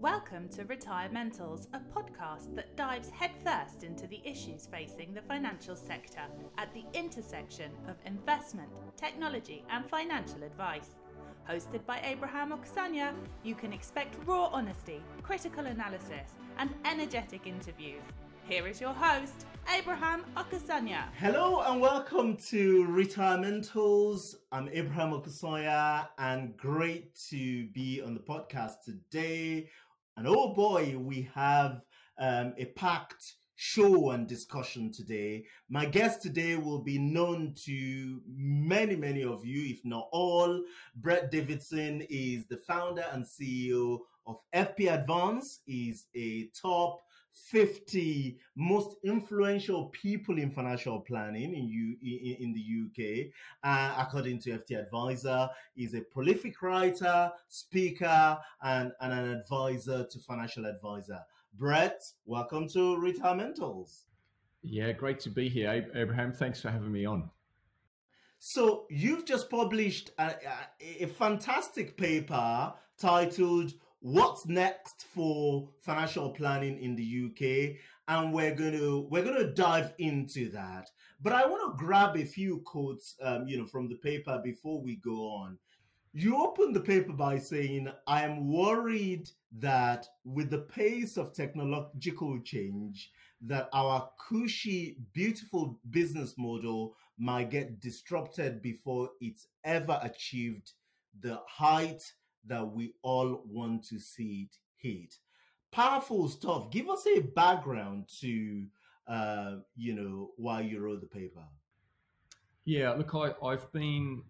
Welcome 0.00 0.48
to 0.56 0.64
Retirementals, 0.64 1.66
a 1.74 1.80
podcast 1.94 2.56
that 2.56 2.74
dives 2.74 3.10
headfirst 3.10 3.84
into 3.84 4.06
the 4.06 4.22
issues 4.24 4.64
facing 4.64 5.12
the 5.12 5.20
financial 5.20 5.76
sector 5.76 6.22
at 6.56 6.72
the 6.72 6.84
intersection 6.94 7.70
of 7.86 7.96
investment, 8.06 8.70
technology, 8.96 9.62
and 9.68 9.86
financial 9.90 10.42
advice. 10.42 10.94
Hosted 11.46 11.84
by 11.84 12.00
Abraham 12.02 12.50
Okusanya, 12.50 13.12
you 13.42 13.54
can 13.54 13.74
expect 13.74 14.16
raw 14.24 14.46
honesty, 14.46 15.02
critical 15.22 15.66
analysis, 15.66 16.30
and 16.56 16.70
energetic 16.86 17.46
interviews. 17.46 18.00
Here 18.48 18.66
is 18.66 18.80
your 18.80 18.94
host, 18.94 19.44
Abraham 19.78 20.24
Okusanya. 20.34 21.12
Hello 21.14 21.60
and 21.60 21.78
welcome 21.78 22.38
to 22.48 22.86
Retirementals. 22.88 24.34
I'm 24.50 24.70
Abraham 24.72 25.12
Okusanya 25.12 26.08
and 26.16 26.56
great 26.56 27.14
to 27.28 27.68
be 27.74 28.00
on 28.00 28.14
the 28.14 28.20
podcast 28.20 28.82
today. 28.84 29.68
And 30.16 30.26
oh 30.26 30.54
boy, 30.54 30.96
we 30.98 31.28
have 31.34 31.82
um, 32.18 32.54
a 32.58 32.66
packed 32.76 33.34
show 33.56 34.10
and 34.10 34.26
discussion 34.26 34.90
today. 34.90 35.44
My 35.68 35.84
guest 35.84 36.22
today 36.22 36.56
will 36.56 36.82
be 36.82 36.98
known 36.98 37.54
to 37.66 38.20
many, 38.26 38.96
many 38.96 39.22
of 39.22 39.44
you, 39.44 39.70
if 39.74 39.84
not 39.84 40.08
all. 40.12 40.62
Brett 40.96 41.30
Davidson 41.30 42.06
is 42.08 42.46
the 42.46 42.56
founder 42.56 43.04
and 43.12 43.24
CEO 43.24 43.98
of 44.26 44.36
FP 44.54 44.92
Advance. 44.92 45.60
He's 45.66 46.06
a 46.16 46.48
top 46.60 47.02
50 47.32 48.38
most 48.56 48.96
influential 49.04 49.86
people 49.86 50.38
in 50.38 50.50
financial 50.50 51.00
planning 51.00 51.54
in, 51.54 51.68
U, 51.68 51.96
in, 52.02 52.36
in 52.44 52.52
the 52.52 53.26
UK, 53.26 53.32
uh, 53.64 54.02
according 54.02 54.40
to 54.40 54.50
FT 54.50 54.78
Advisor. 54.78 55.48
He's 55.74 55.94
a 55.94 56.00
prolific 56.00 56.60
writer, 56.62 57.30
speaker, 57.48 58.38
and, 58.62 58.92
and 59.00 59.12
an 59.12 59.30
advisor 59.30 60.04
to 60.04 60.18
Financial 60.18 60.66
Advisor. 60.66 61.20
Brett, 61.54 62.00
welcome 62.26 62.68
to 62.68 62.96
Retirementals. 62.96 64.02
Yeah, 64.62 64.92
great 64.92 65.20
to 65.20 65.30
be 65.30 65.48
here, 65.48 65.86
Abraham. 65.94 66.32
Thanks 66.32 66.60
for 66.60 66.70
having 66.70 66.92
me 66.92 67.04
on. 67.04 67.30
So, 68.38 68.86
you've 68.88 69.26
just 69.26 69.50
published 69.50 70.12
a, 70.18 70.34
a, 70.80 71.04
a 71.04 71.06
fantastic 71.06 71.96
paper 71.96 72.72
titled 72.98 73.74
what's 74.00 74.46
next 74.46 75.04
for 75.14 75.68
financial 75.80 76.30
planning 76.30 76.78
in 76.82 76.96
the 76.96 77.26
UK 77.26 77.76
and 78.08 78.32
we're 78.32 78.54
going 78.54 78.72
to 78.72 79.06
we're 79.10 79.22
going 79.22 79.36
to 79.36 79.52
dive 79.52 79.92
into 79.98 80.50
that. 80.50 80.88
But 81.22 81.34
i 81.34 81.46
want 81.46 81.78
to 81.78 81.84
grab 81.84 82.16
a 82.16 82.24
few 82.24 82.58
quotes 82.64 83.16
um, 83.22 83.46
you 83.46 83.58
know 83.58 83.66
from 83.66 83.88
the 83.88 83.96
paper 83.96 84.40
before 84.42 84.80
we 84.80 84.96
go 84.96 85.28
on. 85.28 85.58
You 86.12 86.42
open 86.42 86.72
the 86.72 86.80
paper 86.80 87.12
by 87.12 87.38
saying 87.38 87.88
i 88.06 88.22
am 88.22 88.50
worried 88.50 89.28
that 89.58 90.06
with 90.24 90.50
the 90.50 90.62
pace 90.62 91.16
of 91.16 91.34
technological 91.34 92.40
change 92.40 93.10
that 93.42 93.68
our 93.72 94.08
cushy 94.28 94.96
beautiful 95.12 95.78
business 95.90 96.34
model 96.36 96.96
might 97.18 97.50
get 97.50 97.80
disrupted 97.80 98.62
before 98.62 99.10
it's 99.20 99.46
ever 99.64 99.98
achieved 100.02 100.72
the 101.20 101.38
height 101.46 102.02
that 102.46 102.72
we 102.72 102.94
all 103.02 103.42
want 103.46 103.84
to 103.88 103.98
see 103.98 104.48
it 104.48 104.56
hit. 104.76 105.14
Powerful 105.72 106.28
stuff. 106.28 106.70
Give 106.70 106.88
us 106.88 107.06
a 107.06 107.20
background 107.20 108.08
to, 108.20 108.64
uh, 109.06 109.56
you 109.76 109.94
know, 109.94 110.30
why 110.36 110.62
you 110.62 110.80
wrote 110.80 111.00
the 111.00 111.06
paper. 111.06 111.44
Yeah, 112.64 112.92
look, 112.92 113.14
I, 113.14 113.32
I've 113.44 113.70
been, 113.72 114.22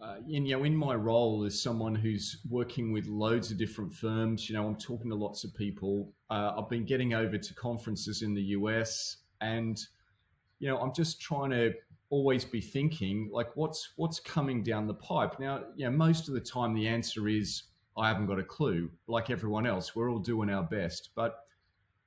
uh, 0.00 0.16
in, 0.28 0.46
you 0.46 0.56
know, 0.56 0.64
in 0.64 0.74
my 0.74 0.94
role 0.94 1.44
as 1.44 1.60
someone 1.60 1.94
who's 1.94 2.38
working 2.48 2.92
with 2.92 3.06
loads 3.06 3.50
of 3.50 3.58
different 3.58 3.92
firms, 3.92 4.48
you 4.48 4.54
know, 4.56 4.66
I'm 4.66 4.76
talking 4.76 5.10
to 5.10 5.16
lots 5.16 5.44
of 5.44 5.54
people. 5.54 6.12
Uh, 6.30 6.52
I've 6.56 6.68
been 6.68 6.84
getting 6.84 7.14
over 7.14 7.38
to 7.38 7.54
conferences 7.54 8.22
in 8.22 8.34
the 8.34 8.42
US 8.42 9.18
and, 9.40 9.78
you 10.58 10.68
know, 10.68 10.78
I'm 10.78 10.94
just 10.94 11.20
trying 11.20 11.50
to 11.50 11.72
always 12.10 12.44
be 12.44 12.60
thinking 12.60 13.28
like 13.32 13.56
what's 13.56 13.90
what's 13.96 14.20
coming 14.20 14.62
down 14.62 14.86
the 14.86 14.94
pipe? 14.94 15.38
Now 15.40 15.64
you 15.76 15.86
know 15.86 15.96
most 15.96 16.28
of 16.28 16.34
the 16.34 16.40
time 16.40 16.74
the 16.74 16.88
answer 16.88 17.28
is 17.28 17.64
i 17.96 18.08
haven't 18.08 18.26
got 18.26 18.38
a 18.38 18.44
clue 18.44 18.90
like 19.06 19.30
everyone 19.30 19.66
else. 19.66 19.94
We're 19.96 20.10
all 20.10 20.18
doing 20.18 20.50
our 20.50 20.62
best. 20.62 21.10
But 21.14 21.40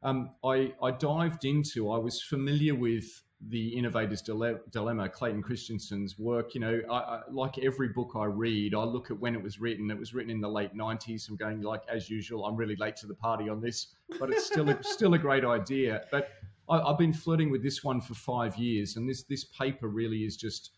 um, 0.03 0.31
I, 0.45 0.73
I 0.81 0.91
dived 0.91 1.43
into 1.43 1.91
i 1.91 1.97
was 1.97 2.21
familiar 2.21 2.73
with 2.73 3.21
the 3.49 3.75
innovator's 3.75 4.21
dilemma 4.21 5.09
clayton 5.09 5.41
christensen's 5.41 6.19
work 6.19 6.53
you 6.53 6.61
know 6.61 6.81
I, 6.89 6.93
I, 6.93 7.21
like 7.29 7.57
every 7.57 7.89
book 7.89 8.11
i 8.15 8.25
read 8.25 8.75
i 8.75 8.83
look 8.83 9.11
at 9.11 9.19
when 9.19 9.33
it 9.33 9.41
was 9.41 9.59
written. 9.59 9.91
It 9.91 9.97
was 9.97 10.13
written 10.13 10.29
in 10.29 10.41
the 10.41 10.49
late 10.49 10.73
90s 10.73 11.29
i'm 11.29 11.35
going 11.35 11.61
like 11.61 11.83
as 11.89 12.09
usual 12.09 12.45
i'm 12.45 12.55
really 12.55 12.75
late 12.77 12.95
to 12.97 13.07
the 13.07 13.13
party 13.13 13.49
on 13.49 13.61
this 13.61 13.95
but 14.17 14.31
it's 14.31 14.45
still 14.45 14.69
a, 14.69 14.77
still 14.83 15.13
a 15.13 15.17
great 15.17 15.45
idea. 15.45 16.03
But 16.11 16.29
I, 16.69 16.87
have 16.87 16.97
been 16.97 17.13
flirting 17.13 17.49
with 17.49 17.63
this 17.63 17.83
one 17.83 18.01
for 18.01 18.13
five 18.13 18.57
years, 18.57 18.95
and 18.95 19.09
this 19.09 19.23
this 19.23 19.45
paper 19.45 19.87
really 19.87 20.23
is 20.23 20.37
just. 20.37 20.71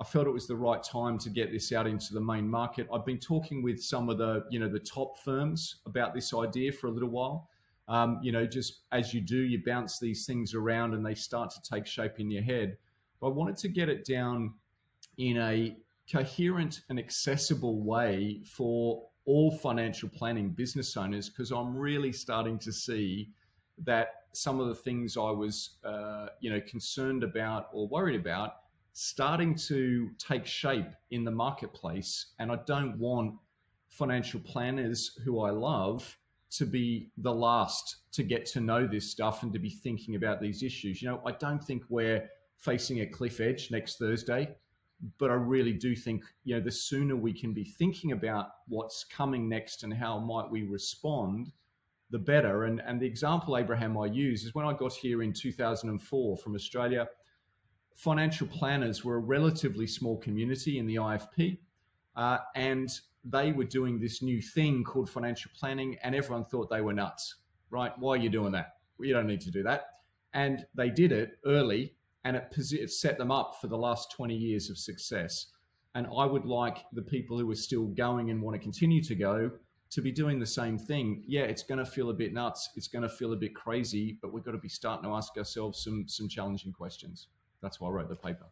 I 0.00 0.04
felt 0.04 0.26
it 0.26 0.32
was 0.32 0.48
the 0.48 0.56
right 0.56 0.82
time 0.82 1.18
to 1.18 1.30
get 1.30 1.52
this 1.52 1.70
out 1.70 1.86
into 1.86 2.14
the 2.14 2.20
main 2.20 2.50
market. 2.50 2.88
I've 2.92 3.06
been 3.06 3.20
talking 3.20 3.62
with 3.62 3.80
some 3.80 4.08
of 4.08 4.18
the 4.18 4.44
you 4.50 4.58
know 4.58 4.68
the 4.68 4.80
top 4.80 5.18
firms 5.18 5.82
about 5.86 6.14
this 6.14 6.34
idea 6.34 6.72
for 6.72 6.88
a 6.88 6.90
little 6.90 7.10
while. 7.10 7.48
Um, 7.86 8.18
you 8.22 8.32
know, 8.32 8.46
just 8.46 8.80
as 8.92 9.14
you 9.14 9.20
do, 9.20 9.36
you 9.36 9.62
bounce 9.64 9.98
these 9.98 10.26
things 10.26 10.54
around 10.54 10.94
and 10.94 11.04
they 11.04 11.14
start 11.14 11.50
to 11.50 11.62
take 11.62 11.86
shape 11.86 12.18
in 12.18 12.30
your 12.30 12.42
head. 12.42 12.76
But 13.20 13.28
I 13.28 13.30
wanted 13.30 13.56
to 13.58 13.68
get 13.68 13.88
it 13.88 14.04
down 14.04 14.54
in 15.18 15.36
a 15.36 15.76
coherent 16.10 16.80
and 16.88 16.98
accessible 16.98 17.82
way 17.82 18.42
for 18.44 19.06
all 19.26 19.50
financial 19.50 20.08
planning 20.08 20.50
business 20.50 20.96
owners 20.96 21.28
because 21.28 21.50
I'm 21.50 21.76
really 21.76 22.12
starting 22.12 22.58
to 22.60 22.72
see 22.72 23.30
that 23.78 24.08
some 24.32 24.60
of 24.60 24.68
the 24.68 24.74
things 24.74 25.16
I 25.16 25.30
was, 25.30 25.76
uh, 25.84 26.26
you 26.40 26.50
know, 26.50 26.60
concerned 26.60 27.22
about 27.22 27.68
or 27.72 27.88
worried 27.88 28.18
about 28.20 28.56
starting 28.92 29.54
to 29.54 30.10
take 30.18 30.46
shape 30.46 30.90
in 31.10 31.24
the 31.24 31.30
marketplace. 31.30 32.26
And 32.38 32.50
I 32.52 32.58
don't 32.66 32.98
want 32.98 33.34
financial 33.88 34.40
planners 34.40 35.18
who 35.24 35.40
I 35.40 35.50
love 35.50 36.16
to 36.52 36.66
be 36.66 37.10
the 37.18 37.32
last 37.32 37.96
to 38.12 38.22
get 38.22 38.46
to 38.46 38.60
know 38.60 38.86
this 38.86 39.10
stuff 39.10 39.42
and 39.42 39.52
to 39.52 39.58
be 39.58 39.70
thinking 39.70 40.14
about 40.14 40.40
these 40.40 40.62
issues. 40.62 41.02
You 41.02 41.08
know, 41.08 41.20
I 41.26 41.32
don't 41.32 41.62
think 41.62 41.82
we're 41.88 42.28
facing 42.56 43.00
a 43.00 43.06
cliff 43.06 43.40
edge 43.40 43.70
next 43.72 43.98
Thursday, 43.98 44.54
but 45.18 45.30
I 45.30 45.34
really 45.34 45.72
do 45.72 45.96
think, 45.96 46.22
you 46.44 46.54
know, 46.54 46.60
the 46.60 46.70
sooner 46.70 47.16
we 47.16 47.32
can 47.32 47.52
be 47.52 47.64
thinking 47.64 48.12
about 48.12 48.50
what's 48.68 49.04
coming 49.04 49.48
next 49.48 49.82
and 49.82 49.92
how 49.92 50.18
might 50.18 50.50
we 50.50 50.62
respond– 50.62 51.52
the 52.10 52.18
better. 52.18 52.64
And, 52.64 52.80
and 52.80 53.00
the 53.00 53.06
example, 53.06 53.56
Abraham, 53.56 53.96
I 53.98 54.06
use 54.06 54.44
is 54.44 54.54
when 54.54 54.66
I 54.66 54.72
got 54.72 54.92
here 54.92 55.22
in 55.22 55.32
2004 55.32 56.36
from 56.36 56.54
Australia, 56.54 57.08
financial 57.96 58.46
planners 58.46 59.04
were 59.04 59.16
a 59.16 59.20
relatively 59.20 59.86
small 59.86 60.18
community 60.18 60.78
in 60.78 60.86
the 60.86 60.96
IFP. 60.96 61.58
Uh, 62.16 62.38
and 62.54 62.90
they 63.24 63.52
were 63.52 63.64
doing 63.64 63.98
this 63.98 64.22
new 64.22 64.40
thing 64.40 64.84
called 64.84 65.08
financial 65.08 65.50
planning, 65.58 65.96
and 66.02 66.14
everyone 66.14 66.44
thought 66.44 66.68
they 66.70 66.80
were 66.80 66.92
nuts, 66.92 67.36
right? 67.70 67.92
Why 67.98 68.14
are 68.14 68.18
you 68.18 68.28
doing 68.28 68.52
that? 68.52 68.74
Well, 68.98 69.08
you 69.08 69.14
don't 69.14 69.26
need 69.26 69.40
to 69.42 69.50
do 69.50 69.62
that. 69.62 69.86
And 70.34 70.66
they 70.74 70.90
did 70.90 71.12
it 71.12 71.38
early, 71.46 71.94
and 72.24 72.36
it, 72.36 72.54
it 72.56 72.90
set 72.90 73.18
them 73.18 73.30
up 73.30 73.56
for 73.60 73.68
the 73.68 73.78
last 73.78 74.10
20 74.12 74.34
years 74.34 74.68
of 74.68 74.78
success. 74.78 75.46
And 75.94 76.06
I 76.16 76.26
would 76.26 76.44
like 76.44 76.78
the 76.92 77.02
people 77.02 77.38
who 77.38 77.50
are 77.50 77.56
still 77.56 77.86
going 77.86 78.30
and 78.30 78.42
want 78.42 78.54
to 78.56 78.62
continue 78.62 79.02
to 79.04 79.14
go 79.14 79.50
to 79.94 80.02
be 80.02 80.10
doing 80.10 80.40
the 80.40 80.46
same 80.46 80.76
thing, 80.76 81.22
yeah, 81.24 81.42
it's 81.42 81.62
going 81.62 81.78
to 81.78 81.86
feel 81.86 82.10
a 82.10 82.12
bit 82.12 82.32
nuts. 82.32 82.70
It's 82.74 82.88
going 82.88 83.04
to 83.04 83.08
feel 83.08 83.32
a 83.32 83.36
bit 83.36 83.54
crazy, 83.54 84.18
but 84.20 84.32
we've 84.32 84.42
got 84.42 84.50
to 84.50 84.58
be 84.58 84.68
starting 84.68 85.08
to 85.08 85.14
ask 85.14 85.38
ourselves 85.38 85.84
some 85.84 86.08
some 86.08 86.28
challenging 86.28 86.72
questions. 86.72 87.28
That's 87.62 87.80
why 87.80 87.88
I 87.88 87.92
wrote 87.92 88.08
the 88.08 88.16
paper. 88.16 88.46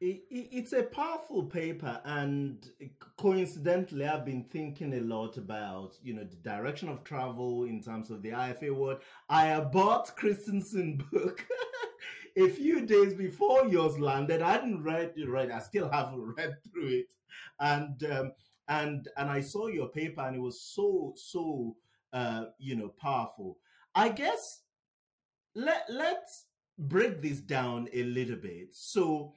It's 0.00 0.72
a 0.72 0.82
powerful 0.82 1.44
paper, 1.44 2.00
and 2.04 2.68
coincidentally, 3.16 4.06
I've 4.06 4.24
been 4.24 4.42
thinking 4.42 4.94
a 4.94 5.00
lot 5.02 5.36
about 5.36 5.96
you 6.02 6.14
know 6.14 6.24
the 6.24 6.36
direction 6.36 6.88
of 6.88 7.04
travel 7.04 7.62
in 7.62 7.80
terms 7.80 8.10
of 8.10 8.20
the 8.20 8.30
IFA 8.30 8.74
world. 8.74 9.02
I 9.28 9.60
bought 9.60 10.16
Christensen 10.16 11.06
book 11.12 11.46
a 12.36 12.48
few 12.48 12.86
days 12.86 13.14
before 13.14 13.68
yours 13.68 14.00
landed. 14.00 14.42
I 14.42 14.52
hadn't 14.52 14.82
read 14.82 15.12
it. 15.14 15.28
Read. 15.28 15.52
I 15.52 15.60
still 15.60 15.88
haven't 15.88 16.34
read 16.36 16.56
through 16.64 16.88
it, 16.88 17.12
and. 17.60 18.02
Um, 18.02 18.32
and 18.70 19.08
and 19.18 19.28
I 19.28 19.40
saw 19.42 19.66
your 19.66 19.88
paper 19.88 20.22
and 20.22 20.36
it 20.36 20.40
was 20.40 20.62
so 20.62 21.12
so 21.16 21.76
uh, 22.14 22.46
you 22.58 22.76
know 22.76 22.88
powerful. 22.88 23.58
I 23.94 24.08
guess 24.08 24.62
let 25.54 25.84
let's 25.90 26.46
break 26.78 27.20
this 27.20 27.40
down 27.40 27.88
a 27.92 28.04
little 28.04 28.36
bit. 28.36 28.68
So 28.72 29.34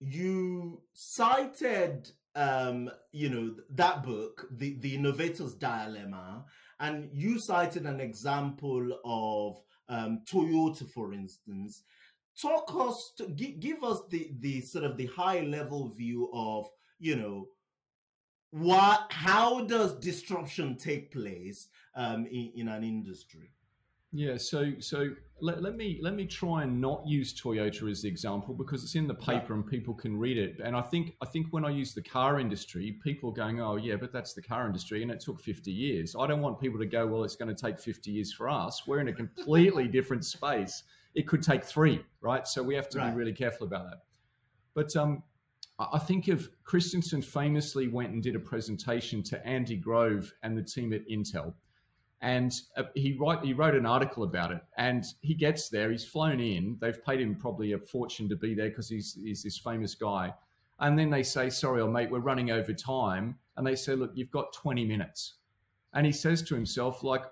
you 0.00 0.82
cited 0.92 2.10
um, 2.34 2.90
you 3.12 3.30
know 3.30 3.54
that 3.70 4.04
book, 4.04 4.46
the 4.50 4.78
the 4.80 4.94
innovator's 4.94 5.54
dilemma, 5.54 6.44
and 6.78 7.08
you 7.12 7.40
cited 7.40 7.86
an 7.86 8.00
example 8.00 8.98
of 9.04 9.60
um, 9.88 10.20
Toyota, 10.30 10.88
for 10.88 11.12
instance. 11.12 11.82
Talk 12.40 12.72
us, 12.78 13.14
to, 13.16 13.26
give, 13.26 13.82
us 13.82 14.02
the 14.10 14.30
the 14.38 14.60
sort 14.60 14.84
of 14.84 14.96
the 14.96 15.06
high 15.06 15.40
level 15.40 15.88
view 15.88 16.30
of 16.32 16.68
you 17.00 17.16
know 17.16 17.48
what 18.50 19.06
how 19.10 19.64
does 19.64 19.94
disruption 19.94 20.76
take 20.76 21.12
place 21.12 21.68
um, 21.94 22.26
in, 22.26 22.52
in 22.54 22.68
an 22.68 22.84
industry? 22.84 23.52
Yeah, 24.10 24.38
so 24.38 24.72
so 24.80 25.10
let, 25.42 25.62
let 25.62 25.76
me 25.76 25.98
let 26.00 26.14
me 26.14 26.24
try 26.24 26.62
and 26.62 26.80
not 26.80 27.06
use 27.06 27.38
Toyota 27.38 27.90
as 27.90 28.02
the 28.02 28.08
example 28.08 28.54
because 28.54 28.82
it's 28.82 28.94
in 28.94 29.06
the 29.06 29.14
paper 29.14 29.52
and 29.52 29.66
people 29.66 29.92
can 29.92 30.16
read 30.16 30.38
it. 30.38 30.60
And 30.64 30.74
I 30.74 30.80
think 30.80 31.14
I 31.20 31.26
think 31.26 31.48
when 31.50 31.66
I 31.66 31.68
use 31.68 31.92
the 31.92 32.02
car 32.02 32.40
industry, 32.40 32.98
people 33.04 33.30
are 33.30 33.34
going, 33.34 33.60
"Oh 33.60 33.76
yeah, 33.76 33.96
but 33.96 34.10
that's 34.10 34.32
the 34.32 34.40
car 34.40 34.66
industry, 34.66 35.02
and 35.02 35.10
it 35.10 35.20
took 35.20 35.38
50 35.40 35.70
years." 35.70 36.16
I 36.18 36.26
don't 36.26 36.40
want 36.40 36.58
people 36.58 36.78
to 36.78 36.86
go, 36.86 37.06
"Well, 37.06 37.22
it's 37.22 37.36
going 37.36 37.54
to 37.54 37.62
take 37.62 37.78
50 37.78 38.10
years 38.10 38.32
for 38.32 38.48
us." 38.48 38.86
We're 38.86 39.00
in 39.00 39.08
a 39.08 39.12
completely 39.12 39.88
different 39.96 40.24
space. 40.24 40.84
It 41.14 41.26
could 41.28 41.42
take 41.42 41.62
three, 41.62 42.02
right? 42.22 42.48
So 42.48 42.62
we 42.62 42.74
have 42.76 42.88
to 42.90 42.98
right. 42.98 43.10
be 43.10 43.16
really 43.16 43.34
careful 43.34 43.66
about 43.66 43.90
that. 43.90 43.98
But 44.74 44.96
um, 44.96 45.22
I 45.78 45.98
think 45.98 46.28
of 46.28 46.48
Christensen 46.64 47.22
famously 47.22 47.88
went 47.88 48.10
and 48.10 48.22
did 48.22 48.34
a 48.34 48.40
presentation 48.40 49.22
to 49.24 49.46
Andy 49.46 49.76
Grove 49.76 50.32
and 50.42 50.56
the 50.56 50.62
team 50.62 50.92
at 50.92 51.06
Intel 51.08 51.54
and 52.20 52.60
uh, 52.76 52.84
he 52.94 53.12
write 53.12 53.44
he 53.44 53.52
wrote 53.52 53.74
an 53.74 53.86
article 53.86 54.24
about 54.24 54.50
it. 54.50 54.60
And 54.76 55.04
he 55.20 55.34
gets 55.34 55.68
there, 55.68 55.90
he's 55.90 56.04
flown 56.04 56.40
in. 56.40 56.76
They've 56.80 57.02
paid 57.04 57.20
him 57.20 57.36
probably 57.36 57.72
a 57.72 57.78
fortune 57.78 58.28
to 58.28 58.36
be 58.36 58.54
there 58.54 58.70
because 58.70 58.88
he's 58.88 59.14
he's 59.14 59.42
this 59.42 59.58
famous 59.58 59.94
guy. 59.94 60.34
And 60.80 60.98
then 60.98 61.10
they 61.10 61.22
say, 61.22 61.50
"Sorry, 61.50 61.80
old 61.80 61.92
mate, 61.92 62.10
we're 62.10 62.18
running 62.20 62.50
over 62.50 62.72
time." 62.72 63.38
And 63.56 63.66
they 63.66 63.76
say, 63.76 63.94
"Look, 63.94 64.12
you've 64.14 64.30
got 64.30 64.52
20 64.52 64.84
minutes." 64.84 65.34
And 65.94 66.04
he 66.04 66.12
says 66.12 66.42
to 66.42 66.54
himself, 66.54 67.02
"Like, 67.04 67.24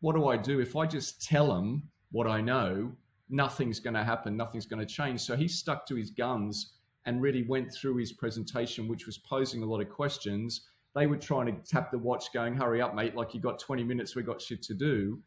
what 0.00 0.14
do 0.14 0.28
I 0.28 0.36
do 0.36 0.60
if 0.60 0.76
I 0.76 0.86
just 0.86 1.22
tell 1.22 1.48
them 1.48 1.88
what 2.12 2.26
I 2.26 2.40
know? 2.40 2.92
Nothing's 3.28 3.80
going 3.80 3.94
to 3.94 4.04
happen. 4.04 4.36
Nothing's 4.36 4.66
going 4.66 4.80
to 4.80 4.94
change." 4.94 5.20
So 5.20 5.36
he 5.36 5.48
stuck 5.48 5.84
to 5.86 5.96
his 5.96 6.10
guns 6.10 6.74
and 7.06 7.22
really 7.22 7.42
went 7.42 7.72
through 7.72 7.96
his 7.96 8.12
presentation, 8.12 8.88
which 8.88 9.06
was 9.06 9.18
posing 9.18 9.62
a 9.62 9.66
lot 9.66 9.80
of 9.80 9.88
questions 9.88 10.68
they 10.94 11.06
were 11.06 11.16
trying 11.16 11.46
to 11.46 11.52
tap 11.70 11.90
the 11.90 11.98
watch, 11.98 12.32
going, 12.32 12.54
"Hurry 12.54 12.80
up, 12.80 12.94
mate! 12.94 13.14
Like 13.14 13.34
you 13.34 13.40
got 13.40 13.58
20 13.58 13.84
minutes, 13.84 14.16
we 14.16 14.22
got 14.22 14.40
shit 14.40 14.62
to 14.62 14.74
do." 14.74 15.20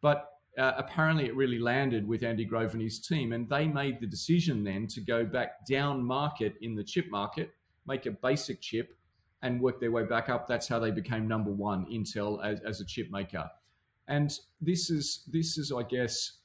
But 0.00 0.30
uh, 0.56 0.72
apparently, 0.76 1.26
it 1.26 1.34
really 1.34 1.58
landed 1.58 2.06
with 2.06 2.22
Andy 2.22 2.44
Grove 2.44 2.74
and 2.74 2.82
his 2.82 3.00
team, 3.00 3.32
and 3.32 3.48
they 3.48 3.66
made 3.66 4.00
the 4.00 4.06
decision 4.06 4.62
then 4.62 4.86
to 4.88 5.00
go 5.00 5.24
back 5.24 5.66
down 5.66 6.04
market 6.04 6.54
in 6.60 6.74
the 6.74 6.84
chip 6.84 7.10
market, 7.10 7.50
make 7.86 8.06
a 8.06 8.12
basic 8.12 8.60
chip, 8.60 8.96
and 9.42 9.60
work 9.60 9.80
their 9.80 9.90
way 9.90 10.04
back 10.04 10.28
up. 10.28 10.46
That's 10.46 10.68
how 10.68 10.78
they 10.78 10.90
became 10.92 11.26
number 11.26 11.50
one, 11.50 11.84
Intel, 11.86 12.44
as, 12.44 12.60
as 12.60 12.80
a 12.80 12.84
chip 12.84 13.10
maker. 13.10 13.50
And 14.06 14.32
this 14.60 14.88
is 14.88 15.24
this 15.32 15.58
is, 15.58 15.72
I 15.72 15.82
guess, 15.82 16.38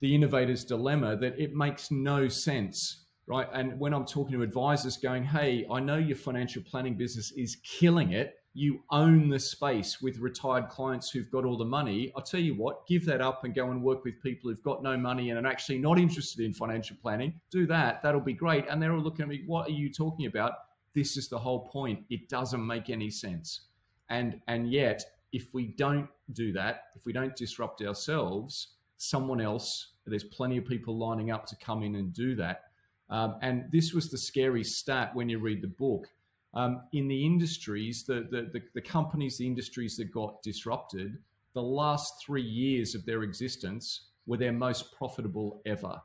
the 0.00 0.14
innovator's 0.14 0.64
dilemma 0.64 1.16
that 1.16 1.38
it 1.38 1.54
makes 1.54 1.92
no 1.92 2.26
sense 2.26 3.05
right? 3.26 3.48
And 3.52 3.78
when 3.78 3.92
I'm 3.92 4.06
talking 4.06 4.32
to 4.36 4.42
advisors 4.42 4.96
going, 4.96 5.24
hey, 5.24 5.66
I 5.70 5.80
know 5.80 5.96
your 5.96 6.16
financial 6.16 6.62
planning 6.62 6.94
business 6.94 7.32
is 7.32 7.56
killing 7.56 8.12
it. 8.12 8.36
You 8.54 8.82
own 8.90 9.28
the 9.28 9.38
space 9.38 10.00
with 10.00 10.18
retired 10.18 10.68
clients 10.68 11.10
who've 11.10 11.30
got 11.30 11.44
all 11.44 11.58
the 11.58 11.64
money. 11.64 12.12
I'll 12.16 12.22
tell 12.22 12.40
you 12.40 12.54
what, 12.54 12.86
give 12.86 13.04
that 13.06 13.20
up 13.20 13.44
and 13.44 13.54
go 13.54 13.70
and 13.70 13.82
work 13.82 14.04
with 14.04 14.22
people 14.22 14.48
who've 14.48 14.62
got 14.62 14.82
no 14.82 14.96
money 14.96 15.30
and 15.30 15.44
are 15.44 15.50
actually 15.50 15.78
not 15.78 15.98
interested 15.98 16.44
in 16.44 16.54
financial 16.54 16.96
planning. 17.02 17.38
Do 17.50 17.66
that. 17.66 18.02
That'll 18.02 18.20
be 18.20 18.32
great. 18.32 18.64
And 18.70 18.80
they're 18.80 18.94
all 18.94 19.02
looking 19.02 19.24
at 19.24 19.28
me, 19.28 19.42
what 19.46 19.68
are 19.68 19.72
you 19.72 19.92
talking 19.92 20.26
about? 20.26 20.52
This 20.94 21.18
is 21.18 21.28
the 21.28 21.38
whole 21.38 21.68
point. 21.68 22.04
It 22.08 22.28
doesn't 22.30 22.64
make 22.64 22.88
any 22.88 23.10
sense. 23.10 23.66
And 24.08 24.40
and 24.46 24.72
yet, 24.72 25.04
if 25.32 25.52
we 25.52 25.66
don't 25.76 26.08
do 26.32 26.52
that, 26.52 26.84
if 26.94 27.04
we 27.04 27.12
don't 27.12 27.36
disrupt 27.36 27.82
ourselves, 27.82 28.68
someone 28.96 29.40
else, 29.40 29.92
there's 30.06 30.24
plenty 30.24 30.56
of 30.56 30.64
people 30.64 30.96
lining 30.96 31.30
up 31.30 31.44
to 31.46 31.56
come 31.56 31.82
in 31.82 31.96
and 31.96 32.14
do 32.14 32.34
that 32.36 32.62
um, 33.10 33.36
and 33.42 33.64
this 33.70 33.92
was 33.92 34.10
the 34.10 34.18
scary 34.18 34.64
stat 34.64 35.14
when 35.14 35.28
you 35.28 35.38
read 35.38 35.62
the 35.62 35.68
book. 35.68 36.08
Um, 36.54 36.82
in 36.92 37.06
the 37.06 37.26
industries, 37.26 38.04
the, 38.04 38.26
the, 38.30 38.48
the, 38.52 38.62
the, 38.74 38.80
companies, 38.80 39.36
the 39.36 39.46
industries 39.46 39.96
that 39.98 40.10
got 40.10 40.42
disrupted, 40.42 41.18
the 41.54 41.62
last 41.62 42.14
three 42.24 42.42
years 42.42 42.94
of 42.94 43.04
their 43.04 43.22
existence 43.22 44.08
were 44.26 44.38
their 44.38 44.52
most 44.52 44.92
profitable 44.96 45.60
ever. 45.66 46.00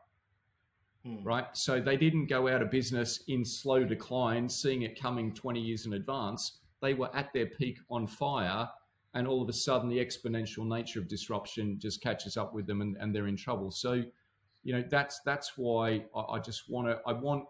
Hmm. 1.06 1.24
Right. 1.24 1.46
So 1.54 1.80
they 1.80 1.98
didn't 1.98 2.28
go 2.28 2.48
out 2.48 2.62
of 2.62 2.70
business 2.70 3.24
in 3.28 3.44
slow 3.44 3.84
decline, 3.84 4.48
seeing 4.48 4.84
it 4.84 5.00
coming 5.00 5.34
20 5.34 5.60
years 5.60 5.86
in 5.86 5.94
advance. 5.94 6.60
They 6.82 6.94
were 6.94 7.16
at 7.16 7.34
their 7.34 7.48
peak 7.48 7.80
on 7.90 8.06
fire. 8.06 8.68
And 9.14 9.28
all 9.28 9.42
of 9.42 9.50
a 9.50 9.54
sudden, 9.54 9.90
the 9.90 9.98
exponential 9.98 10.66
nature 10.66 11.00
of 11.00 11.08
disruption 11.08 11.80
just 11.80 12.02
catches 12.02 12.38
up 12.38 12.54
with 12.54 12.66
them 12.66 12.82
and, 12.82 12.96
and 12.98 13.14
they're 13.14 13.28
in 13.28 13.36
trouble. 13.36 13.72
So, 13.72 14.04
you 14.64 14.74
know 14.74 14.84
that's 14.90 15.22
that's 15.22 15.58
why 15.58 16.06
I, 16.16 16.20
I 16.20 16.40
just 16.40 16.70
want 16.70 16.88
to 16.88 17.00
I 17.06 17.14
want 17.14 17.46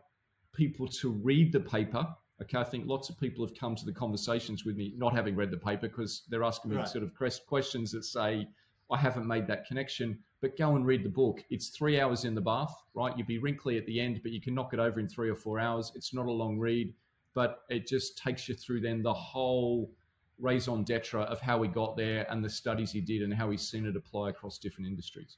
people 0.54 0.88
to 0.88 1.10
read 1.10 1.52
the 1.52 1.60
paper. 1.60 2.08
Okay, 2.42 2.58
I 2.58 2.64
think 2.64 2.88
lots 2.88 3.10
of 3.10 3.20
people 3.20 3.46
have 3.46 3.56
come 3.56 3.76
to 3.76 3.86
the 3.86 3.92
conversations 3.92 4.66
with 4.66 4.76
me 4.76 4.94
not 4.98 5.14
having 5.14 5.36
read 5.36 5.52
the 5.52 5.58
paper 5.58 5.88
because 5.88 6.24
they're 6.30 6.44
asking 6.44 6.72
me 6.72 6.78
right. 6.78 6.88
sort 6.88 7.04
of 7.04 7.12
questions 7.46 7.92
that 7.92 8.04
say 8.04 8.48
I 8.90 8.98
haven't 8.98 9.28
made 9.28 9.48
that 9.48 9.66
connection. 9.66 10.20
But 10.42 10.58
go 10.58 10.76
and 10.76 10.86
read 10.86 11.04
the 11.04 11.10
book. 11.10 11.44
It's 11.52 11.70
three 11.70 12.00
hours 12.00 12.26
in 12.26 12.34
the 12.34 12.42
bath, 12.42 12.74
right? 12.96 13.16
You'd 13.16 13.28
be 13.28 13.38
wrinkly 13.38 13.78
at 13.78 13.86
the 13.86 14.00
end, 14.00 14.22
but 14.24 14.32
you 14.32 14.42
can 14.42 14.56
knock 14.56 14.74
it 14.74 14.80
over 14.80 15.00
in 15.00 15.08
three 15.08 15.30
or 15.30 15.36
four 15.36 15.60
hours. 15.60 15.92
It's 15.96 16.16
not 16.16 16.26
a 16.26 16.32
long 16.32 16.58
read, 16.58 16.94
but 17.36 17.62
it 17.70 17.86
just 17.86 18.18
takes 18.18 18.50
you 18.50 18.56
through 18.56 18.82
then 18.82 19.04
the 19.04 19.14
whole 19.14 19.92
raison 20.40 20.84
d'etre 20.84 21.22
of 21.22 21.40
how 21.40 21.62
he 21.62 21.70
got 21.70 21.96
there 21.96 22.26
and 22.32 22.44
the 22.44 22.50
studies 22.50 22.92
he 22.92 23.02
did 23.02 23.22
and 23.22 23.32
how 23.32 23.52
he's 23.52 23.62
seen 23.62 23.86
it 23.86 23.96
apply 23.96 24.30
across 24.30 24.58
different 24.58 24.88
industries. 24.88 25.38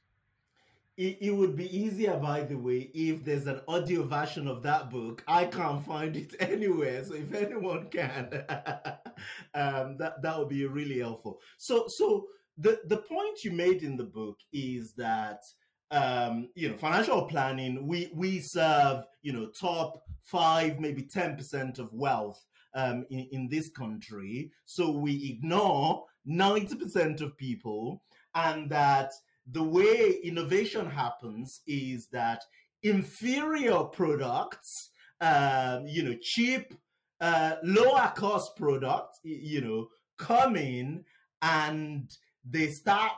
It, 0.96 1.18
it 1.20 1.30
would 1.32 1.56
be 1.56 1.76
easier, 1.76 2.16
by 2.16 2.42
the 2.42 2.56
way, 2.56 2.90
if 2.94 3.24
there's 3.24 3.48
an 3.48 3.60
audio 3.66 4.04
version 4.04 4.46
of 4.46 4.62
that 4.62 4.90
book. 4.90 5.24
I 5.26 5.44
can't 5.46 5.84
find 5.84 6.16
it 6.16 6.34
anywhere, 6.40 7.04
so 7.04 7.14
if 7.14 7.34
anyone 7.34 7.88
can, 7.90 8.28
um, 9.54 9.96
that 9.98 10.22
that 10.22 10.38
would 10.38 10.48
be 10.48 10.64
really 10.66 11.00
helpful. 11.00 11.40
So, 11.58 11.88
so 11.88 12.26
the 12.58 12.80
the 12.86 12.98
point 12.98 13.42
you 13.42 13.50
made 13.50 13.82
in 13.82 13.96
the 13.96 14.04
book 14.04 14.38
is 14.52 14.92
that 14.94 15.42
um, 15.90 16.48
you 16.54 16.68
know 16.68 16.76
financial 16.76 17.22
planning. 17.26 17.86
We 17.86 18.10
we 18.14 18.38
serve 18.38 19.04
you 19.22 19.32
know 19.32 19.48
top 19.48 20.04
five, 20.22 20.78
maybe 20.78 21.02
ten 21.02 21.36
percent 21.36 21.80
of 21.80 21.92
wealth 21.92 22.44
um, 22.74 23.04
in 23.10 23.28
in 23.32 23.48
this 23.48 23.68
country. 23.68 24.52
So 24.64 24.92
we 24.92 25.30
ignore 25.30 26.04
ninety 26.24 26.76
percent 26.76 27.20
of 27.20 27.36
people, 27.36 28.02
and 28.34 28.70
that 28.70 29.12
the 29.50 29.62
way 29.62 30.18
innovation 30.22 30.86
happens 30.86 31.60
is 31.66 32.08
that 32.08 32.42
inferior 32.82 33.84
products, 33.84 34.90
um, 35.20 35.86
you 35.86 36.02
know, 36.02 36.16
cheap, 36.20 36.74
uh, 37.20 37.56
lower 37.62 38.12
cost 38.16 38.56
products, 38.56 39.18
you 39.22 39.60
know, 39.60 39.88
come 40.18 40.56
in 40.56 41.04
and 41.42 42.10
they 42.44 42.68
start 42.68 43.12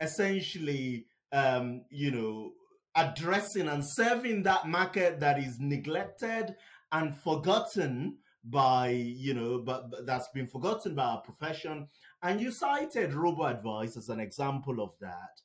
essentially, 0.00 1.06
um, 1.32 1.82
you 1.90 2.10
know, 2.10 2.52
addressing 2.94 3.68
and 3.68 3.84
serving 3.84 4.42
that 4.42 4.68
market 4.68 5.18
that 5.20 5.38
is 5.38 5.58
neglected 5.58 6.54
and 6.92 7.16
forgotten 7.16 8.16
by 8.44 8.88
you 8.88 9.34
know 9.34 9.58
but, 9.58 9.90
but, 9.90 10.04
that's 10.04 10.28
been 10.34 10.46
forgotten 10.46 10.94
by 10.94 11.04
our 11.04 11.20
profession. 11.20 11.86
And 12.22 12.40
you 12.40 12.50
cited 12.52 13.14
robo 13.14 13.44
advice 13.44 13.96
as 13.96 14.08
an 14.08 14.20
example 14.20 14.80
of 14.80 14.90
that 15.00 15.40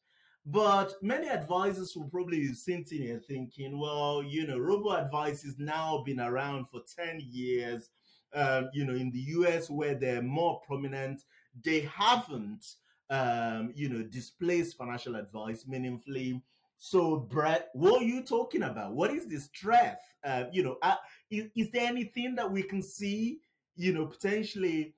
but 0.50 0.94
many 1.01 1.27
advisors 1.27 1.94
will 1.94 2.08
probably 2.08 2.39
be 2.39 2.54
sitting 2.54 3.01
here 3.01 3.22
thinking, 3.27 3.77
well, 3.77 4.24
you 4.24 4.48
know, 4.48 4.58
robo 4.58 4.92
advice 4.92 5.44
has 5.44 5.60
now 5.60 6.01
been 6.06 6.22
around 6.22 6.70
for 6.70 6.80
10 6.96 7.20
years. 7.20 7.89
Um, 8.34 8.70
you 8.74 8.86
know, 8.86 8.94
in 8.94 9.12
the 9.12 9.20
US 9.20 9.70
where 9.70 9.94
they're 9.94 10.22
more 10.22 10.62
prominent, 10.62 11.24
they 11.66 11.82
haven't, 11.82 12.66
um, 13.10 13.74
you 13.75 13.89
know, 13.89 14.04
displaced 14.04 14.77
financial 14.77 15.18
advice 15.18 15.66
meaningfully. 15.68 16.42
So, 16.77 17.18
Brett, 17.18 17.68
what 17.74 18.01
are 18.01 18.06
you 18.06 18.24
talking 18.24 18.63
about? 18.63 18.94
What 18.94 19.12
is 19.12 19.27
this 19.27 19.48
threat? 19.48 20.00
Uh, 20.24 20.46
you 20.54 20.63
know, 20.63 20.77
uh, 20.82 20.96
is, 21.30 21.50
is 21.58 21.72
there 21.72 21.88
anything 21.88 22.36
that 22.36 22.50
we 22.50 22.63
can 22.63 22.82
see, 22.82 23.39
you 23.75 23.92
know, 23.92 24.06
potentially 24.06 24.94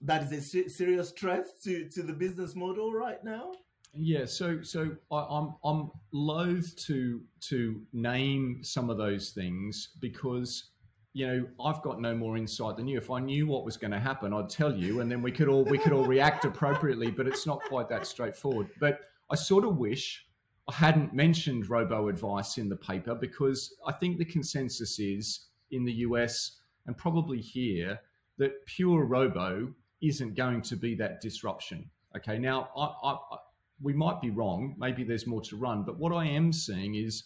that 0.00 0.22
is 0.22 0.54
a 0.54 0.68
serious 0.70 1.10
threat 1.10 1.44
to, 1.64 1.86
to 1.90 2.02
the 2.02 2.14
business 2.14 2.54
model 2.54 2.94
right 2.94 3.22
now? 3.22 3.52
Yeah, 3.96 4.24
so 4.24 4.60
so 4.62 4.96
I, 5.12 5.26
I'm 5.30 5.54
I'm 5.64 5.90
loath 6.12 6.74
to 6.86 7.20
to 7.42 7.80
name 7.92 8.60
some 8.62 8.90
of 8.90 8.98
those 8.98 9.30
things 9.30 9.90
because 10.00 10.70
you 11.12 11.26
know 11.26 11.46
I've 11.64 11.80
got 11.82 12.00
no 12.00 12.14
more 12.14 12.36
insight 12.36 12.76
than 12.76 12.88
you. 12.88 12.98
If 12.98 13.10
I 13.10 13.20
knew 13.20 13.46
what 13.46 13.64
was 13.64 13.76
going 13.76 13.92
to 13.92 14.00
happen, 14.00 14.32
I'd 14.32 14.50
tell 14.50 14.74
you, 14.74 15.00
and 15.00 15.10
then 15.10 15.22
we 15.22 15.30
could 15.30 15.48
all 15.48 15.64
we 15.64 15.78
could 15.78 15.92
all 15.92 16.04
react 16.04 16.44
appropriately. 16.44 17.10
But 17.10 17.28
it's 17.28 17.46
not 17.46 17.62
quite 17.64 17.88
that 17.88 18.06
straightforward. 18.06 18.68
But 18.80 19.00
I 19.30 19.36
sort 19.36 19.64
of 19.64 19.76
wish 19.76 20.26
I 20.68 20.74
hadn't 20.74 21.12
mentioned 21.12 21.68
robo 21.70 22.08
advice 22.08 22.58
in 22.58 22.68
the 22.68 22.76
paper 22.76 23.14
because 23.14 23.74
I 23.86 23.92
think 23.92 24.18
the 24.18 24.24
consensus 24.24 24.98
is 24.98 25.48
in 25.70 25.84
the 25.84 25.92
US 25.92 26.58
and 26.86 26.96
probably 26.96 27.40
here 27.40 28.00
that 28.38 28.64
pure 28.66 29.04
robo 29.04 29.72
isn't 30.02 30.34
going 30.34 30.62
to 30.62 30.76
be 30.76 30.94
that 30.96 31.20
disruption. 31.20 31.88
Okay, 32.16 32.38
now 32.38 32.68
I, 32.76 33.10
I, 33.10 33.36
we 33.80 33.92
might 33.92 34.20
be 34.20 34.30
wrong. 34.30 34.74
Maybe 34.78 35.04
there's 35.04 35.26
more 35.26 35.42
to 35.42 35.56
run. 35.56 35.84
But 35.84 35.98
what 35.98 36.12
I 36.12 36.26
am 36.26 36.52
seeing 36.52 36.94
is 36.94 37.24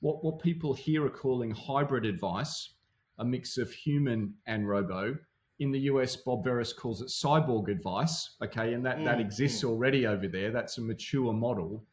what, 0.00 0.24
what 0.24 0.40
people 0.40 0.74
here 0.74 1.04
are 1.06 1.10
calling 1.10 1.50
hybrid 1.50 2.04
advice. 2.04 2.70
a 3.18 3.24
mix 3.24 3.58
of 3.58 3.70
human 3.70 4.34
and 4.46 4.68
robo. 4.68 5.16
In 5.60 5.70
the 5.70 5.80
US, 5.80 6.16
Bob 6.16 6.44
Veres 6.44 6.72
calls 6.72 7.02
it 7.02 7.08
cyborg 7.08 7.68
advice. 7.68 8.36
Okay, 8.42 8.72
and 8.74 8.84
that 8.84 8.98
mm, 8.98 9.04
that 9.04 9.20
exists 9.20 9.62
mm. 9.62 9.68
already 9.68 10.06
over 10.06 10.26
there. 10.26 10.50
That's 10.50 10.78
a 10.78 10.80
mature 10.80 11.32
model. 11.32 11.84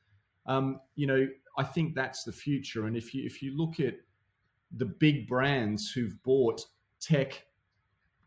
Um, 0.45 0.79
you 0.95 1.05
know, 1.05 1.27
I 1.57 1.63
think 1.63 1.93
that's 1.93 2.23
the 2.23 2.31
future. 2.31 2.87
And 2.87 2.95
if 2.97 3.13
you 3.13 3.23
if 3.25 3.43
you 3.43 3.55
look 3.55 3.79
at 3.79 3.95
the 4.71 4.85
big 4.85 5.27
brands 5.27 5.91
who've 5.91 6.21
bought 6.23 6.65
tech 6.99 7.45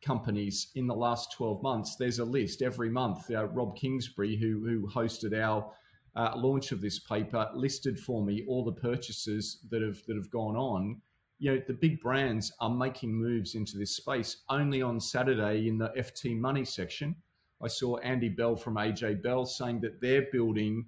companies 0.02 0.68
in 0.74 0.86
the 0.86 0.94
last 0.94 1.32
12 1.32 1.62
months. 1.62 1.96
There's 1.96 2.18
a 2.18 2.24
list 2.24 2.62
every 2.62 2.90
month. 2.90 3.30
Uh, 3.30 3.46
Rob 3.46 3.76
Kingsbury, 3.76 4.36
who, 4.36 4.60
who 4.66 4.88
hosted 4.88 5.38
our 5.40 5.72
uh, 6.16 6.32
launch 6.36 6.72
of 6.72 6.80
this 6.80 6.98
paper, 6.98 7.48
listed 7.54 7.98
for 7.98 8.24
me 8.24 8.44
all 8.46 8.64
the 8.64 8.72
purchases 8.72 9.58
that 9.70 9.82
have 9.82 10.02
that 10.06 10.16
have 10.16 10.30
gone 10.30 10.56
on. 10.56 11.00
You 11.38 11.54
know, 11.54 11.62
the 11.66 11.72
big 11.72 12.00
brands 12.00 12.52
are 12.60 12.70
making 12.70 13.14
moves 13.14 13.54
into 13.54 13.78
this 13.78 13.96
space. 13.96 14.42
Only 14.48 14.82
on 14.82 15.00
Saturday 15.00 15.68
in 15.68 15.78
the 15.78 15.88
FT 15.96 16.38
Money 16.38 16.64
section, 16.64 17.16
I 17.62 17.68
saw 17.68 17.96
Andy 17.98 18.28
Bell 18.28 18.56
from 18.56 18.74
AJ 18.74 19.22
Bell 19.22 19.46
saying 19.46 19.80
that 19.80 20.00
they're 20.00 20.26
building 20.30 20.86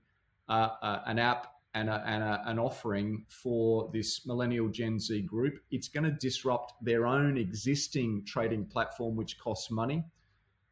uh, 0.49 0.71
uh, 0.83 1.03
an 1.07 1.19
app 1.19 1.54
and, 1.75 1.91
a, 1.91 2.03
and 2.07 2.23
a, 2.23 2.43
an 2.47 2.59
offering 2.59 3.25
for 3.29 3.91
this 3.93 4.27
millennial 4.27 4.69
Gen 4.69 4.99
Z 4.99 5.23
group. 5.23 5.59
It's 5.71 5.89
going 5.89 6.05
to 6.05 6.13
disrupt 6.13 6.73
their 6.83 7.07
own 7.07 7.37
existing 7.37 8.25
trading 8.27 8.67
platform, 8.67 9.17
which 9.17 9.39
costs 9.39 9.71
money. 9.71 10.05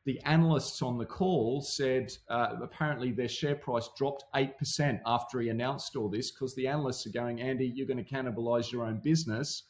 The 0.04 0.21
analysts 0.25 0.82
on 0.82 0.99
the 0.99 1.06
call 1.06 1.61
said 1.61 2.12
uh, 2.28 2.56
apparently 2.61 3.12
their 3.12 3.28
share 3.28 3.54
price 3.54 3.88
dropped 3.97 4.25
8% 4.35 5.00
after 5.06 5.40
he 5.40 5.49
announced 5.49 5.94
all 5.94 6.09
this 6.09 6.32
because 6.32 6.54
the 6.54 6.66
analysts 6.66 7.06
are 7.06 7.11
going, 7.11 7.40
Andy, 7.40 7.66
you're 7.66 7.87
going 7.87 8.04
to 8.04 8.14
cannibalize 8.14 8.73
your 8.73 8.85
own 8.85 9.00
business. 9.02 9.64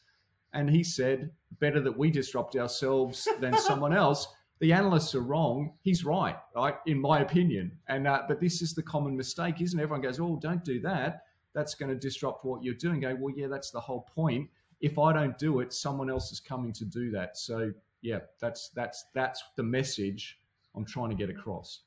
And 0.53 0.69
he 0.69 0.83
said, 0.83 1.31
better 1.59 1.81
that 1.81 1.97
we 1.97 2.09
disrupt 2.11 2.55
ourselves 2.55 3.27
than 3.39 3.57
someone 3.57 3.93
else 3.93 4.27
the 4.63 4.71
analysts 4.71 5.13
are 5.13 5.19
wrong. 5.19 5.73
He's 5.81 6.05
right, 6.05 6.37
right, 6.55 6.75
in 6.85 6.97
my 6.97 7.19
opinion. 7.19 7.77
And 7.89 8.07
uh, 8.07 8.21
but 8.29 8.39
this 8.39 8.61
is 8.61 8.73
the 8.73 8.81
common 8.81 9.13
mistake, 9.13 9.59
isn't 9.59 9.77
it? 9.77 9.83
Everyone 9.83 9.99
goes, 9.99 10.21
"Oh, 10.21 10.39
don't 10.41 10.63
do 10.63 10.79
that. 10.79 11.23
That's 11.53 11.75
going 11.75 11.89
to 11.89 11.97
disrupt 11.97 12.45
what 12.45 12.63
you're 12.63 12.73
doing." 12.73 13.01
Go, 13.01 13.13
well, 13.19 13.33
yeah, 13.35 13.47
that's 13.47 13.71
the 13.71 13.81
whole 13.81 14.07
point. 14.15 14.49
If 14.79 14.97
I 14.97 15.11
don't 15.11 15.37
do 15.37 15.59
it, 15.59 15.73
someone 15.73 16.09
else 16.09 16.31
is 16.31 16.39
coming 16.39 16.71
to 16.73 16.85
do 16.85 17.11
that. 17.11 17.37
So 17.37 17.73
yeah, 18.01 18.19
that's 18.39 18.69
that's 18.69 19.07
that's 19.13 19.43
the 19.57 19.63
message 19.63 20.39
I'm 20.77 20.85
trying 20.85 21.09
to 21.09 21.15
get 21.15 21.29
across. 21.29 21.81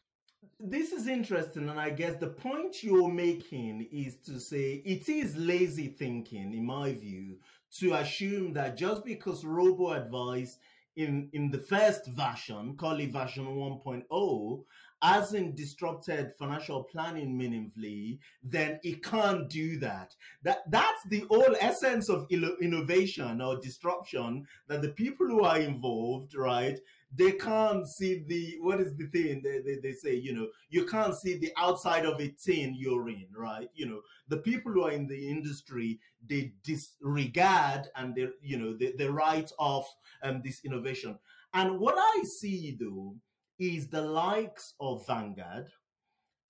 This 0.61 0.93
is 0.93 1.07
interesting, 1.07 1.71
and 1.71 1.81
I 1.81 1.89
guess 1.89 2.17
the 2.17 2.27
point 2.27 2.85
you're 2.85 3.11
making 3.11 3.89
is 3.91 4.17
to 4.27 4.39
say 4.39 4.83
it 4.85 5.09
is 5.09 5.35
lazy 5.35 5.89
thinking, 5.89 6.53
in 6.53 6.67
my 6.67 6.93
view, 6.93 7.39
to 7.79 7.95
assume 7.95 8.53
that 8.53 8.77
just 8.77 9.03
because 9.03 9.47
robo 9.47 9.93
advice 9.93 10.59
in 10.97 11.29
in 11.33 11.51
the 11.51 11.59
first 11.59 12.07
version, 12.09 12.77
call 12.77 12.99
it 12.99 13.13
version 13.13 13.47
1.0, 13.47 14.65
hasn't 15.03 15.57
disrupted 15.57 16.33
financial 16.39 16.85
planning 16.85 17.37
meaningfully, 17.37 18.19
then 18.43 18.81
it 18.83 19.03
can't 19.03 19.49
do 19.51 19.79
that. 19.79 20.15
That 20.43 20.71
that's 20.71 21.03
the 21.09 21.25
whole 21.31 21.55
essence 21.61 22.09
of 22.09 22.27
innovation 22.31 23.41
or 23.41 23.61
disruption 23.61 24.47
that 24.69 24.83
the 24.83 24.91
people 24.91 25.27
who 25.27 25.43
are 25.43 25.59
involved, 25.59 26.35
right, 26.35 26.79
they 27.15 27.33
can't 27.33 27.87
see 27.87 28.25
the 28.27 28.57
what 28.61 28.81
is 28.81 28.95
the 28.97 29.07
thing 29.07 29.41
they, 29.43 29.61
they, 29.61 29.79
they 29.81 29.93
say 29.93 30.15
you 30.15 30.35
know 30.35 30.49
you 30.69 30.85
can't 30.85 31.15
see 31.15 31.39
the 31.39 31.53
outside 31.57 32.05
of 32.05 32.21
a 32.21 32.35
tin 32.43 32.75
you're 32.77 33.09
in 33.09 33.27
right? 33.37 33.69
You 33.75 33.87
know 33.87 34.01
the 34.29 34.39
people 34.39 34.73
who 34.73 34.85
are 34.85 34.93
in 34.93 35.07
the 35.07 35.29
industry 35.29 36.01
they 36.29 36.53
disregard 36.65 37.89
and 37.97 38.15
they 38.15 38.29
you 38.43 38.59
know 38.59 38.77
they, 38.77 38.93
they 38.93 39.07
write 39.07 39.53
off 39.59 39.89
um, 40.23 40.43
this 40.45 40.61
innovation. 40.65 41.19
And 41.55 41.79
what 41.79 41.95
i 41.97 42.23
see 42.25 42.77
though 42.79 43.17
is 43.59 43.89
the 43.89 44.03
likes 44.03 44.75
of 44.81 45.07
vanguard 45.07 45.69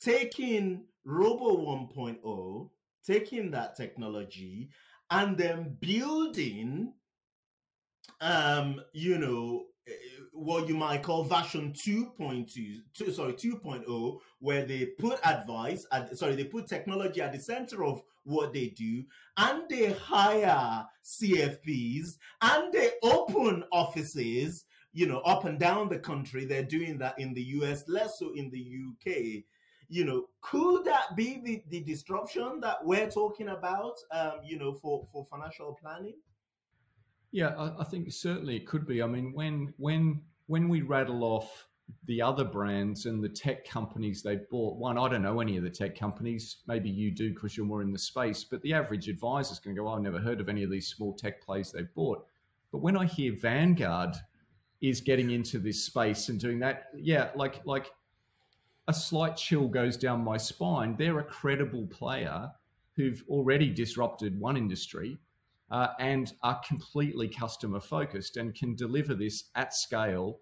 taking 0.01 0.85
robo 1.05 1.57
1.0 1.57 2.71
taking 3.07 3.51
that 3.51 3.77
technology 3.77 4.69
and 5.11 5.39
then 5.39 5.77
building 5.81 6.93
um 8.21 8.81
you 8.93 9.19
know 9.19 9.65
what 10.37 10.69
you 10.69 10.77
might 10.77 11.03
call 11.03 11.25
version 11.25 11.73
2.2 11.73 13.13
sorry 13.13 13.33
2.0 13.33 14.19
where 14.41 14.65
they 14.65 14.87
put 14.99 15.19
advice 15.27 15.87
at, 15.93 16.17
sorry 16.17 16.37
they 16.37 16.45
put 16.45 16.67
technology 16.67 17.21
at 17.21 17.33
the 17.33 17.39
center 17.39 17.85
of 17.85 18.03
what 18.25 18.53
they 18.53 18.69
do 18.69 19.03
and 19.39 19.63
they 19.69 19.93
hire 19.93 20.85
cfps 21.05 22.19
and 22.43 22.73
they 22.73 22.91
open 23.03 23.65
offices 23.73 24.65
you 24.93 25.07
know 25.07 25.21
up 25.21 25.45
and 25.45 25.59
down 25.59 25.89
the 25.89 25.99
country. 25.99 26.45
They're 26.47 26.63
doing 26.63 26.97
that 26.99 27.19
in 27.19 27.35
the 27.35 27.43
us 27.43 27.85
less 27.87 28.19
so 28.19 28.33
in 28.35 28.51
the 28.51 28.65
uk 28.89 29.15
you 29.89 30.05
know 30.05 30.27
could 30.41 30.85
that 30.85 31.15
be 31.15 31.41
the, 31.45 31.63
the 31.69 31.81
disruption 31.81 32.61
that 32.61 32.85
we're 32.85 33.11
talking 33.11 33.49
about 33.49 33.95
um, 34.11 34.41
you 34.45 34.59
know 34.59 34.73
for 34.73 35.07
for 35.13 35.25
financial 35.27 35.79
planning? 35.81 36.17
Yeah, 37.33 37.49
I, 37.49 37.81
I, 37.81 37.85
think 37.85 38.11
certainly 38.13 38.57
it 38.57 38.67
could 38.67 38.87
be. 38.87 39.03
I 39.03 39.07
mean, 39.07 39.33
when 39.35 39.75
when 39.77 40.23
when 40.47 40.69
we 40.69 40.83
rattle 40.83 41.25
off 41.25 41.67
the 42.07 42.21
other 42.21 42.45
brands 42.45 43.07
and 43.07 43.23
the 43.23 43.29
tech 43.29 43.65
companies 43.69 44.23
they've 44.23 44.49
bought, 44.51 44.77
one, 44.77 44.99
I 44.99 45.09
don't 45.09 45.23
know 45.23 45.41
any 45.41 45.57
of 45.57 45.63
the 45.63 45.71
tech 45.71 45.97
companies. 45.97 46.59
Maybe 46.67 46.91
you 46.91 47.11
do 47.11 47.33
because 47.33 47.57
you're 47.57 47.67
more 47.67 47.83
in 47.83 47.93
the 47.93 47.99
space. 47.99 48.45
But 48.45 48.63
the 48.63 48.73
average 48.73 49.09
advisor 49.09 49.53
is 49.53 49.59
going 49.59 49.77
to 49.77 49.83
go, 49.83 49.89
oh, 49.89 49.95
"I've 49.95 50.03
never 50.03 50.19
heard 50.19 50.41
of 50.41 50.49
any 50.49 50.63
of 50.63 50.71
these 50.71 50.89
small 50.89 51.15
tech 51.15 51.41
plays 51.41 51.71
they've 51.71 51.93
bought." 51.95 52.27
But 52.73 52.79
when 52.79 52.97
I 52.97 53.07
hear 53.07 53.33
Vanguard 53.37 54.17
is 54.81 55.01
getting 55.01 55.31
into 55.31 55.59
this 55.59 55.85
space 55.85 56.29
and 56.29 56.41
doing 56.41 56.59
that, 56.61 56.89
yeah, 56.97 57.31
like 57.35 57.65
like 57.65 57.93
a 58.89 58.95
slight 58.95 59.37
chill 59.37 59.69
goes 59.69 59.97
down 59.97 60.23
my 60.23 60.37
spine. 60.37 60.97
They're 60.97 61.19
a 61.19 61.25
credible 61.25 61.87
player 61.87 62.51
who've 62.95 63.23
already 63.29 63.71
disrupted 63.71 64.39
one 64.39 64.57
industry 64.57 65.19
uh, 65.71 65.89
and 65.99 66.33
are 66.43 66.61
completely 66.67 67.29
customer 67.29 67.81
focused 67.81 68.37
and 68.37 68.55
can 68.55 68.75
deliver 68.75 69.15
this 69.15 69.45
at 69.55 69.75
scale 69.75 70.41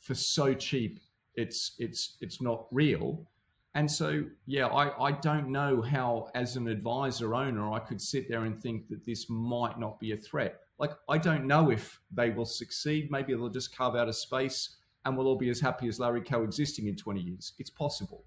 for 0.00 0.14
so 0.14 0.54
cheap 0.54 1.00
it's 1.34 1.74
it's 1.78 2.16
it's 2.20 2.40
not 2.40 2.66
real. 2.70 3.26
And 3.74 3.90
so 3.90 4.24
yeah 4.46 4.66
I, 4.66 5.08
I 5.08 5.12
don't 5.12 5.48
know 5.48 5.80
how 5.80 6.28
as 6.34 6.56
an 6.56 6.68
advisor 6.68 7.34
owner 7.34 7.72
i 7.72 7.78
could 7.78 8.00
sit 8.00 8.28
there 8.28 8.44
and 8.44 8.60
think 8.60 8.88
that 8.88 9.04
this 9.06 9.30
might 9.30 9.78
not 9.78 9.98
be 9.98 10.12
a 10.12 10.16
threat. 10.16 10.60
Like 10.78 10.92
i 11.08 11.16
don't 11.18 11.46
know 11.46 11.70
if 11.70 12.00
they 12.10 12.30
will 12.30 12.44
succeed. 12.44 13.10
Maybe 13.10 13.32
they'll 13.34 13.48
just 13.48 13.76
carve 13.76 13.96
out 13.96 14.08
a 14.08 14.12
space 14.12 14.76
and 15.04 15.16
we'll 15.16 15.26
all 15.26 15.36
be 15.36 15.48
as 15.48 15.60
happy 15.60 15.88
as 15.88 15.98
larry 15.98 16.20
coexisting 16.20 16.86
in 16.86 16.96
20 16.96 17.20
years. 17.20 17.54
It's 17.58 17.70
possible. 17.70 18.24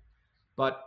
But 0.56 0.82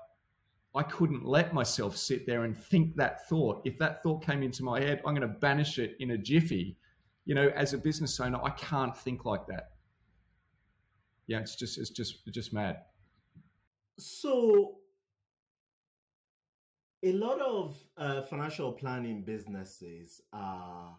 I 0.79 0.85
couldn't 0.85 1.25
let 1.27 1.53
myself 1.53 1.97
sit 1.97 2.25
there 2.25 2.45
and 2.45 2.57
think 2.57 2.95
that 2.95 3.29
thought. 3.29 3.63
If 3.65 3.77
that 3.79 4.01
thought 4.01 4.25
came 4.25 4.45
into 4.45 4.63
my 4.63 4.81
head, 4.81 5.03
I'm 5.05 5.13
going 5.13 5.29
to 5.29 5.39
banish 5.41 5.81
it 5.81 5.97
in 5.99 6.13
a 6.13 6.17
jiffy. 6.17 6.77
You 7.25 7.35
know, 7.35 7.51
as 7.57 7.75
a 7.75 7.79
business 7.79 8.21
owner, 8.21 8.39
I 8.45 8.51
can't 8.51 8.97
think 8.97 9.25
like 9.25 9.45
that. 9.49 9.71
Yeah, 11.27 11.41
it's 11.41 11.57
just 11.57 11.79
it's 11.79 11.91
just 11.91 12.19
it's 12.27 12.35
just 12.35 12.53
mad. 12.53 12.77
So 13.99 14.77
a 17.03 17.13
lot 17.13 17.41
of 17.41 17.77
uh, 17.97 18.23
financial 18.23 18.73
planning 18.73 19.25
businesses 19.25 20.23
are 20.33 20.97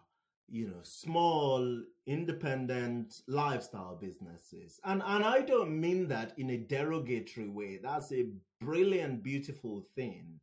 you 0.50 0.66
know 0.66 0.82
small 0.82 1.82
independent 2.06 3.22
lifestyle 3.28 3.96
businesses. 4.00 4.80
And 4.84 5.02
and 5.04 5.24
i 5.24 5.40
don't 5.40 5.80
mean 5.80 6.08
that 6.08 6.32
in 6.38 6.50
a 6.50 6.56
derogatory 6.58 7.48
way. 7.48 7.78
That's 7.82 8.12
a 8.12 8.26
brilliant 8.60 9.22
beautiful 9.22 9.86
thing. 9.94 10.40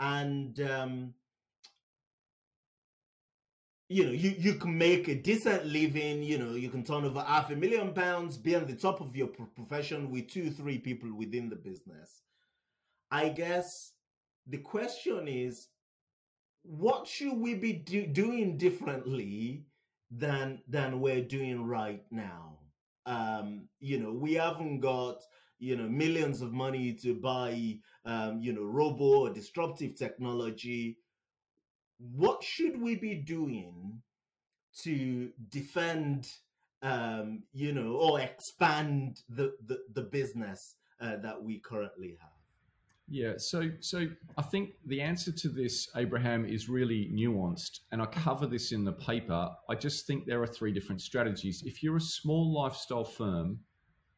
And 0.00 0.60
um 0.60 1.14
you 3.88 4.04
know 4.04 4.12
you 4.12 4.34
you 4.38 4.54
can 4.54 4.76
make 4.78 5.08
a 5.08 5.14
decent 5.14 5.66
living 5.66 6.22
you 6.22 6.38
know 6.38 6.54
you 6.54 6.70
can 6.70 6.82
turn 6.82 7.04
over 7.04 7.20
half 7.20 7.50
a 7.50 7.56
million 7.56 7.92
pounds 7.92 8.38
be 8.38 8.54
on 8.56 8.66
the 8.66 8.74
top 8.74 9.00
of 9.00 9.14
your 9.14 9.28
profession 9.28 10.10
with 10.10 10.28
two 10.28 10.50
three 10.50 10.78
people 10.78 11.12
within 11.14 11.48
the 11.48 11.56
business. 11.56 12.22
I 13.10 13.28
guess 13.28 13.92
the 14.46 14.58
question 14.58 15.28
is 15.28 15.68
what 16.64 17.06
should 17.06 17.34
we 17.36 17.54
be 17.54 17.72
do- 17.74 18.06
doing 18.06 18.56
differently 18.58 19.64
than 20.10 20.62
than 20.68 21.00
we're 21.00 21.22
doing 21.24 21.64
right 21.64 22.04
now? 22.10 22.58
Um, 23.06 23.68
you 23.80 23.98
know, 24.00 24.12
we 24.12 24.34
haven't 24.34 24.80
got 24.80 25.22
you 25.58 25.76
know 25.76 25.88
millions 25.88 26.42
of 26.42 26.52
money 26.52 26.94
to 27.02 27.14
buy 27.14 27.78
um, 28.04 28.40
you 28.40 28.52
know 28.52 28.64
robo 28.64 29.04
or 29.26 29.30
disruptive 29.32 29.96
technology. 29.96 30.98
What 31.98 32.42
should 32.44 32.80
we 32.80 32.94
be 32.96 33.16
doing 33.16 34.02
to 34.82 35.32
defend 35.50 36.28
um, 36.82 37.44
you 37.52 37.72
know 37.72 37.94
or 37.96 38.20
expand 38.20 39.22
the 39.28 39.54
the, 39.66 39.80
the 39.94 40.02
business 40.02 40.76
uh, 41.00 41.16
that 41.18 41.42
we 41.42 41.60
currently 41.60 42.18
have? 42.20 42.33
Yeah, 43.06 43.34
so 43.36 43.70
so 43.80 44.06
I 44.38 44.42
think 44.42 44.70
the 44.86 45.02
answer 45.02 45.30
to 45.30 45.48
this, 45.48 45.90
Abraham, 45.94 46.46
is 46.46 46.68
really 46.70 47.10
nuanced, 47.12 47.80
and 47.92 48.00
I 48.00 48.06
cover 48.06 48.46
this 48.46 48.72
in 48.72 48.82
the 48.84 48.92
paper. 48.92 49.50
I 49.68 49.74
just 49.74 50.06
think 50.06 50.24
there 50.24 50.42
are 50.42 50.46
three 50.46 50.72
different 50.72 51.02
strategies. 51.02 51.62
If 51.66 51.82
you're 51.82 51.98
a 51.98 52.00
small 52.00 52.52
lifestyle 52.52 53.04
firm, 53.04 53.60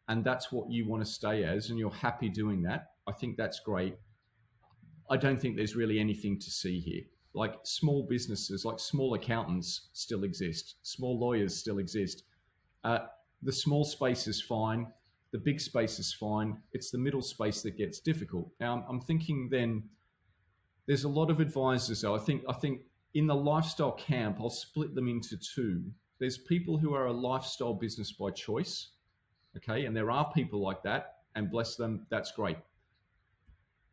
and 0.09 0.25
that's 0.25 0.53
what 0.53 0.71
you 0.71 0.89
want 0.89 1.05
to 1.05 1.11
stay 1.11 1.43
as, 1.43 1.71
and 1.71 1.79
you're 1.79 1.91
happy 1.91 2.29
doing 2.29 2.63
that, 2.63 2.93
I 3.09 3.13
think 3.13 3.37
that's 3.37 3.59
great. 3.59 3.97
I 5.11 5.17
don't 5.17 5.41
think 5.41 5.57
there's 5.57 5.75
really 5.75 5.99
anything 5.99 6.39
to 6.39 6.51
see 6.51 6.79
here. 6.79 7.03
Like 7.35 7.55
small 7.65 8.07
businesses, 8.09 8.65
like 8.65 8.79
small 8.79 9.15
accountants 9.15 9.89
still 9.95 10.23
exist, 10.23 10.77
small 10.83 11.19
lawyers 11.19 11.57
still 11.57 11.79
exist. 11.79 12.23
Uh, 12.85 13.01
the 13.43 13.53
small 13.53 13.85
space 13.85 14.29
is 14.29 14.41
fine 14.41 14.87
the 15.37 15.43
big 15.43 15.61
space 15.61 15.99
is 15.99 16.15
fine. 16.15 16.57
It's 16.73 16.91
the 16.91 16.97
middle 16.97 17.21
space 17.21 17.61
that 17.61 17.77
gets 17.77 18.01
difficult. 18.01 18.49
Now, 18.59 18.87
I'm, 18.89 19.03
thinking 19.03 19.51
then 19.51 19.83
there's 20.87 21.05
a 21.05 21.11
lot 21.11 21.31
of 21.31 21.41
advisors. 21.41 22.01
Though 22.01 22.15
I 22.15 22.19
think 22.19 22.43
I 22.49 22.55
think 22.55 22.81
in 23.13 23.27
the 23.27 23.35
lifestyle 23.35 23.93
camp, 23.93 24.39
I'll 24.41 24.49
split 24.49 24.95
them 24.95 25.09
into 25.09 25.37
two. 25.37 25.85
There's 26.19 26.39
people 26.39 26.79
who 26.79 26.95
are 26.95 27.09
a 27.09 27.13
lifestyle 27.13 27.75
business 27.75 28.13
by 28.13 28.31
choice, 28.31 28.93
okay, 29.59 29.85
and 29.85 29.95
there 29.95 30.11
are 30.11 30.33
people 30.33 30.63
like 30.63 30.83
that, 30.85 31.17
and 31.35 31.51
bless 31.51 31.77
them, 31.77 32.07
that's 32.09 32.33
great. 32.33 32.57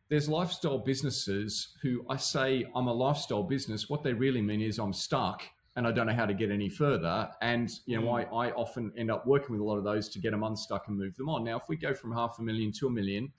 There's 0.08 0.30
lifestyle 0.30 0.78
businesses 0.78 1.76
who 1.82 2.06
I 2.10 2.16
say 2.16 2.66
I'm 2.74 2.88
a 2.88 2.94
lifestyle 2.94 3.44
business. 3.44 3.90
What 3.90 4.02
they 4.02 4.14
really 4.14 4.42
mean 4.42 4.62
is 4.62 4.80
I'm 4.80 4.94
stuck 4.94 5.44
and 5.76 5.88
I 5.88 5.92
don't 5.92 6.08
know 6.08 6.14
how 6.14 6.26
to 6.26 6.34
get 6.34 6.52
any 6.52 6.70
further. 6.70 7.30
And 7.42 7.72
you 7.86 8.00
know, 8.00 8.08
mm. 8.08 8.32
I, 8.32 8.48
I 8.48 8.52
often 8.52 8.92
end 8.98 9.10
up 9.10 9.26
working 9.26 9.52
with 9.52 9.62
a 9.62 9.64
lot 9.64 9.78
of 9.78 9.84
those 9.84 10.10
to 10.10 10.20
get 10.20 10.32
them 10.32 10.44
unstuck 10.44 10.88
and 10.88 10.98
move 10.98 11.16
them 11.16 11.30
on. 11.30 11.44
Now, 11.44 11.58
if 11.58 11.64
we 11.68 11.76
go 11.76 11.94
from 11.94 12.14
half 12.14 12.38
a 12.40 12.44
million 12.44 12.72
to 12.74 12.88
a 12.88 12.92
million, 12.92 13.32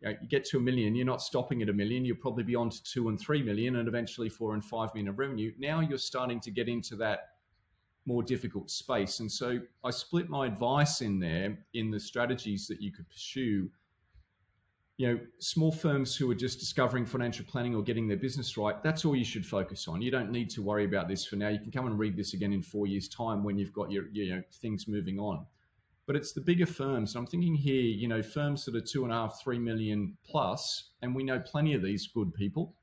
you, 0.00 0.08
know, 0.08 0.16
you 0.20 0.28
get 0.28 0.44
to 0.46 0.58
a 0.58 0.60
million, 0.60 0.94
you're 0.94 1.06
not 1.06 1.22
stopping 1.22 1.62
at 1.62 1.68
a 1.68 1.72
million. 1.72 2.04
You'll 2.04 2.16
probably 2.16 2.44
be 2.44 2.56
on 2.56 2.70
to 2.70 2.82
two 2.82 3.08
and 3.08 3.20
three 3.20 3.42
million, 3.42 3.76
and 3.76 3.88
eventually 3.88 4.28
four 4.28 4.54
and 4.54 4.64
five 4.64 4.94
million 4.94 5.08
of 5.08 5.18
revenue. 5.18 5.52
Now 5.58 5.80
you're 5.80 5.98
starting 5.98 6.40
to 6.40 6.50
get 6.50 6.68
into 6.68 6.96
that 6.96 7.20
more 8.06 8.22
difficult 8.22 8.70
space. 8.70 9.20
And 9.20 9.30
so 9.30 9.60
I 9.84 9.90
split 9.90 10.28
my 10.28 10.46
advice 10.46 11.02
in 11.02 11.20
there 11.20 11.58
in 11.74 11.90
the 11.90 12.00
strategies 12.00 12.66
that 12.66 12.80
you 12.80 12.90
could 12.90 13.08
pursue 13.08 13.70
you 15.00 15.06
know, 15.06 15.18
small 15.38 15.72
firms 15.72 16.14
who 16.14 16.30
are 16.30 16.34
just 16.34 16.60
discovering 16.60 17.06
financial 17.06 17.42
planning 17.46 17.74
or 17.74 17.82
getting 17.82 18.06
their 18.06 18.18
business 18.18 18.58
right, 18.58 18.82
that's 18.82 19.06
all 19.06 19.16
you 19.16 19.24
should 19.24 19.46
focus 19.46 19.88
on. 19.88 20.02
You 20.02 20.10
don't 20.10 20.30
need 20.30 20.50
to 20.50 20.60
worry 20.60 20.84
about 20.84 21.08
this 21.08 21.24
for 21.24 21.36
now. 21.36 21.48
You 21.48 21.58
can 21.58 21.70
come 21.70 21.86
and 21.86 21.98
read 21.98 22.18
this 22.18 22.34
again 22.34 22.52
in 22.52 22.60
four 22.60 22.86
years' 22.86 23.08
time 23.08 23.42
when 23.42 23.56
you've 23.56 23.72
got 23.72 23.90
your, 23.90 24.08
you 24.12 24.34
know, 24.34 24.42
things 24.60 24.86
moving 24.86 25.18
on. 25.18 25.46
But 26.06 26.16
it's 26.16 26.34
the 26.34 26.42
bigger 26.42 26.66
firms. 26.66 27.16
I'm 27.16 27.26
thinking 27.26 27.54
here, 27.54 27.80
you 27.80 28.08
know, 28.08 28.22
firms 28.22 28.66
that 28.66 28.76
are 28.76 28.80
two 28.82 29.04
and 29.04 29.10
a 29.10 29.16
half, 29.16 29.40
three 29.42 29.58
million 29.58 30.18
plus, 30.22 30.90
and 31.00 31.14
we 31.14 31.24
know 31.24 31.40
plenty 31.40 31.72
of 31.72 31.80
these 31.82 32.06
good 32.08 32.34
people. 32.34 32.74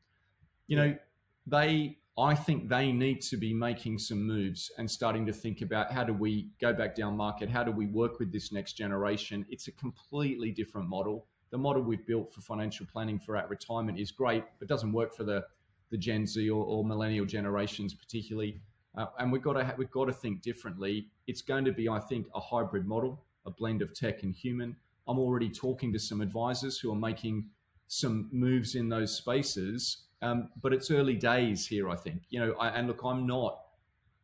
You 0.65 0.77
know, 0.77 0.97
they, 1.45 1.99
I 2.17 2.33
think 2.33 2.67
they 2.67 2.91
need 2.91 3.21
to 3.29 3.37
be 3.37 3.53
making 3.53 3.99
some 3.99 4.25
moves 4.25 4.71
and 4.79 4.89
starting 4.89 5.23
to 5.27 5.33
think 5.33 5.61
about 5.61 5.91
how 5.91 6.03
do 6.03 6.13
we 6.13 6.49
go 6.59 6.73
back 6.73 6.95
down 6.95 7.15
market? 7.15 7.47
How 7.47 7.63
do 7.63 7.71
we 7.71 7.85
work 7.85 8.17
with 8.17 8.33
this 8.33 8.51
next 8.51 8.73
generation? 8.73 9.45
It's 9.51 9.67
a 9.67 9.71
completely 9.73 10.49
different 10.49 10.89
model 10.89 11.27
the 11.49 11.57
model 11.57 11.81
we've 11.81 12.05
built 12.05 12.33
for 12.33 12.41
financial 12.41 12.85
planning 12.85 13.19
for 13.19 13.37
at 13.37 13.49
retirement 13.49 13.99
is 13.99 14.11
great, 14.11 14.43
but 14.59 14.67
doesn't 14.67 14.91
work 14.91 15.13
for 15.13 15.23
the 15.23 15.45
the 15.89 15.97
Gen 15.97 16.25
Z 16.27 16.49
or, 16.49 16.65
or 16.65 16.83
millennial 16.83 17.25
generations 17.25 17.93
particularly. 17.93 18.59
Uh, 18.97 19.05
and 19.19 19.31
we've 19.31 19.41
got 19.41 19.53
to 19.53 19.75
we've 19.77 19.91
got 19.91 20.05
to 20.05 20.13
think 20.13 20.41
differently. 20.41 21.07
It's 21.27 21.41
going 21.41 21.65
to 21.65 21.71
be, 21.71 21.87
I 21.87 21.99
think, 21.99 22.27
a 22.33 22.39
hybrid 22.39 22.85
model, 22.85 23.23
a 23.45 23.51
blend 23.51 23.81
of 23.81 23.93
tech 23.93 24.23
and 24.23 24.33
human. 24.33 24.75
I'm 25.07 25.19
already 25.19 25.49
talking 25.49 25.93
to 25.93 25.99
some 25.99 26.19
advisors 26.19 26.79
who 26.79 26.91
are 26.91 26.95
making 26.95 27.45
some 27.87 28.27
moves 28.31 28.75
in 28.75 28.89
those 28.89 29.15
spaces, 29.15 30.07
um, 30.21 30.49
but 30.61 30.73
it's 30.73 30.91
early 30.91 31.15
days 31.15 31.65
here. 31.65 31.89
I 31.89 31.95
think 31.95 32.23
you 32.29 32.39
know, 32.39 32.53
I, 32.59 32.69
and 32.69 32.87
look, 32.87 33.01
I'm 33.03 33.25
not 33.25 33.59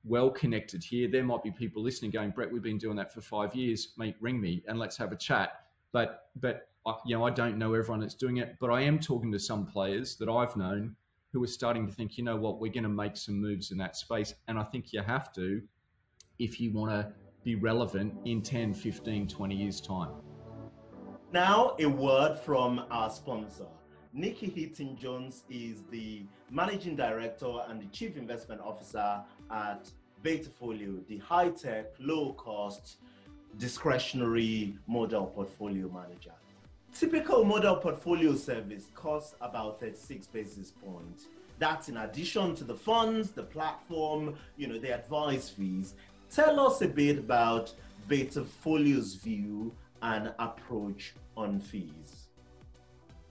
well 0.04 0.30
connected 0.30 0.84
here. 0.84 1.08
There 1.08 1.24
might 1.24 1.44
be 1.44 1.52
people 1.52 1.82
listening 1.82 2.12
going, 2.12 2.32
Brett, 2.32 2.52
we've 2.52 2.64
been 2.64 2.78
doing 2.78 2.98
that 2.98 3.14
for 3.14 3.22
five 3.22 3.56
years. 3.56 3.94
Mate, 3.98 4.16
ring 4.20 4.42
me 4.42 4.64
and 4.68 4.78
let's 4.78 4.98
have 4.98 5.12
a 5.12 5.16
chat. 5.16 5.66
But 5.92 6.30
but 6.36 6.68
you 7.06 7.18
know, 7.18 7.26
I 7.26 7.30
don't 7.30 7.58
know 7.58 7.74
everyone 7.74 8.00
that's 8.02 8.16
doing 8.16 8.38
it, 8.38 8.56
but 8.60 8.70
I 8.70 8.82
am 8.82 9.00
talking 9.00 9.32
to 9.32 9.40
some 9.40 9.66
players 9.66 10.16
that 10.18 10.30
I've 10.30 10.56
known 10.56 10.96
who 11.32 11.44
are 11.44 11.48
starting 11.48 11.88
to 11.88 11.94
think, 11.94 12.18
you 12.18 12.24
know 12.24 12.36
what, 12.36 12.60
we're 12.60 12.72
going 12.72 12.84
to 12.84 12.90
make 12.90 13.18
some 13.18 13.40
moves 13.40 13.72
in 13.72 13.78
that 13.80 13.96
space. 13.96 14.34
And 14.48 14.60
I 14.60 14.64
think 14.64 14.94
you 14.94 15.02
have 15.02 15.34
to 15.34 15.62
if 16.40 16.60
you 16.60 16.72
want 16.72 16.92
to 16.92 17.12
be 17.44 17.56
relevant 17.56 18.14
in 18.26 18.42
10, 18.42 18.74
15, 18.74 19.28
20 19.28 19.56
years' 19.56 19.82
time. 19.82 20.12
Now, 21.32 21.76
a 21.80 21.86
word 21.86 22.38
from 22.38 22.86
our 22.92 23.10
sponsor. 23.10 23.66
Nikki 24.14 24.46
Heaton 24.46 24.96
Jones 24.96 25.44
is 25.50 25.84
the 25.90 26.24
managing 26.52 26.96
director 26.96 27.52
and 27.68 27.82
the 27.82 27.88
chief 27.88 28.16
investment 28.16 28.62
officer 28.62 29.22
at 29.50 29.92
Betafolio, 30.24 31.06
the 31.08 31.18
high 31.18 31.50
tech, 31.50 31.88
low 32.00 32.34
cost, 32.34 32.98
discretionary 33.58 34.78
model 34.88 35.26
portfolio 35.26 35.90
manager. 35.90 36.34
Typical 36.94 37.44
model 37.44 37.78
portfolio 37.78 38.36
service 38.36 38.86
costs 38.94 39.36
about 39.42 39.80
36 39.80 40.28
basis 40.28 40.72
points. 40.72 41.26
That's 41.58 41.90
in 41.90 41.98
addition 41.98 42.56
to 42.56 42.64
the 42.64 42.76
funds, 42.76 43.32
the 43.32 43.44
platform, 43.44 44.36
you 44.58 44.68
know, 44.68 44.78
the 44.78 44.94
advice 44.94 45.50
fees. 45.50 45.96
Tell 46.30 46.60
us 46.60 46.82
a 46.82 46.88
bit 46.88 47.18
about 47.18 47.74
Betafolio's 48.08 49.16
view 49.16 49.74
and 50.04 50.34
approach 50.38 51.14
on 51.36 51.60
fees. 51.60 52.28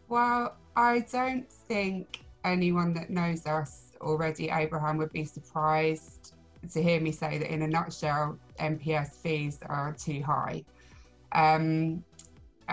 Well, 0.08 0.56
I 0.74 1.06
don't 1.12 1.50
think 1.50 2.24
anyone 2.44 2.92
that 2.94 3.10
knows 3.10 3.46
us 3.46 3.92
already, 4.00 4.50
Abraham, 4.50 4.96
would 4.98 5.12
be 5.12 5.24
surprised 5.24 6.34
to 6.72 6.82
hear 6.82 7.00
me 7.00 7.12
say 7.12 7.38
that 7.38 7.52
in 7.52 7.62
a 7.62 7.68
nutshell, 7.68 8.38
MPS 8.58 9.14
fees 9.22 9.58
are 9.66 9.92
too 9.92 10.22
high. 10.22 10.64
Um, 11.32 12.04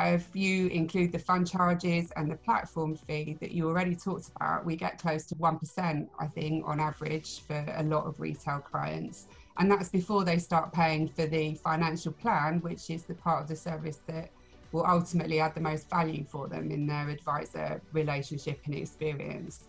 if 0.07 0.35
you 0.35 0.67
include 0.67 1.11
the 1.11 1.19
fund 1.19 1.49
charges 1.49 2.11
and 2.15 2.29
the 2.29 2.35
platform 2.35 2.95
fee 2.95 3.37
that 3.41 3.51
you 3.51 3.67
already 3.67 3.95
talked 3.95 4.29
about, 4.35 4.65
we 4.65 4.75
get 4.75 4.99
close 4.99 5.25
to 5.27 5.35
1%, 5.35 6.07
I 6.19 6.27
think, 6.27 6.67
on 6.67 6.79
average 6.79 7.41
for 7.41 7.65
a 7.75 7.83
lot 7.83 8.05
of 8.05 8.19
retail 8.19 8.59
clients. 8.59 9.27
And 9.57 9.69
that's 9.69 9.89
before 9.89 10.23
they 10.23 10.37
start 10.37 10.71
paying 10.71 11.07
for 11.07 11.25
the 11.25 11.55
financial 11.55 12.13
plan, 12.13 12.59
which 12.61 12.89
is 12.89 13.03
the 13.03 13.15
part 13.15 13.43
of 13.43 13.47
the 13.47 13.55
service 13.55 13.99
that 14.07 14.29
will 14.71 14.85
ultimately 14.85 15.39
add 15.39 15.55
the 15.55 15.61
most 15.61 15.89
value 15.89 16.23
for 16.23 16.47
them 16.47 16.71
in 16.71 16.85
their 16.85 17.09
advisor 17.09 17.81
relationship 17.91 18.59
and 18.65 18.75
experience. 18.75 19.65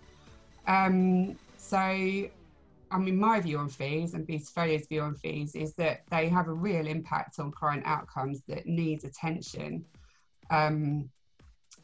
Um, 0.67 1.39
so, 1.57 1.79
I 1.79 2.99
mean, 2.99 3.17
my 3.17 3.41
view 3.41 3.59
on 3.59 3.69
fees 3.69 4.15
and 4.15 4.27
Betafolio's 4.27 4.87
view 4.87 5.01
on 5.01 5.15
fees 5.15 5.55
is 5.55 5.73
that 5.75 6.03
they 6.11 6.29
have 6.29 6.49
a 6.49 6.53
real 6.53 6.87
impact 6.87 7.39
on 7.39 7.51
client 7.51 7.85
outcomes 7.87 8.43
that 8.49 8.67
needs 8.67 9.05
attention 9.05 9.85
um, 10.51 11.09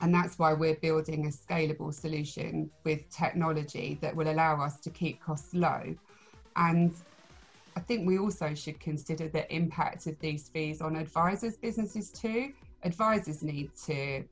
and 0.01 0.15
that's 0.15 0.39
why 0.39 0.53
we're 0.53 0.77
building 0.77 1.27
a 1.27 1.31
scalable 1.31 1.93
solution 1.93 2.71
with 2.85 3.09
technology 3.11 3.99
that 4.03 4.15
will 4.15 4.31
allow 4.31 4.61
us 4.61 4.79
to 4.81 4.91
keep 4.91 5.23
costs 5.23 5.55
low. 5.55 5.95
And 6.57 6.95
I 7.77 7.81
think 7.81 8.07
we 8.07 8.19
also 8.19 8.55
should 8.55 8.81
consider 8.81 9.29
the 9.29 9.53
impact 9.55 10.07
of 10.07 10.19
these 10.19 10.49
fees 10.49 10.81
on 10.81 10.97
advisors' 10.97 11.57
businesses 11.57 12.11
too. 12.11 12.53
Advisors 12.83 13.43
need 13.43 13.71
to 13.87 14.25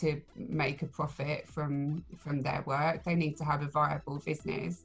to 0.00 0.20
make 0.36 0.82
a 0.82 0.86
profit 0.86 1.46
from 1.48 2.04
from 2.16 2.42
their 2.42 2.62
work. 2.66 3.02
They 3.04 3.14
need 3.14 3.36
to 3.38 3.44
have 3.44 3.62
a 3.62 3.66
viable 3.66 4.18
business, 4.24 4.84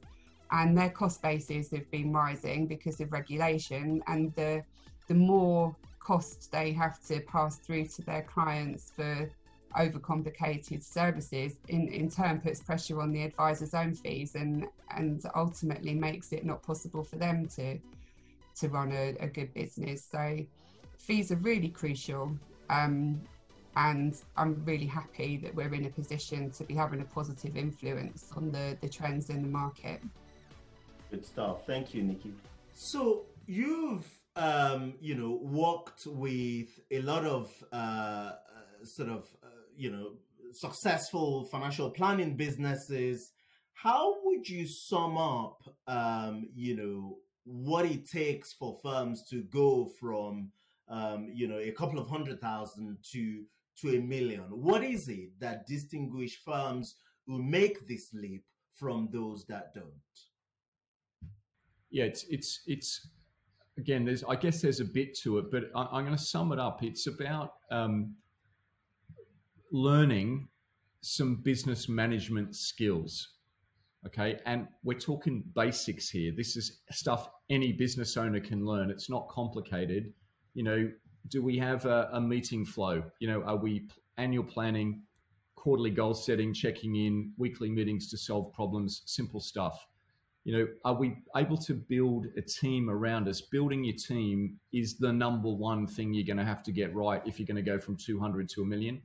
and 0.51 0.77
their 0.77 0.89
cost 0.89 1.21
bases 1.21 1.69
have 1.71 1.89
been 1.91 2.13
rising 2.13 2.65
because 2.65 3.01
of 3.01 3.11
regulation. 3.11 4.01
And 4.07 4.33
the 4.35 4.63
the 5.07 5.13
more 5.13 5.75
cost 6.03 6.51
they 6.51 6.71
have 6.71 7.01
to 7.05 7.19
pass 7.21 7.57
through 7.57 7.85
to 7.85 8.01
their 8.03 8.23
clients 8.23 8.91
for 8.95 9.29
overcomplicated 9.77 10.83
services 10.83 11.57
in, 11.69 11.87
in 11.87 12.09
turn 12.09 12.41
puts 12.41 12.59
pressure 12.61 12.99
on 12.99 13.11
the 13.11 13.23
advisor's 13.23 13.73
own 13.73 13.93
fees 13.93 14.35
and 14.35 14.67
and 14.97 15.23
ultimately 15.35 15.93
makes 15.93 16.33
it 16.33 16.45
not 16.45 16.61
possible 16.61 17.03
for 17.03 17.15
them 17.15 17.47
to 17.47 17.79
to 18.53 18.67
run 18.67 18.91
a, 18.91 19.15
a 19.19 19.27
good 19.27 19.53
business 19.53 20.05
so 20.11 20.37
fees 20.97 21.31
are 21.31 21.37
really 21.37 21.69
crucial 21.69 22.35
um, 22.69 23.21
and 23.75 24.15
I'm 24.35 24.61
really 24.65 24.85
happy 24.85 25.37
that 25.37 25.55
we're 25.55 25.73
in 25.73 25.85
a 25.85 25.89
position 25.89 26.51
to 26.51 26.63
be 26.63 26.73
having 26.73 27.01
a 27.01 27.05
positive 27.05 27.55
influence 27.55 28.29
on 28.35 28.51
the, 28.51 28.77
the 28.81 28.89
trends 28.89 29.29
in 29.29 29.41
the 29.41 29.47
market. 29.47 30.01
Good 31.09 31.25
stuff. 31.25 31.65
Thank 31.65 31.93
you, 31.93 32.03
Nikki. 32.03 32.33
So 32.73 33.23
you've 33.47 34.07
um, 34.35 34.93
you 34.99 35.15
know, 35.15 35.39
worked 35.41 36.05
with 36.05 36.79
a 36.89 37.01
lot 37.01 37.25
of 37.25 37.51
uh, 37.71 37.75
uh, 37.75 38.85
sort 38.85 39.09
of, 39.09 39.25
uh, 39.43 39.47
you 39.75 39.91
know, 39.91 40.13
successful 40.53 41.45
financial 41.45 41.89
planning 41.89 42.35
businesses. 42.35 43.31
How 43.73 44.15
would 44.23 44.47
you 44.47 44.67
sum 44.67 45.17
up, 45.17 45.63
um, 45.87 46.49
you 46.55 46.75
know, 46.75 47.17
what 47.43 47.85
it 47.85 48.09
takes 48.09 48.53
for 48.53 48.77
firms 48.83 49.23
to 49.29 49.43
go 49.43 49.89
from, 49.99 50.51
um, 50.87 51.29
you 51.33 51.47
know, 51.47 51.57
a 51.57 51.71
couple 51.71 51.99
of 51.99 52.07
hundred 52.07 52.39
thousand 52.39 52.97
to 53.11 53.43
to 53.81 53.97
a 53.97 54.01
million? 54.01 54.43
What 54.49 54.83
is 54.83 55.07
it 55.07 55.39
that 55.39 55.67
distinguish 55.67 56.39
firms 56.45 56.95
who 57.25 57.41
make 57.41 57.87
this 57.87 58.13
leap 58.13 58.43
from 58.73 59.09
those 59.11 59.45
that 59.45 59.73
don't? 59.73 59.91
Yeah, 61.89 62.05
it's 62.05 62.25
it's 62.29 62.61
it's 62.67 63.07
again. 63.81 64.05
There's 64.05 64.23
I 64.23 64.35
guess 64.35 64.61
there's 64.61 64.79
a 64.79 64.85
bit 64.85 65.17
to 65.23 65.39
it, 65.39 65.45
but 65.51 65.63
I, 65.75 65.97
am 65.97 66.05
going 66.05 66.17
to 66.17 66.23
sum 66.23 66.51
it 66.53 66.59
up. 66.59 66.83
It's 66.83 67.07
about 67.07 67.53
um, 67.71 68.15
learning 69.71 70.47
some 71.01 71.41
business 71.43 71.89
management 71.89 72.55
skills. 72.55 73.27
Okay. 74.05 74.39
And 74.45 74.67
we're 74.83 74.99
talking 74.99 75.43
basics 75.55 76.09
here. 76.09 76.31
This 76.35 76.55
is 76.55 76.81
stuff 76.91 77.29
any 77.49 77.71
business 77.73 78.17
owner 78.17 78.39
can 78.39 78.65
learn. 78.65 78.89
It's 78.89 79.09
not 79.09 79.27
complicated. 79.29 80.13
You 80.53 80.63
know, 80.63 80.91
do 81.29 81.43
we 81.43 81.57
have 81.57 81.85
a, 81.85 82.09
a 82.13 82.21
meeting 82.21 82.65
flow? 82.65 83.03
You 83.19 83.27
know, 83.27 83.43
are 83.43 83.57
we 83.57 83.87
annual 84.17 84.43
planning, 84.43 85.03
quarterly 85.55 85.91
goal 85.91 86.13
setting, 86.13 86.53
checking 86.53 86.95
in, 86.95 87.31
weekly 87.37 87.69
meetings 87.69 88.09
to 88.11 88.17
solve 88.17 88.53
problems, 88.53 89.03
simple 89.05 89.39
stuff? 89.39 89.85
You 90.43 90.57
know, 90.57 90.67
are 90.85 90.95
we 90.95 91.17
able 91.35 91.57
to 91.57 91.73
build 91.73 92.25
a 92.35 92.41
team 92.41 92.89
around 92.89 93.27
us? 93.27 93.41
Building 93.41 93.83
your 93.83 93.95
team 93.95 94.59
is 94.73 94.97
the 94.97 95.13
number 95.13 95.49
one 95.49 95.85
thing 95.85 96.13
you're 96.13 96.25
going 96.25 96.37
to 96.37 96.45
have 96.45 96.63
to 96.63 96.71
get 96.71 96.93
right 96.95 97.21
if 97.25 97.39
you're 97.39 97.45
going 97.45 97.63
to 97.63 97.71
go 97.71 97.79
from 97.79 97.95
200 97.95 98.49
to 98.49 98.63
a 98.63 98.65
million. 98.65 99.01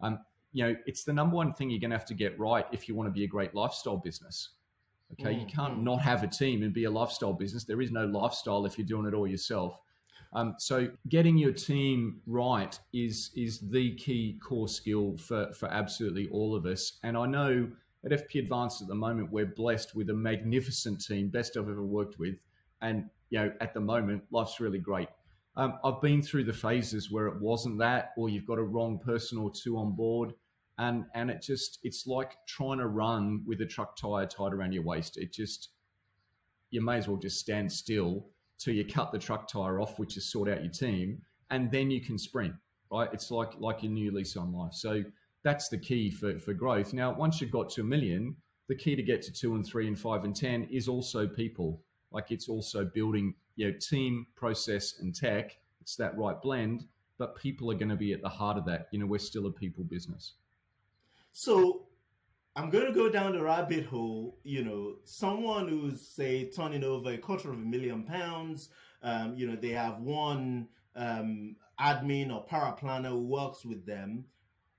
Um, 0.00 0.20
you 0.52 0.64
know, 0.64 0.76
it's 0.86 1.02
the 1.02 1.12
number 1.12 1.34
one 1.34 1.52
thing 1.52 1.70
you're 1.70 1.80
going 1.80 1.90
to 1.90 1.98
have 1.98 2.06
to 2.06 2.14
get 2.14 2.38
right 2.38 2.64
if 2.72 2.88
you 2.88 2.94
want 2.94 3.08
to 3.08 3.12
be 3.12 3.24
a 3.24 3.28
great 3.28 3.54
lifestyle 3.54 3.96
business. 3.96 4.50
Okay, 5.12 5.34
mm, 5.34 5.40
you 5.40 5.46
can't 5.46 5.78
mm. 5.78 5.82
not 5.82 6.00
have 6.00 6.22
a 6.22 6.26
team 6.26 6.62
and 6.62 6.72
be 6.72 6.84
a 6.84 6.90
lifestyle 6.90 7.32
business. 7.32 7.64
There 7.64 7.80
is 7.80 7.90
no 7.90 8.06
lifestyle 8.06 8.64
if 8.64 8.78
you're 8.78 8.86
doing 8.86 9.06
it 9.06 9.14
all 9.14 9.26
yourself. 9.26 9.78
Um, 10.32 10.54
so 10.58 10.88
getting 11.08 11.38
your 11.38 11.52
team 11.52 12.20
right 12.26 12.78
is 12.92 13.30
is 13.36 13.60
the 13.60 13.94
key 13.96 14.38
core 14.42 14.68
skill 14.68 15.16
for 15.16 15.52
for 15.52 15.68
absolutely 15.68 16.28
all 16.30 16.54
of 16.54 16.66
us. 16.66 16.98
And 17.02 17.16
I 17.16 17.26
know 17.26 17.68
at 18.04 18.12
FP 18.12 18.40
Advanced 18.40 18.82
at 18.82 18.88
the 18.88 18.94
moment 18.94 19.32
we're 19.32 19.46
blessed 19.46 19.94
with 19.94 20.10
a 20.10 20.14
magnificent 20.14 21.04
team, 21.04 21.28
best 21.28 21.56
I've 21.56 21.68
ever 21.68 21.84
worked 21.84 22.18
with. 22.18 22.36
And 22.82 23.10
you 23.30 23.38
know, 23.40 23.52
at 23.60 23.74
the 23.74 23.80
moment, 23.80 24.22
life's 24.30 24.60
really 24.60 24.78
great. 24.78 25.08
Um, 25.56 25.78
I've 25.84 26.00
been 26.02 26.22
through 26.22 26.44
the 26.44 26.52
phases 26.52 27.10
where 27.10 27.26
it 27.26 27.40
wasn't 27.40 27.78
that, 27.78 28.10
or 28.16 28.28
you've 28.28 28.46
got 28.46 28.58
a 28.58 28.62
wrong 28.62 28.98
person 28.98 29.38
or 29.38 29.50
two 29.50 29.78
on 29.78 29.96
board 29.96 30.34
and 30.78 31.04
and 31.14 31.30
it 31.30 31.42
just 31.42 31.78
it's 31.82 32.06
like 32.06 32.36
trying 32.46 32.78
to 32.78 32.86
run 32.86 33.42
with 33.46 33.60
a 33.60 33.66
truck 33.66 33.96
tire 33.96 34.26
tied 34.26 34.52
around 34.52 34.72
your 34.72 34.82
waist. 34.82 35.16
It 35.16 35.32
just 35.32 35.70
you 36.70 36.84
may 36.84 36.98
as 36.98 37.08
well 37.08 37.16
just 37.16 37.38
stand 37.38 37.70
still 37.70 38.26
till 38.58 38.74
you 38.74 38.84
cut 38.84 39.12
the 39.12 39.18
truck 39.18 39.48
tire 39.48 39.80
off, 39.80 39.98
which 39.98 40.16
is 40.16 40.30
sort 40.30 40.48
out 40.48 40.62
your 40.62 40.72
team, 40.72 41.20
and 41.50 41.70
then 41.70 41.90
you 41.90 42.00
can 42.00 42.18
sprint. 42.18 42.54
Right? 42.90 43.08
It's 43.12 43.30
like 43.30 43.52
like 43.58 43.82
a 43.82 43.88
new 43.88 44.12
lease 44.12 44.36
on 44.36 44.52
life. 44.52 44.74
So 44.74 45.02
that's 45.46 45.68
the 45.68 45.78
key 45.78 46.10
for 46.10 46.40
for 46.40 46.52
growth. 46.52 46.92
Now, 46.92 47.14
once 47.14 47.40
you've 47.40 47.52
got 47.52 47.70
to 47.70 47.82
a 47.82 47.84
million, 47.84 48.34
the 48.66 48.74
key 48.74 48.96
to 48.96 49.02
get 49.02 49.22
to 49.22 49.32
two 49.32 49.54
and 49.54 49.64
three 49.64 49.86
and 49.86 49.96
five 49.96 50.24
and 50.24 50.34
ten 50.34 50.64
is 50.64 50.88
also 50.88 51.28
people. 51.28 51.80
Like 52.10 52.32
it's 52.32 52.48
also 52.48 52.84
building 52.84 53.32
you 53.54 53.70
know 53.70 53.78
team, 53.78 54.26
process, 54.34 54.98
and 54.98 55.14
tech. 55.14 55.56
It's 55.80 55.94
that 55.96 56.18
right 56.18 56.42
blend, 56.42 56.86
but 57.16 57.36
people 57.36 57.70
are 57.70 57.76
going 57.76 57.90
to 57.90 57.96
be 57.96 58.12
at 58.12 58.22
the 58.22 58.28
heart 58.28 58.58
of 58.58 58.64
that. 58.64 58.88
You 58.90 58.98
know, 58.98 59.06
we're 59.06 59.20
still 59.20 59.46
a 59.46 59.52
people 59.52 59.84
business. 59.84 60.32
So 61.30 61.86
I'm 62.56 62.68
going 62.68 62.86
to 62.86 62.92
go 62.92 63.08
down 63.08 63.32
the 63.32 63.44
rabbit 63.44 63.86
hole. 63.86 64.38
You 64.42 64.64
know, 64.64 64.96
someone 65.04 65.68
who's 65.68 66.00
say 66.08 66.50
turning 66.50 66.82
over 66.82 67.12
a 67.12 67.18
quarter 67.18 67.52
of 67.52 67.58
a 67.58 67.70
million 67.74 68.02
pounds. 68.02 68.70
Um, 69.00 69.36
you 69.36 69.46
know, 69.46 69.54
they 69.54 69.70
have 69.70 70.00
one 70.00 70.66
um, 70.96 71.54
admin 71.80 72.34
or 72.34 72.44
paraplanner 72.44 73.10
who 73.10 73.20
works 73.20 73.64
with 73.64 73.86
them. 73.86 74.24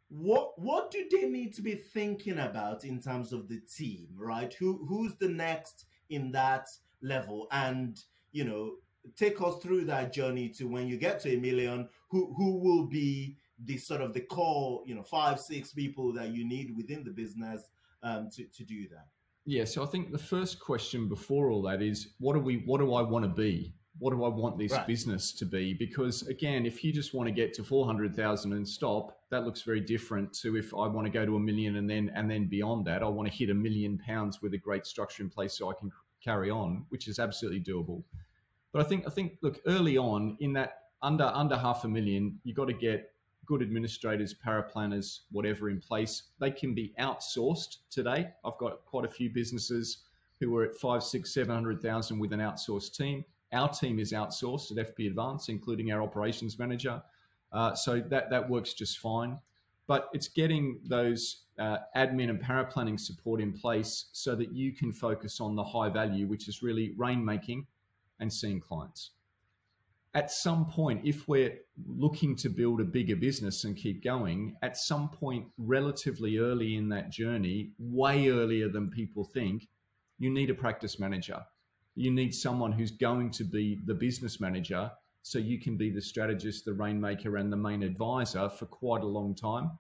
What 0.10 0.60
what 0.60 0.92
do 0.92 1.06
they 1.12 1.28
need 1.28 1.54
to 1.56 1.62
be 1.62 1.76
thinking 1.76 2.40
about 2.40 2.86
in 2.86 3.02
terms 3.02 3.34
of 3.34 3.48
the 3.48 3.60
team, 3.60 4.08
right? 4.16 4.54
Who 4.54 4.86
who's 4.88 5.16
the 5.16 5.28
next 5.28 5.86
in 6.10 6.32
that 6.32 6.68
level, 7.02 7.48
and 7.52 8.00
you 8.32 8.46
know, 8.46 8.76
take 9.16 9.42
us 9.42 9.58
through 9.62 9.86
that 9.86 10.14
journey 10.14 10.50
to 10.50 10.66
when 10.66 10.88
you 10.88 10.98
get 10.98 11.20
to 11.22 11.34
a 11.36 11.38
million. 11.38 11.90
Who 12.10 12.34
who 12.36 12.60
will 12.60 12.86
be 12.86 13.38
the 13.66 13.78
sort 13.78 14.02
of 14.02 14.14
the 14.14 14.22
core, 14.22 14.84
you 14.86 14.96
know, 14.96 15.04
five, 15.04 15.40
six 15.40 15.74
people 15.74 16.14
that 16.14 16.30
you 16.30 16.48
need 16.48 16.76
within 16.76 17.04
the 17.04 17.12
business 17.12 17.64
um, 18.04 18.30
to, 18.36 18.46
to 18.46 18.64
do 18.64 18.88
that? 18.90 19.08
Yeah, 19.46 19.64
so 19.64 19.82
I 19.82 19.88
think 19.88 20.12
the 20.12 20.18
first 20.18 20.60
question 20.60 21.08
before 21.08 21.50
all 21.50 21.62
that 21.64 21.82
is 21.82 22.10
what 22.20 22.34
do 22.34 22.40
we 22.40 22.64
what 22.66 22.80
do 22.80 22.94
I 22.94 23.02
want 23.02 23.24
to 23.24 23.30
be? 23.30 23.74
What 24.00 24.12
do 24.12 24.24
I 24.24 24.28
want 24.28 24.58
this 24.58 24.72
right. 24.72 24.86
business 24.86 25.32
to 25.34 25.46
be? 25.46 25.74
Because 25.74 26.28
again, 26.28 26.66
if 26.66 26.84
you 26.84 26.94
just 26.94 27.14
want 27.14 27.28
to 27.28 27.34
get 27.34 27.54
to 27.56 27.64
400,000 27.64 28.54
and 28.54 28.68
stop, 28.68 29.18
that 29.30 29.44
looks 29.44 29.62
very 29.62 29.82
different 29.82 30.34
to 30.42 30.56
if 30.56 30.74
I 30.74 30.88
want 30.88 31.06
to 31.06 31.12
go 31.12 31.26
to 31.26 31.36
a 31.36 31.40
million 31.40 31.78
and 31.78 31.90
then 31.90 32.12
and 32.16 32.30
then 32.30 32.46
beyond 32.46 32.86
that, 32.86 33.02
I 33.02 33.08
want 33.08 33.30
to 33.30 33.36
hit 33.36 33.50
a 33.50 33.56
million 33.56 33.98
pounds 33.98 34.42
with 34.42 34.54
a 34.54 34.58
great 34.58 34.86
structure 34.86 35.24
in 35.24 35.30
place 35.30 35.58
so 35.58 35.70
I 35.70 35.74
can 35.74 35.92
carry 36.24 36.50
on, 36.50 36.86
which 36.90 37.08
is 37.08 37.20
absolutely 37.20 37.62
doable. 37.62 38.04
But 38.72 38.86
I 38.86 38.90
think 38.90 39.08
I 39.08 39.10
think 39.10 39.38
look 39.42 39.60
early 39.66 39.98
on 39.98 40.38
in 40.40 40.54
that 40.54 40.84
under 41.02 41.26
under 41.26 41.58
half 41.58 41.84
a 41.84 41.88
million, 41.88 42.40
you 42.44 42.54
got 42.54 42.66
to 42.66 42.74
get 42.74 43.12
good 43.46 43.62
administrators, 43.62 44.36
paraplanners, 44.46 45.22
whatever 45.32 45.70
in 45.70 45.80
place. 45.80 46.24
They 46.40 46.52
can 46.52 46.76
be 46.76 46.94
outsourced 47.00 47.78
today. 47.90 48.30
I've 48.46 48.58
got 48.58 48.86
quite 48.86 49.06
a 49.06 49.10
few 49.10 49.30
businesses 49.30 50.04
who 50.40 50.56
are 50.58 50.66
at 50.66 50.76
five, 50.76 51.02
six, 51.02 51.34
seven 51.34 51.56
hundred 51.56 51.82
thousand 51.82 52.20
with 52.20 52.34
an 52.34 52.40
outsourced 52.40 52.96
team. 52.96 53.24
Our 53.54 53.70
team 53.70 54.00
is 54.00 54.12
outsourced 54.12 54.78
at 54.78 54.96
FP 54.96 55.08
Advance, 55.08 55.50
including 55.50 55.92
our 55.92 56.02
operations 56.02 56.60
manager. 56.60 57.02
Uh, 57.52 57.74
so 57.74 58.02
that 58.10 58.30
that 58.30 58.50
works 58.50 58.74
just 58.74 59.00
fine. 59.00 59.40
But 59.88 60.10
it's 60.12 60.28
getting 60.28 60.80
those 60.84 61.44
uh, 61.58 61.78
admin 61.96 62.30
and 62.30 62.42
paraplanning 62.42 63.00
support 63.00 63.40
in 63.40 63.54
place 63.54 64.08
so 64.12 64.36
that 64.36 64.52
you 64.52 64.74
can 64.74 64.92
focus 64.92 65.40
on 65.40 65.56
the 65.56 65.64
high 65.64 65.90
value, 65.90 66.28
which 66.28 66.50
is 66.50 66.62
really 66.62 66.94
rainmaking 66.98 67.66
and 68.20 68.32
seeing 68.32 68.60
clients 68.60 69.12
at 70.18 70.32
some 70.32 70.66
point, 70.66 71.02
if 71.06 71.28
we're 71.28 71.60
looking 71.86 72.36
to 72.38 72.50
build 72.50 72.82
a 72.82 72.84
bigger 72.84 73.16
business 73.16 73.66
and 73.66 73.78
keep 73.78 74.04
going, 74.04 74.56
at 74.64 74.76
some 74.76 75.10
point, 75.10 75.46
relatively 75.60 76.40
early 76.40 76.76
in 76.76 76.90
that 76.90 77.12
journey, 77.12 77.70
way 77.78 78.30
earlier 78.30 78.68
than 78.68 78.90
people 78.90 79.24
think, 79.24 79.68
you 80.18 80.32
need 80.32 80.50
a 80.50 80.56
practice 80.56 81.00
manager. 81.00 81.40
You 81.98 82.12
need 82.12 82.36
someone 82.36 82.72
who's 82.72 82.92
going 82.92 83.32
to 83.32 83.44
be 83.44 83.80
the 83.86 83.94
business 83.96 84.40
manager 84.40 84.92
so 85.24 85.40
you 85.40 85.60
can 85.60 85.76
be 85.76 85.90
the 85.90 86.02
strategist, 86.02 86.64
the 86.64 86.74
rainmaker, 86.74 87.38
and 87.38 87.52
the 87.52 87.58
main 87.58 87.82
advisor 87.82 88.48
for 88.50 88.68
quite 88.68 89.02
a 89.02 89.08
long 89.08 89.34
time. 89.34 89.72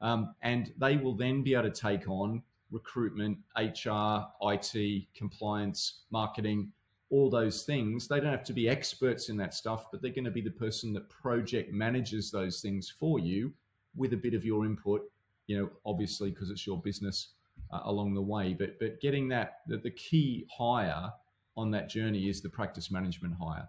Um, 0.00 0.34
and 0.42 0.72
they 0.76 0.96
will 0.96 1.14
then 1.14 1.44
be 1.44 1.54
able 1.54 1.70
to 1.70 1.70
take 1.70 2.08
on 2.08 2.42
recruitment, 2.72 3.38
HR, 3.56 4.26
IT, 4.42 5.06
compliance, 5.14 6.00
marketing, 6.10 6.72
all 7.10 7.30
those 7.30 7.62
things. 7.62 8.08
They 8.08 8.18
don't 8.18 8.32
have 8.32 8.42
to 8.44 8.52
be 8.52 8.68
experts 8.68 9.28
in 9.28 9.36
that 9.36 9.54
stuff, 9.54 9.86
but 9.92 10.02
they're 10.02 10.10
going 10.10 10.24
to 10.24 10.32
be 10.32 10.40
the 10.40 10.50
person 10.50 10.92
that 10.94 11.08
project 11.08 11.72
manages 11.72 12.32
those 12.32 12.60
things 12.60 12.92
for 12.98 13.20
you 13.20 13.52
with 13.94 14.14
a 14.14 14.16
bit 14.16 14.34
of 14.34 14.44
your 14.44 14.66
input, 14.66 15.02
you 15.46 15.56
know, 15.56 15.70
obviously 15.86 16.30
because 16.30 16.50
it's 16.50 16.66
your 16.66 16.80
business 16.80 17.28
uh, 17.70 17.82
along 17.84 18.14
the 18.14 18.20
way. 18.20 18.52
But 18.52 18.80
but 18.80 19.00
getting 19.00 19.28
that 19.28 19.58
the, 19.68 19.76
the 19.76 19.90
key 19.90 20.46
hire 20.50 21.12
on 21.56 21.70
that 21.72 21.88
journey 21.88 22.28
is 22.28 22.40
the 22.40 22.48
practice 22.48 22.90
management 22.90 23.34
hire. 23.40 23.68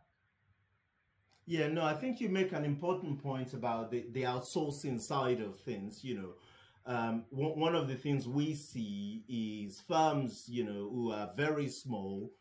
Yeah, 1.45 1.67
no, 1.67 1.83
I 1.83 1.93
think 1.93 2.21
you 2.21 2.29
make 2.29 2.53
an 2.53 2.63
important 2.63 3.21
point 3.21 3.53
about 3.53 3.91
the, 3.91 4.05
the 4.11 4.23
outsourcing 4.23 4.99
side 4.99 5.41
of 5.41 5.59
things. 5.59 6.03
You 6.03 6.15
know, 6.15 6.33
um, 6.85 7.25
one 7.31 7.75
of 7.75 7.87
the 7.87 7.95
things 7.95 8.27
we 8.27 8.53
see 8.53 9.23
is 9.27 9.81
firms, 9.81 10.45
you 10.47 10.63
know, 10.63 10.89
who 10.89 11.11
are 11.11 11.31
very 11.35 11.67
small, 11.67 12.31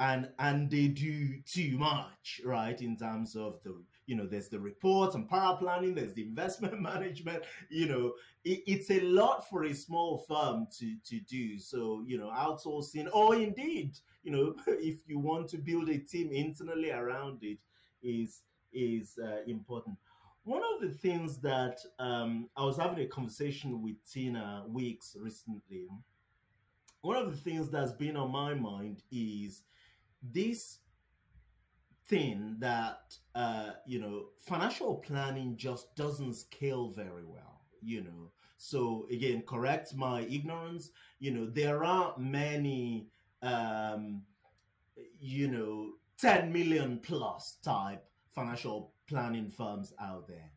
and 0.00 0.28
and 0.40 0.68
they 0.68 0.88
do 0.88 1.40
too 1.42 1.78
much, 1.78 2.40
right? 2.44 2.80
In 2.80 2.96
terms 2.96 3.36
of 3.36 3.60
the 3.62 3.80
you 4.06 4.16
know, 4.16 4.26
there's 4.26 4.48
the 4.48 4.58
reports 4.58 5.14
and 5.14 5.30
paraplanning, 5.30 5.94
there's 5.94 6.14
the 6.14 6.22
investment 6.28 6.80
management. 6.80 7.44
You 7.70 7.86
know, 7.86 8.12
it, 8.44 8.62
it's 8.66 8.90
a 8.90 9.00
lot 9.00 9.48
for 9.48 9.64
a 9.64 9.74
small 9.74 10.18
firm 10.28 10.66
to 10.78 10.96
to 11.06 11.20
do. 11.20 11.58
So 11.58 12.02
you 12.06 12.18
know, 12.18 12.30
outsourcing, 12.30 13.08
or 13.12 13.36
indeed, 13.36 13.96
you 14.22 14.32
know, 14.32 14.54
if 14.66 15.00
you 15.06 15.18
want 15.18 15.48
to 15.48 15.58
build 15.58 15.88
a 15.88 15.98
team 15.98 16.30
internally 16.32 16.90
around 16.90 17.38
it, 17.42 17.58
is 18.02 18.42
is 18.72 19.18
uh, 19.22 19.42
important. 19.46 19.96
One 20.44 20.62
of 20.74 20.80
the 20.80 20.96
things 20.96 21.38
that 21.38 21.78
um, 21.98 22.48
I 22.56 22.64
was 22.64 22.76
having 22.76 22.98
a 22.98 23.06
conversation 23.06 23.80
with 23.82 23.96
Tina 24.10 24.64
Weeks 24.68 25.16
recently. 25.18 25.86
One 27.02 27.16
of 27.16 27.30
the 27.30 27.36
things 27.36 27.68
that's 27.68 27.92
been 27.92 28.16
on 28.16 28.30
my 28.30 28.54
mind 28.54 29.02
is 29.10 29.62
this 30.22 30.78
thing 32.06 32.56
that 32.58 33.14
uh, 33.34 33.70
you 33.86 34.00
know 34.00 34.26
financial 34.38 34.96
planning 34.96 35.56
just 35.56 35.94
doesn't 35.96 36.34
scale 36.34 36.90
very 36.90 37.24
well 37.24 37.62
you 37.80 38.02
know 38.02 38.30
so 38.56 39.06
again 39.10 39.42
correct 39.46 39.94
my 39.94 40.22
ignorance 40.22 40.90
you 41.18 41.30
know 41.30 41.46
there 41.46 41.84
are 41.84 42.14
many 42.18 43.06
um, 43.42 44.22
you 45.20 45.48
know 45.48 45.90
10 46.18 46.52
million 46.52 46.98
plus 47.02 47.58
type 47.62 48.04
financial 48.34 48.92
planning 49.08 49.48
firms 49.48 49.92
out 50.00 50.26
there 50.28 50.50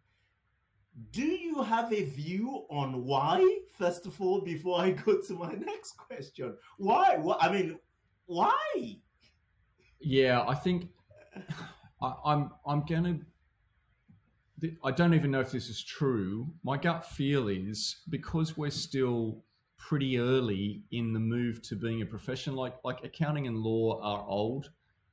do 1.11 1.23
you 1.23 1.61
have 1.61 1.91
a 1.91 2.03
view 2.03 2.65
on 2.69 3.03
why? 3.03 3.59
First 3.77 4.05
of 4.05 4.19
all, 4.21 4.41
before 4.41 4.79
I 4.79 4.91
go 4.91 5.19
to 5.21 5.33
my 5.33 5.51
next 5.65 5.97
question, 5.97 6.55
why? 6.77 7.17
I 7.39 7.51
mean, 7.51 7.79
why? 8.25 8.97
Yeah, 9.99 10.45
I 10.47 10.55
think 10.55 10.89
I, 12.01 12.13
I'm 12.25 12.51
I'm 12.65 12.85
gonna. 12.85 13.19
I 14.83 14.91
don't 14.91 15.13
even 15.13 15.31
know 15.31 15.41
if 15.41 15.51
this 15.51 15.67
is 15.69 15.83
true. 15.83 16.47
My 16.63 16.77
gut 16.77 17.05
feel 17.05 17.49
is 17.49 17.97
because 18.09 18.57
we're 18.57 18.71
still 18.71 19.43
pretty 19.87 20.17
early 20.17 20.81
in 20.91 21.13
the 21.13 21.19
move 21.19 21.61
to 21.61 21.75
being 21.75 22.01
a 22.01 22.05
profession. 22.05 22.55
Like 22.55 22.75
like 22.83 23.03
accounting 23.03 23.45
and 23.45 23.57
law 23.57 24.01
are 24.01 24.25
old. 24.27 24.71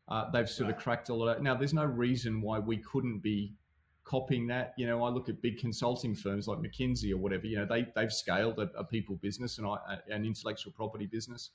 Uh, 0.08 0.30
they've 0.30 0.48
sort 0.48 0.68
right. 0.68 0.76
of 0.76 0.82
cracked 0.82 1.10
all 1.10 1.28
of. 1.28 1.42
Now, 1.42 1.54
there's 1.54 1.74
no 1.74 1.84
reason 1.84 2.40
why 2.40 2.58
we 2.58 2.78
couldn't 2.78 3.20
be 3.20 3.54
copying 4.04 4.46
that. 4.48 4.72
You 4.78 4.86
know, 4.86 5.04
I 5.04 5.10
look 5.10 5.28
at 5.28 5.42
big 5.42 5.58
consulting 5.58 6.14
firms 6.14 6.48
like 6.48 6.58
McKinsey 6.58 7.12
or 7.12 7.18
whatever. 7.18 7.46
You 7.46 7.58
know, 7.58 7.66
they 7.66 7.86
they've 7.94 8.12
scaled 8.12 8.58
a, 8.58 8.70
a 8.76 8.84
people 8.84 9.16
business 9.16 9.58
and 9.58 9.66
I, 9.66 9.76
an 10.08 10.24
intellectual 10.24 10.72
property 10.72 11.06
business. 11.06 11.50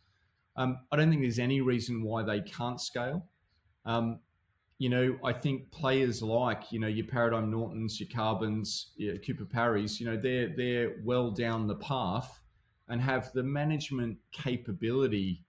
Um, 0.56 0.80
I 0.92 0.96
don't 0.96 1.10
think 1.10 1.22
there's 1.22 1.40
any 1.40 1.62
reason 1.62 2.04
why 2.04 2.24
they 2.24 2.42
can't 2.42 2.80
scale. 2.80 3.26
Um, 3.86 4.20
you 4.80 4.90
know, 4.90 5.18
I 5.24 5.34
think 5.34 5.72
players 5.72 6.22
like 6.22 6.72
you 6.72 6.80
know 6.80 6.88
your 6.88 7.08
Paradigm 7.08 7.50
Nortons, 7.50 8.00
your 8.00 8.10
Carbons, 8.14 8.92
your 8.96 9.18
Cooper 9.18 9.46
Parrys, 9.46 10.00
you 10.00 10.06
know, 10.06 10.18
they're 10.18 10.54
they're 10.56 10.98
well 11.04 11.32
down 11.32 11.66
the 11.66 11.76
path 11.78 12.42
and 12.90 13.02
have 13.02 13.32
the 13.34 13.44
management 13.44 14.18
capability 14.32 15.44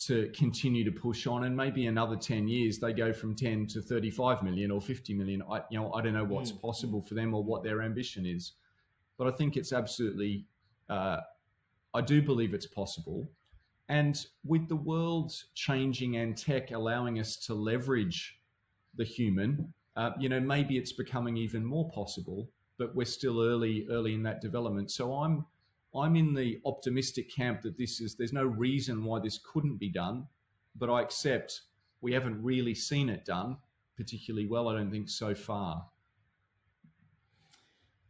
to 0.00 0.30
continue 0.34 0.82
to 0.82 0.90
push 0.90 1.26
on. 1.26 1.44
And 1.44 1.54
maybe 1.54 1.86
another 1.86 2.16
10 2.16 2.48
years 2.48 2.78
they 2.78 2.92
go 2.92 3.12
from 3.12 3.36
10 3.36 3.66
to 3.68 3.82
35 3.82 4.42
million 4.42 4.70
or 4.70 4.80
50 4.80 5.14
million. 5.14 5.42
I 5.50 5.62
you 5.70 5.78
know 5.78 5.92
i 5.92 6.00
don't 6.00 6.14
know 6.14 6.24
what's 6.24 6.52
mm. 6.52 6.60
possible 6.60 7.02
for 7.02 7.14
them 7.14 7.34
or 7.34 7.44
what 7.44 7.62
their 7.62 7.82
ambition 7.82 8.26
is. 8.26 8.52
But 9.18 9.28
i 9.28 9.30
think 9.30 9.56
it's 9.56 9.72
absolutely 9.72 10.46
uh, 10.88 11.18
i 11.94 12.00
do 12.00 12.22
believe 12.22 12.54
it's 12.54 12.66
possible. 12.66 13.28
And 13.88 14.24
with 14.44 14.68
the 14.68 14.76
world 14.76 15.32
changing 15.54 16.16
and 16.16 16.36
tech 16.36 16.70
allowing 16.70 17.18
us 17.18 17.36
to 17.46 17.54
leverage 17.54 18.40
the 18.94 19.04
human 19.04 19.72
uh, 19.96 20.12
you 20.18 20.28
know 20.28 20.40
maybe 20.40 20.78
it's 20.78 20.92
becoming 20.92 21.36
even 21.36 21.64
more 21.64 21.90
possible 21.90 22.48
but 22.78 22.94
we're 22.94 23.04
still 23.04 23.42
early 23.42 23.86
early 23.90 24.14
in 24.14 24.22
that 24.22 24.40
development. 24.40 24.90
So 24.90 25.12
i'm 25.12 25.44
I'm 25.94 26.16
in 26.16 26.34
the 26.34 26.60
optimistic 26.64 27.34
camp 27.34 27.62
that 27.62 27.76
this 27.76 28.00
is 28.00 28.14
there's 28.14 28.32
no 28.32 28.44
reason 28.44 29.04
why 29.04 29.18
this 29.18 29.40
couldn't 29.52 29.78
be 29.78 29.88
done, 29.88 30.26
but 30.76 30.90
I 30.90 31.02
accept 31.02 31.62
we 32.00 32.12
haven't 32.12 32.42
really 32.42 32.74
seen 32.74 33.08
it 33.08 33.24
done 33.24 33.56
particularly 33.96 34.46
well. 34.46 34.68
I 34.68 34.74
don't 34.74 34.90
think 34.90 35.10
so 35.10 35.34
far. 35.34 35.84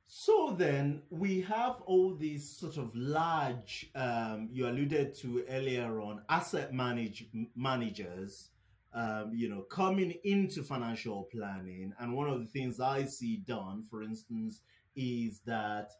So 0.07 0.55
then 0.57 1.03
we 1.11 1.41
have 1.43 1.81
all 1.87 2.15
these 2.15 2.49
sort 2.49 2.77
of 2.77 2.95
large, 2.95 3.91
um, 3.95 4.49
you 4.53 4.69
alluded 4.69 5.15
to 5.19 5.45
earlier 5.49 6.01
on, 6.01 6.23
asset 6.29 6.73
manage 6.73 7.29
managers, 7.57 8.51
um, 8.93 9.33
you 9.33 9.49
know, 9.49 9.63
coming 9.63 10.15
into 10.25 10.63
financial 10.63 11.29
planning. 11.33 11.93
And 11.99 12.15
one 12.15 12.29
of 12.29 12.41
the 12.41 12.47
things 12.47 12.81
I 12.81 13.05
see 13.05 13.39
done, 13.39 13.85
for 13.89 14.03
instance, 14.03 14.63
is 14.97 15.41
that 15.47 15.91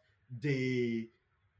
they 0.41 1.09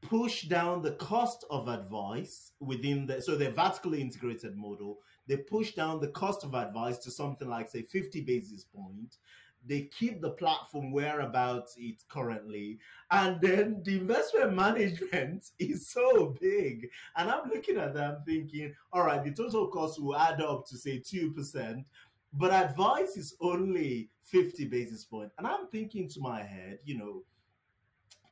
push 0.01 0.43
down 0.43 0.81
the 0.81 0.91
cost 0.93 1.45
of 1.49 1.67
advice 1.67 2.51
within 2.59 3.05
the 3.05 3.21
so 3.21 3.35
they're 3.35 3.51
vertically 3.51 4.01
integrated 4.01 4.55
model. 4.55 4.99
They 5.27 5.37
push 5.37 5.73
down 5.73 6.01
the 6.01 6.09
cost 6.09 6.43
of 6.43 6.55
advice 6.55 6.97
to 6.99 7.11
something 7.11 7.47
like 7.47 7.69
say 7.69 7.83
50 7.83 8.21
basis 8.21 8.63
point. 8.63 9.17
They 9.63 9.89
keep 9.95 10.21
the 10.21 10.31
platform 10.31 10.91
whereabouts 10.91 11.75
it 11.77 12.01
currently. 12.09 12.79
And 13.11 13.39
then 13.39 13.83
the 13.85 13.99
investment 13.99 14.55
management 14.55 15.51
is 15.59 15.89
so 15.89 16.35
big. 16.41 16.89
And 17.15 17.29
i'm 17.29 17.49
looking 17.49 17.77
at 17.77 17.93
them 17.93 18.17
thinking 18.25 18.73
all 18.91 19.05
right 19.05 19.23
the 19.23 19.31
total 19.31 19.67
cost 19.67 20.01
will 20.01 20.17
add 20.17 20.41
up 20.41 20.65
to 20.67 20.77
say 20.77 20.99
2% 20.99 21.85
but 22.33 22.51
advice 22.51 23.17
is 23.17 23.35
only 23.41 24.09
50 24.23 24.65
basis 24.65 25.03
point. 25.05 25.31
And 25.37 25.45
i'm 25.45 25.67
thinking 25.67 26.09
to 26.09 26.19
my 26.19 26.41
head 26.41 26.79
you 26.83 26.97
know 26.97 27.23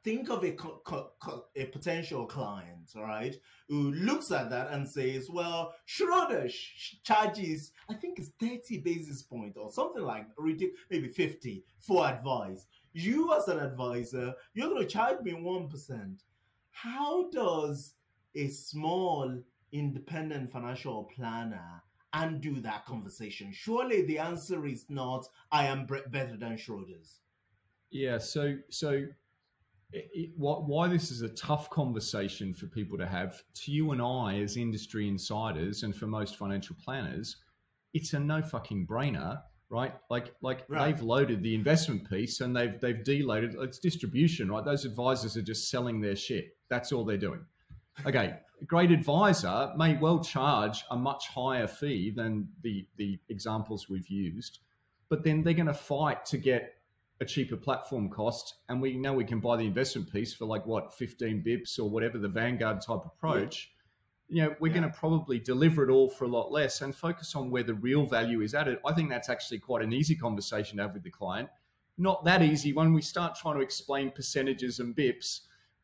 think 0.04 0.30
of 0.30 0.44
a, 0.44 0.56
a 1.56 1.66
potential 1.66 2.26
client, 2.26 2.90
right, 2.96 3.36
who 3.68 3.92
looks 3.92 4.32
at 4.32 4.50
that 4.50 4.72
and 4.72 4.88
says, 4.88 5.30
well, 5.30 5.74
Schroder 5.86 6.48
charges, 7.04 7.72
I 7.90 7.96
think 7.96 8.20
it's 8.20 8.32
30 8.40 8.80
basis 8.80 9.22
point 9.22 9.58
or 9.58 9.72
something 9.72 10.04
like 10.04 10.26
maybe 10.90 11.08
50 11.08 11.64
for 11.80 12.08
advice. 12.08 12.66
You 12.94 13.34
as 13.36 13.48
an 13.48 13.60
advisor, 13.60 14.34
you're 14.54 14.70
going 14.70 14.82
to 14.82 14.88
charge 14.88 15.22
me 15.22 15.34
1%. 15.34 16.20
How 16.72 17.30
does 17.30 17.94
a 18.36 18.48
small 18.48 19.38
independent 19.72 20.52
financial 20.52 21.10
planner 21.16 21.84
undo 22.14 22.62
that 22.62 22.86
conversation? 22.86 23.52
Surely 23.52 24.04
the 24.04 24.18
answer 24.18 24.66
is 24.66 24.86
not, 24.90 25.28
I 25.52 25.66
am 25.66 25.86
better 25.86 26.38
than 26.38 26.58
Schroders. 26.58 27.18
Yeah, 27.92 28.20
so 28.20 28.56
so 28.70 29.04
it, 29.92 30.10
it, 30.14 30.30
why 30.38 30.88
this 30.88 31.12
is 31.12 31.22
a 31.22 31.30
tough 31.30 31.70
conversation 31.70 32.54
for 32.54 32.68
people 32.68 32.98
to 32.98 33.08
have 33.08 33.42
to 33.56 33.72
you 33.72 33.92
and 33.92 34.02
I 34.02 34.40
as 34.40 34.56
industry 34.56 35.08
insiders 35.08 35.84
and 35.84 35.96
for 35.96 36.06
most 36.06 36.38
financial 36.38 36.76
planners, 36.84 37.38
it's 37.94 38.14
a 38.14 38.20
no 38.20 38.42
fucking 38.42 38.86
brainer, 38.86 39.42
right? 39.70 39.94
Like 40.10 40.34
like 40.42 40.64
right. 40.68 40.94
they've 40.94 41.02
loaded 41.02 41.42
the 41.42 41.56
investment 41.56 42.08
piece 42.08 42.42
and 42.42 42.56
they've 42.56 42.80
they've 42.80 42.98
deloaded 42.98 43.62
it's 43.64 43.80
distribution, 43.80 44.52
right? 44.52 44.64
Those 44.64 44.86
advisors 44.86 45.36
are 45.38 45.42
just 45.42 45.72
selling 45.72 46.02
their 46.02 46.16
shit. 46.16 46.56
That's 46.70 46.92
all 46.92 47.04
they're 47.04 47.18
doing. 47.18 47.44
Okay, 48.06 48.36
a 48.62 48.66
great 48.66 48.92
advisor 48.92 49.74
may 49.76 49.98
well 49.98 50.24
charge 50.24 50.84
a 50.92 50.96
much 50.96 51.28
higher 51.30 51.68
fee 51.68 52.12
than 52.12 52.48
the 52.62 52.86
the 52.98 53.20
examples 53.30 53.90
we've 53.90 54.08
used, 54.08 54.60
but 55.10 55.24
then 55.24 55.42
they're 55.42 55.54
going 55.54 55.66
to 55.66 55.74
fight 55.74 56.26
to 56.26 56.38
get 56.38 56.76
a 57.22 57.26
cheaper 57.26 57.58
platform 57.58 58.10
cost, 58.10 58.56
and 58.70 58.82
we 58.82 58.96
know 58.96 59.14
we 59.14 59.26
can 59.26 59.40
buy 59.40 59.58
the 59.58 59.66
investment 59.66 60.12
piece 60.12 60.34
for 60.34 60.46
like 60.46 60.66
what 60.66 60.94
15 60.94 61.44
bips 61.46 61.78
or 61.78 61.90
whatever 61.90 62.18
the 62.18 62.30
Vanguard 62.30 62.82
type 62.82 63.02
approach. 63.06 63.72
Yeah. 64.30 64.44
You 64.44 64.50
know, 64.50 64.56
we're 64.60 64.68
yeah. 64.70 64.80
going 64.80 64.92
to 64.92 64.98
probably 64.98 65.40
deliver 65.40 65.84
it 65.84 65.92
all 65.92 66.10
for 66.10 66.26
a 66.26 66.28
lot 66.28 66.52
less 66.52 66.82
and 66.82 66.96
focus 66.96 67.36
on 67.36 67.50
where 67.50 67.64
the 67.64 67.74
real 67.74 68.06
value 68.06 68.42
is 68.42 68.54
added. 68.54 68.78
I 68.86 68.94
think 68.94 69.10
that's 69.10 69.28
actually 69.28 69.60
quite 69.60 69.84
an 69.84 69.92
easy 69.92 70.16
conversation 70.16 70.78
to 70.78 70.84
have 70.84 70.94
with 70.94 71.04
the 71.04 71.10
client. 71.10 71.50
Not 71.98 72.24
that 72.24 72.42
easy 72.42 72.72
when 72.72 72.94
we 72.94 73.02
start 73.02 73.36
trying 73.36 73.56
to 73.56 73.62
explain 73.62 74.12
percentages 74.12 74.80
and 74.80 74.96
bips. 74.96 75.42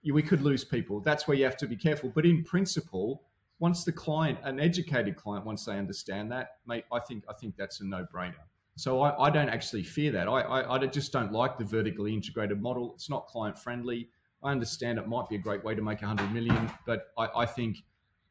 We 0.10 0.22
could 0.22 0.42
lose 0.42 0.64
people. 0.64 1.02
That's 1.02 1.28
where 1.28 1.36
you 1.36 1.44
have 1.44 1.58
to 1.58 1.68
be 1.68 1.76
careful. 1.76 2.12
But 2.14 2.26
in 2.26 2.44
principle, 2.44 3.24
once 3.60 3.84
the 3.84 3.92
client, 3.92 4.38
an 4.44 4.60
educated 4.60 5.16
client, 5.16 5.46
once 5.46 5.66
they 5.66 5.78
understand 5.78 6.32
that, 6.32 6.58
mate, 6.68 6.86
I 6.94 7.00
think 7.00 7.24
I 7.30 7.34
think 7.34 7.56
that's 7.58 7.82
a 7.82 7.86
no-brainer. 7.86 8.36
So 8.78 9.02
I, 9.02 9.28
I 9.28 9.30
don't 9.30 9.50
actually 9.50 9.84
fear 9.84 10.12
that. 10.12 10.28
I, 10.28 10.42
I, 10.42 10.76
I, 10.76 10.86
just 10.86 11.14
don't 11.14 11.32
like 11.32 11.58
the 11.58 11.64
vertically 11.64 12.14
integrated 12.14 12.62
model. 12.62 12.94
It's 12.96 13.10
not 13.10 13.28
client 13.28 13.58
friendly. 13.58 14.10
I 14.44 14.52
understand 14.52 15.00
it 15.00 15.08
might 15.08 15.30
be 15.30 15.36
a 15.36 15.40
great 15.40 15.64
way 15.64 15.76
to 15.76 15.82
make 15.82 16.02
100 16.02 16.32
million, 16.34 16.70
but 16.86 17.08
I, 17.18 17.30
I 17.38 17.46
think, 17.46 17.78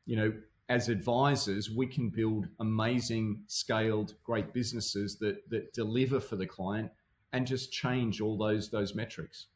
you 0.05 0.17
know, 0.17 0.33
as 0.69 0.89
advisors, 0.89 1.71
we 1.71 1.87
can 1.87 2.11
build 2.11 2.47
amazing, 2.61 3.43
scaled, 3.47 4.15
great 4.23 4.53
businesses 4.53 5.19
that 5.19 5.49
that 5.51 5.73
deliver 5.73 6.21
for 6.21 6.37
the 6.37 6.47
client 6.47 6.91
and 7.33 7.47
just 7.47 7.73
change 7.73 8.21
all 8.21 8.39
those 8.39 8.71
those 8.71 8.95
metrics. 8.95 9.47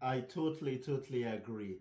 I 0.00 0.20
totally, 0.20 0.78
totally 0.78 1.24
agree. 1.24 1.78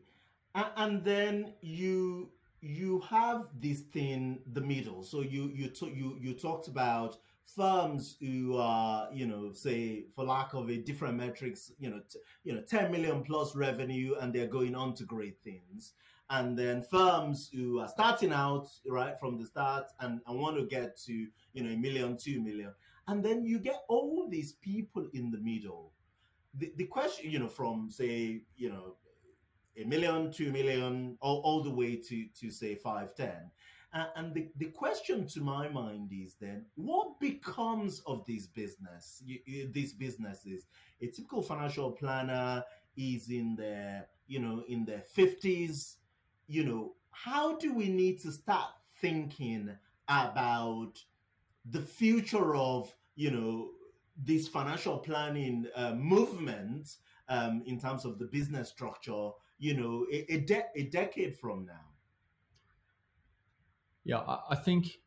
And 0.55 1.03
then 1.03 1.53
you 1.61 2.31
you 2.61 3.01
have 3.09 3.47
this 3.59 3.81
thing 3.81 4.39
the 4.53 4.61
middle. 4.61 5.03
So 5.03 5.21
you 5.21 5.51
you 5.53 5.69
t- 5.69 5.93
you 5.95 6.17
you 6.19 6.33
talked 6.33 6.67
about 6.67 7.17
firms 7.55 8.17
who 8.19 8.57
are 8.57 9.09
you 9.11 9.25
know 9.25 9.51
say 9.53 10.05
for 10.15 10.23
lack 10.25 10.53
of 10.53 10.69
a 10.69 10.77
different 10.77 11.17
metrics 11.17 11.71
you 11.79 11.89
know 11.89 11.99
t- 12.07 12.19
you 12.43 12.53
know 12.53 12.61
10 12.61 12.91
million 12.91 13.23
plus 13.23 13.55
revenue 13.55 14.15
and 14.19 14.33
they're 14.33 14.47
going 14.47 14.75
on 14.75 14.93
to 14.95 15.03
great 15.03 15.37
things. 15.43 15.93
And 16.31 16.55
then 16.57 16.83
firms 16.83 17.49
who 17.51 17.79
are 17.79 17.87
starting 17.87 18.31
out 18.31 18.67
right 18.85 19.19
from 19.19 19.39
the 19.39 19.47
start 19.47 19.85
and, 19.99 20.21
and 20.27 20.39
want 20.39 20.57
to 20.57 20.65
get 20.65 20.97
to 21.05 21.13
you 21.53 21.63
know 21.63 21.71
a 21.71 21.77
million 21.77 22.17
two 22.17 22.41
million. 22.41 22.73
And 23.07 23.23
then 23.23 23.43
you 23.43 23.59
get 23.59 23.83
all 23.87 24.27
these 24.29 24.53
people 24.53 25.07
in 25.13 25.31
the 25.31 25.39
middle. 25.39 25.93
The, 26.55 26.71
the 26.75 26.85
question 26.85 27.31
you 27.31 27.39
know 27.39 27.47
from 27.47 27.89
say 27.89 28.41
you 28.57 28.69
know 28.69 28.95
a 29.81 29.85
million, 29.85 30.31
two 30.31 30.51
million, 30.51 31.17
all, 31.21 31.41
all 31.41 31.63
the 31.63 31.69
way 31.69 31.95
to, 31.95 32.25
to 32.39 32.51
say 32.51 32.75
five, 32.75 33.15
ten. 33.15 33.51
Uh, 33.91 34.05
and 34.15 34.33
the, 34.35 34.49
the 34.57 34.65
question 34.65 35.25
to 35.25 35.41
my 35.41 35.67
mind 35.67 36.11
is 36.11 36.35
then, 36.39 36.65
what 36.75 37.19
becomes 37.19 38.01
of 38.05 38.23
this 38.25 38.45
business? 38.45 39.23
You, 39.25 39.39
you, 39.45 39.69
these 39.71 39.93
businesses, 39.93 40.67
a 41.01 41.07
typical 41.07 41.41
financial 41.41 41.91
planner 41.91 42.63
is 42.95 43.29
in 43.29 43.55
their, 43.55 44.07
you 44.27 44.39
know, 44.39 44.63
in 44.67 44.85
their 44.85 45.01
fifties. 45.01 45.97
You 46.47 46.65
know, 46.65 46.93
how 47.11 47.57
do 47.57 47.73
we 47.73 47.89
need 47.89 48.19
to 48.21 48.31
start 48.31 48.69
thinking 49.01 49.71
about 50.07 50.93
the 51.71 51.81
future 51.81 52.55
of, 52.55 52.93
you 53.15 53.31
know, 53.31 53.69
this 54.21 54.47
financial 54.47 54.97
planning 54.97 55.65
uh, 55.75 55.93
movement 55.93 56.97
um, 57.27 57.63
in 57.65 57.79
terms 57.79 58.05
of 58.05 58.19
the 58.19 58.25
business 58.25 58.69
structure, 58.69 59.29
you 59.59 59.75
know, 59.75 60.05
a, 60.11 60.33
a, 60.33 60.39
de- 60.39 60.67
a 60.75 60.83
decade 60.83 61.37
from 61.37 61.65
now? 61.65 61.73
Yeah, 64.05 64.19
I, 64.19 64.39
I 64.51 64.55
think 64.55 64.99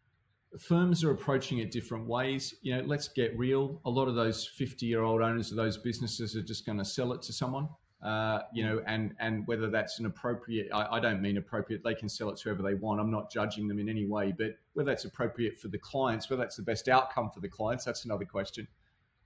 firms 0.58 1.02
are 1.02 1.10
approaching 1.10 1.58
it 1.58 1.70
different 1.70 2.06
ways. 2.06 2.54
You 2.62 2.76
know, 2.76 2.82
let's 2.86 3.08
get 3.08 3.36
real. 3.36 3.80
A 3.84 3.90
lot 3.90 4.08
of 4.08 4.14
those 4.14 4.46
50 4.46 4.86
year 4.86 5.02
old 5.02 5.22
owners 5.22 5.50
of 5.50 5.56
those 5.56 5.78
businesses 5.78 6.36
are 6.36 6.42
just 6.42 6.66
going 6.66 6.78
to 6.78 6.84
sell 6.84 7.12
it 7.12 7.22
to 7.22 7.32
someone. 7.32 7.68
Uh, 8.02 8.40
you 8.52 8.64
know, 8.64 8.82
and 8.86 9.14
and 9.20 9.46
whether 9.46 9.70
that's 9.70 10.00
an 10.00 10.06
appropriate, 10.06 10.68
I, 10.74 10.96
I, 10.96 11.00
don't 11.00 11.22
mean 11.22 11.36
appropriate. 11.36 11.84
They 11.84 11.94
can 11.94 12.08
sell 12.08 12.30
it 12.30 12.36
to 12.38 12.48
whoever 12.48 12.60
they 12.60 12.74
want. 12.74 13.00
I'm 13.00 13.12
not 13.12 13.30
judging 13.30 13.68
them 13.68 13.78
in 13.78 13.88
any 13.88 14.06
way, 14.06 14.34
but 14.36 14.56
whether 14.72 14.90
that's 14.90 15.04
appropriate 15.04 15.56
for 15.56 15.68
the 15.68 15.78
clients, 15.78 16.28
whether 16.28 16.42
that's 16.42 16.56
the 16.56 16.64
best 16.64 16.88
outcome 16.88 17.30
for 17.30 17.38
the 17.38 17.48
clients, 17.48 17.84
that's 17.84 18.04
another 18.04 18.24
question. 18.24 18.66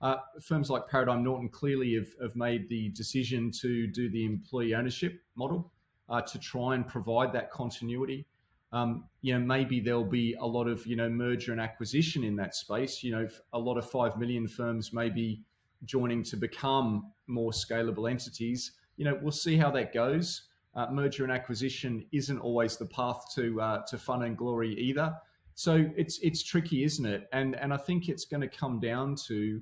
Uh, 0.03 0.17
firms 0.43 0.69
like 0.69 0.87
Paradigm 0.89 1.23
Norton 1.23 1.49
clearly 1.49 1.95
have, 1.95 2.09
have 2.21 2.37
made 2.37 2.69
the 2.69 2.91
decision 2.91 3.51
to 3.63 3.87
do 3.87 4.11
the 4.11 4.25
employee 4.25 4.75
ownership 4.75 5.21
model 5.37 5.73
uh, 6.09 6.21
to 6.21 6.39
try 6.39 6.75
and 6.75 6.87
provide 6.87 7.33
that 7.33 7.51
continuity. 7.51 8.27
Um, 8.73 9.05
you 9.23 9.33
know, 9.33 9.45
maybe 9.45 9.81
there'll 9.81 10.05
be 10.05 10.35
a 10.41 10.47
lot 10.47 10.67
of 10.67 10.87
you 10.87 10.97
know 10.97 11.09
merger 11.09 11.53
and 11.53 11.61
acquisition 11.61 12.25
in 12.25 12.37
that 12.37 12.55
space. 12.55 13.03
You 13.03 13.13
know, 13.13 13.29
a 13.53 13.59
lot 13.59 13.79
of 13.79 13.89
five 13.89 14.19
million 14.19 14.47
firms 14.47 14.93
may 14.93 15.09
be 15.09 15.43
joining 15.85 16.23
to 16.25 16.37
become 16.37 17.13
more 17.27 17.53
scalable 17.53 18.11
entities. 18.11 18.73
You 18.97 19.05
know, 19.05 19.19
we'll 19.23 19.33
see 19.33 19.57
how 19.57 19.71
that 19.73 19.95
goes. 19.95 20.43
Uh, 20.75 20.89
merger 20.91 21.23
and 21.23 21.33
acquisition 21.33 22.05
isn't 22.13 22.39
always 22.39 22.77
the 22.77 22.87
path 22.87 23.25
to 23.35 23.61
uh, 23.61 23.83
to 23.87 23.97
fun 23.97 24.25
and 24.25 24.37
glory 24.37 24.75
either. 24.75 25.15
So 25.55 25.87
it's 25.97 26.19
it's 26.19 26.43
tricky, 26.43 26.85
isn't 26.85 27.07
it? 27.07 27.29
And 27.33 27.57
and 27.57 27.73
I 27.73 27.79
think 27.79 28.11
it's 28.11 28.27
going 28.27 28.43
to 28.43 28.49
come 28.49 28.79
down 28.79 29.15
to 29.27 29.61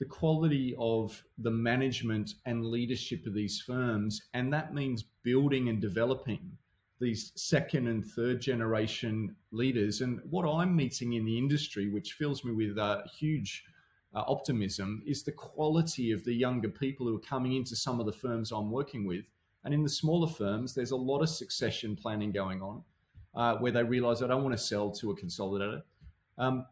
the 0.00 0.06
quality 0.06 0.74
of 0.78 1.22
the 1.38 1.50
management 1.50 2.34
and 2.46 2.66
leadership 2.66 3.26
of 3.26 3.34
these 3.34 3.60
firms, 3.60 4.22
and 4.32 4.50
that 4.52 4.74
means 4.74 5.04
building 5.22 5.68
and 5.68 5.78
developing 5.80 6.40
these 7.00 7.32
second 7.36 7.86
and 7.86 8.04
third 8.04 8.40
generation 8.40 9.36
leaders. 9.52 10.00
And 10.00 10.20
what 10.28 10.48
I'm 10.48 10.74
meeting 10.74 11.12
in 11.12 11.26
the 11.26 11.36
industry, 11.36 11.90
which 11.90 12.14
fills 12.14 12.44
me 12.44 12.52
with 12.52 12.78
uh, 12.78 13.02
huge 13.14 13.62
uh, 14.14 14.24
optimism, 14.26 15.02
is 15.06 15.22
the 15.22 15.32
quality 15.32 16.12
of 16.12 16.24
the 16.24 16.34
younger 16.34 16.70
people 16.70 17.06
who 17.06 17.16
are 17.16 17.20
coming 17.20 17.54
into 17.54 17.76
some 17.76 18.00
of 18.00 18.06
the 18.06 18.12
firms 18.12 18.52
I'm 18.52 18.70
working 18.70 19.06
with. 19.06 19.26
And 19.64 19.74
in 19.74 19.82
the 19.82 19.88
smaller 19.90 20.28
firms, 20.28 20.74
there's 20.74 20.92
a 20.92 20.96
lot 20.96 21.20
of 21.20 21.28
succession 21.28 21.94
planning 21.94 22.32
going 22.32 22.62
on 22.62 22.82
uh, 23.34 23.56
where 23.56 23.72
they 23.72 23.82
realize 23.82 24.22
I 24.22 24.28
don't 24.28 24.42
want 24.42 24.56
to 24.56 24.62
sell 24.62 24.90
to 24.92 25.10
a 25.10 25.16
consolidator. 25.16 25.82
Um, 26.38 26.64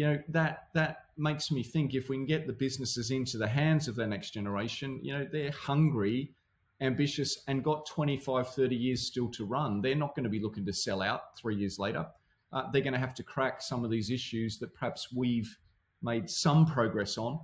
you 0.00 0.06
know 0.06 0.18
that 0.28 0.68
that 0.72 1.04
makes 1.18 1.50
me 1.50 1.62
think 1.62 1.94
if 1.94 2.08
we 2.08 2.16
can 2.16 2.24
get 2.24 2.46
the 2.46 2.54
businesses 2.54 3.10
into 3.10 3.36
the 3.36 3.46
hands 3.46 3.86
of 3.86 3.96
the 3.96 4.06
next 4.06 4.30
generation, 4.30 4.98
you 5.02 5.12
know 5.12 5.26
they're 5.30 5.52
hungry 5.52 6.32
ambitious 6.80 7.42
and 7.46 7.62
got 7.62 7.84
25, 7.84 8.48
30 8.48 8.74
years 8.74 9.06
still 9.06 9.28
to 9.28 9.44
run, 9.44 9.82
they're 9.82 9.94
not 9.94 10.14
going 10.14 10.24
to 10.24 10.30
be 10.30 10.40
looking 10.40 10.64
to 10.64 10.72
sell 10.72 11.02
out 11.02 11.36
three 11.38 11.54
years 11.54 11.78
later. 11.78 12.06
Uh, 12.54 12.70
they're 12.72 12.80
going 12.80 12.94
to 12.94 12.98
have 12.98 13.14
to 13.14 13.22
crack 13.22 13.60
some 13.60 13.84
of 13.84 13.90
these 13.90 14.10
issues 14.10 14.58
that 14.58 14.72
perhaps 14.74 15.12
we've 15.12 15.54
made 16.00 16.30
some 16.30 16.64
progress 16.64 17.18
on, 17.18 17.38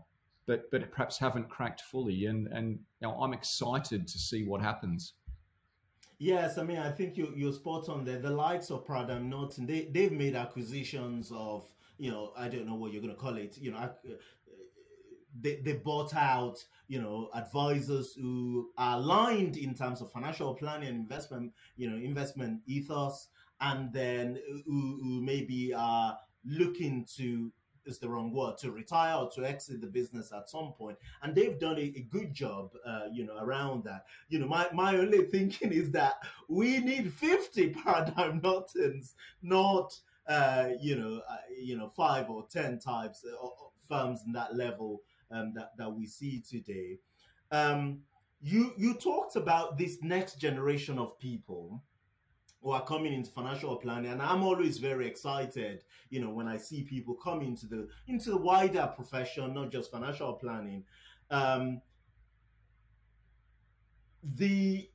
but 0.47 0.71
but 0.71 0.91
perhaps 0.91 1.19
haven't 1.19 1.51
cracked 1.51 1.83
fully. 1.83 2.25
And 2.25 2.49
and 2.49 2.79
you 3.01 3.09
know, 3.09 3.21
I'm 3.21 3.35
excited 3.35 4.09
to 4.09 4.19
see 4.19 4.45
what 4.45 4.63
happens. 4.63 5.13
Yes, 6.19 6.57
I 6.57 6.63
mean 6.65 6.79
I 6.79 6.91
think 6.91 7.19
you 7.19 7.31
you're 7.37 7.53
spot 7.53 7.91
on 7.91 8.07
there. 8.07 8.19
The 8.19 8.31
likes 8.31 8.71
of 8.71 8.87
Paradigm 8.87 9.29
Norton, 9.29 9.67
they 9.67 9.91
they've 9.93 10.11
made 10.11 10.35
acquisitions 10.35 11.31
of 11.31 11.63
you 11.99 12.11
know 12.11 12.33
I 12.37 12.49
don't 12.49 12.67
know 12.67 12.75
what 12.75 12.93
you're 12.93 13.03
going 13.03 13.15
to 13.15 13.21
call 13.21 13.37
it. 13.37 13.57
You 13.59 13.73
know, 13.73 13.91
they, 15.41 15.57
they 15.57 15.75
bought 15.75 16.15
out 16.15 16.65
you 16.89 17.01
know 17.01 17.29
advisors 17.35 18.15
who 18.15 18.71
are 18.79 18.99
aligned 18.99 19.57
in 19.57 19.75
terms 19.75 20.01
of 20.01 20.11
financial 20.13 20.55
planning 20.55 20.89
and 20.89 20.97
investment 20.99 21.53
you 21.77 21.91
know 21.91 21.97
investment 21.97 22.61
ethos 22.67 23.29
and 23.61 23.93
then 23.93 24.39
who, 24.67 24.99
who 25.03 25.23
maybe 25.23 25.73
are 25.75 26.17
looking 26.45 27.07
to 27.17 27.51
is 27.87 27.99
the 27.99 28.09
wrong 28.09 28.33
word 28.33 28.59
to 28.59 28.73
retire 28.73 29.17
or 29.17 29.31
to 29.31 29.45
exit 29.45 29.81
the 29.81 29.87
business 29.87 30.33
at 30.37 30.51
some 30.51 30.73
point 30.77 30.99
and 31.23 31.35
they've 31.35 31.59
done 31.59 31.79
a, 31.79 31.93
a 31.97 32.07
good 32.11 32.35
job 32.35 32.71
uh, 32.85 33.05
you 33.13 33.25
know 33.25 33.37
around 33.39 33.85
that 33.85 34.05
you 34.29 34.39
know 34.39 34.47
my, 34.47 34.67
my 34.73 34.97
only 34.97 35.23
thinking 35.27 35.73
is 35.73 35.91
that 35.93 36.15
we 36.49 36.79
need 36.79 37.13
50 37.13 37.71
paradigm 37.71 38.41
nortons 38.43 39.15
not 39.43 39.97
uh, 40.29 40.69
you 40.81 40.97
know 40.97 41.21
uh, 41.29 41.37
you 41.61 41.77
know 41.77 41.89
five 41.89 42.29
or 42.31 42.47
ten 42.51 42.79
types 42.79 43.25
of 43.41 43.51
firms 43.89 44.23
in 44.27 44.33
that 44.33 44.57
level 44.57 45.03
um, 45.31 45.53
that, 45.55 45.73
that 45.77 45.93
we 45.93 46.07
see 46.07 46.41
today. 46.41 46.99
Um, 47.51 48.01
you 48.41 48.73
you 48.77 48.95
talked 48.95 49.37
about 49.37 49.79
this 49.79 49.99
next 50.03 50.41
generation 50.41 50.99
of 50.99 51.19
people 51.19 51.83
who 52.63 52.71
are 52.71 52.85
coming 52.85 53.13
into 53.13 53.31
financial 53.31 53.77
planning 53.77 54.11
and 54.11 54.21
i'm 54.21 54.43
always 54.43 54.79
very 54.79 55.07
excited 55.07 55.85
you 56.11 56.21
know 56.21 56.31
when 56.31 56.49
i 56.49 56.57
see 56.57 56.83
people 56.83 57.15
come 57.15 57.41
into 57.41 57.67
the 57.67 57.89
into 58.09 58.31
the 58.31 58.37
wider 58.37 58.91
profession 58.95 59.55
not 59.55 59.71
just 59.71 59.91
financial 59.91 60.33
planning 60.35 60.85
um, 61.31 61.81
the 64.23 64.89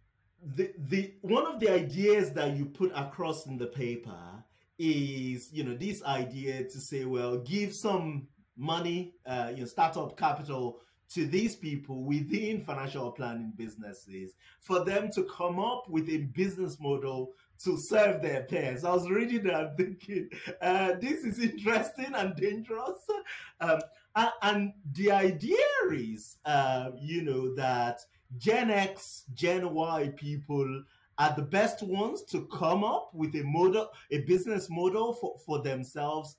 the 0.55 0.71
the 0.77 1.13
one 1.21 1.45
of 1.45 1.59
the 1.59 1.71
ideas 1.71 2.31
that 2.31 2.55
you 2.55 2.65
put 2.65 2.91
across 2.95 3.45
in 3.45 3.57
the 3.57 3.67
paper 3.67 4.40
is 4.81 5.51
you 5.53 5.63
know 5.63 5.75
this 5.75 6.03
idea 6.03 6.63
to 6.63 6.79
say 6.79 7.05
well 7.05 7.37
give 7.37 7.73
some 7.73 8.27
money, 8.57 9.13
uh, 9.25 9.51
you 9.53 9.61
know, 9.61 9.65
startup 9.65 10.17
capital 10.17 10.79
to 11.09 11.25
these 11.25 11.55
people 11.55 12.03
within 12.03 12.61
financial 12.61 13.11
planning 13.11 13.51
businesses 13.57 14.33
for 14.61 14.85
them 14.85 15.11
to 15.11 15.23
come 15.23 15.59
up 15.59 15.89
with 15.89 16.07
a 16.09 16.17
business 16.17 16.79
model 16.79 17.33
to 17.61 17.77
serve 17.77 18.21
their 18.21 18.43
peers. 18.43 18.85
I 18.85 18.93
was 18.93 19.09
reading 19.09 19.43
that 19.43 19.59
and 19.61 19.77
thinking, 19.77 20.29
uh, 20.61 20.93
this 21.01 21.23
is 21.25 21.39
interesting 21.39 22.13
and 22.15 22.35
dangerous. 22.35 22.99
Um, 23.59 23.79
and, 24.15 24.31
and, 24.41 24.73
the 24.93 25.11
idea 25.11 25.57
is, 25.91 26.37
uh, 26.45 26.91
you 26.99 27.23
know, 27.23 27.53
that 27.55 27.99
Gen 28.37 28.71
X, 28.71 29.23
Gen 29.33 29.73
Y 29.73 30.11
people 30.15 30.83
are 31.21 31.35
the 31.35 31.41
best 31.41 31.83
ones 31.83 32.23
to 32.23 32.47
come 32.47 32.83
up 32.83 33.11
with 33.13 33.35
a 33.35 33.43
model, 33.43 33.89
a 34.11 34.19
business 34.21 34.67
model 34.69 35.13
for, 35.13 35.37
for 35.45 35.61
themselves 35.61 36.37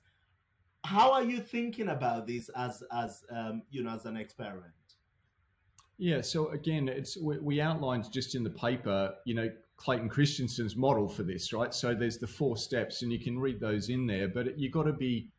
how 0.85 1.11
are 1.13 1.23
you 1.23 1.39
thinking 1.39 1.89
about 1.89 2.27
this 2.27 2.49
as 2.55 2.83
as 2.91 3.23
um, 3.29 3.63
you 3.71 3.83
know 3.83 3.91
as 3.91 4.05
an 4.05 4.17
experiment? 4.17 4.73
Yeah, 5.97 6.21
so 6.21 6.49
again, 6.49 6.89
it's 6.89 7.17
we, 7.17 7.39
we 7.39 7.61
outlined 7.61 8.11
just 8.11 8.35
in 8.35 8.43
the 8.43 8.49
paper, 8.49 9.13
you 9.25 9.35
know, 9.35 9.49
Clayton 9.77 10.09
Christensen's 10.09 10.75
model 10.75 11.07
for 11.07 11.23
this, 11.23 11.53
right? 11.53 11.73
So 11.73 11.93
there's 11.93 12.17
the 12.17 12.27
four 12.27 12.57
steps, 12.57 13.01
and 13.01 13.11
you 13.11 13.19
can 13.19 13.39
read 13.39 13.59
those 13.59 13.89
in 13.89 14.05
there. 14.05 14.27
But 14.27 14.59
you've 14.59 14.73
got 14.73 14.83
to 14.83 14.93
be 14.93 15.29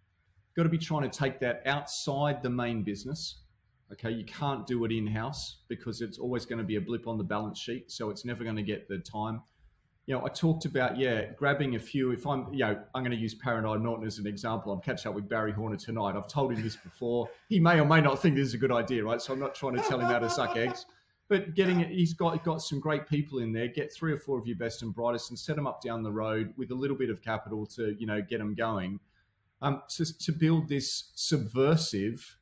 got 0.56 0.62
to 0.62 0.68
be 0.68 0.78
trying 0.78 1.08
to 1.08 1.18
take 1.18 1.40
that 1.40 1.62
outside 1.66 2.42
the 2.42 2.50
main 2.50 2.82
business. 2.82 3.40
Okay, 3.92 4.10
you 4.10 4.24
can't 4.24 4.66
do 4.66 4.84
it 4.84 4.92
in 4.92 5.06
house 5.06 5.58
because 5.68 6.00
it's 6.00 6.18
always 6.18 6.46
going 6.46 6.58
to 6.58 6.64
be 6.64 6.76
a 6.76 6.80
blip 6.80 7.06
on 7.06 7.18
the 7.18 7.24
balance 7.24 7.58
sheet, 7.58 7.90
so 7.92 8.10
it's 8.10 8.24
never 8.24 8.42
going 8.42 8.56
to 8.56 8.62
get 8.62 8.88
the 8.88 8.98
time 8.98 9.42
you 10.06 10.14
know, 10.14 10.24
I 10.24 10.28
talked 10.28 10.66
about, 10.66 10.98
yeah, 10.98 11.32
grabbing 11.36 11.76
a 11.76 11.78
few. 11.78 12.10
If 12.10 12.26
I'm, 12.26 12.52
you 12.52 12.60
know, 12.60 12.78
I'm 12.94 13.02
going 13.02 13.16
to 13.16 13.22
use 13.22 13.34
Paradigm 13.34 13.82
Norton 13.82 14.06
as 14.06 14.18
an 14.18 14.26
example. 14.26 14.72
I'm 14.72 14.80
catching 14.80 15.08
up 15.08 15.14
with 15.14 15.28
Barry 15.28 15.52
Horner 15.52 15.76
tonight. 15.76 16.14
I've 16.14 16.28
told 16.28 16.52
him 16.52 16.62
this 16.62 16.76
before. 16.76 17.28
He 17.48 17.58
may 17.58 17.80
or 17.80 17.86
may 17.86 18.02
not 18.02 18.20
think 18.20 18.36
this 18.36 18.48
is 18.48 18.54
a 18.54 18.58
good 18.58 18.72
idea, 18.72 19.02
right? 19.02 19.20
So 19.20 19.32
I'm 19.32 19.40
not 19.40 19.54
trying 19.54 19.76
to 19.76 19.82
tell 19.82 19.98
him 19.98 20.06
how 20.06 20.18
to 20.18 20.28
suck 20.28 20.56
eggs. 20.56 20.84
But 21.28 21.54
getting 21.54 21.80
it, 21.80 21.88
he's 21.88 22.12
got 22.12 22.44
got 22.44 22.60
some 22.60 22.80
great 22.80 23.08
people 23.08 23.38
in 23.38 23.50
there. 23.50 23.66
Get 23.66 23.90
three 23.94 24.12
or 24.12 24.18
four 24.18 24.38
of 24.38 24.46
your 24.46 24.56
best 24.56 24.82
and 24.82 24.94
brightest 24.94 25.30
and 25.30 25.38
set 25.38 25.56
them 25.56 25.66
up 25.66 25.80
down 25.80 26.02
the 26.02 26.12
road 26.12 26.52
with 26.58 26.70
a 26.70 26.74
little 26.74 26.96
bit 26.98 27.08
of 27.08 27.22
capital 27.22 27.64
to, 27.76 27.96
you 27.98 28.06
know, 28.06 28.20
get 28.20 28.38
them 28.38 28.54
going. 28.54 29.00
Um, 29.62 29.82
to, 29.96 30.18
to 30.18 30.32
build 30.32 30.68
this 30.68 31.12
subversive, 31.14 32.36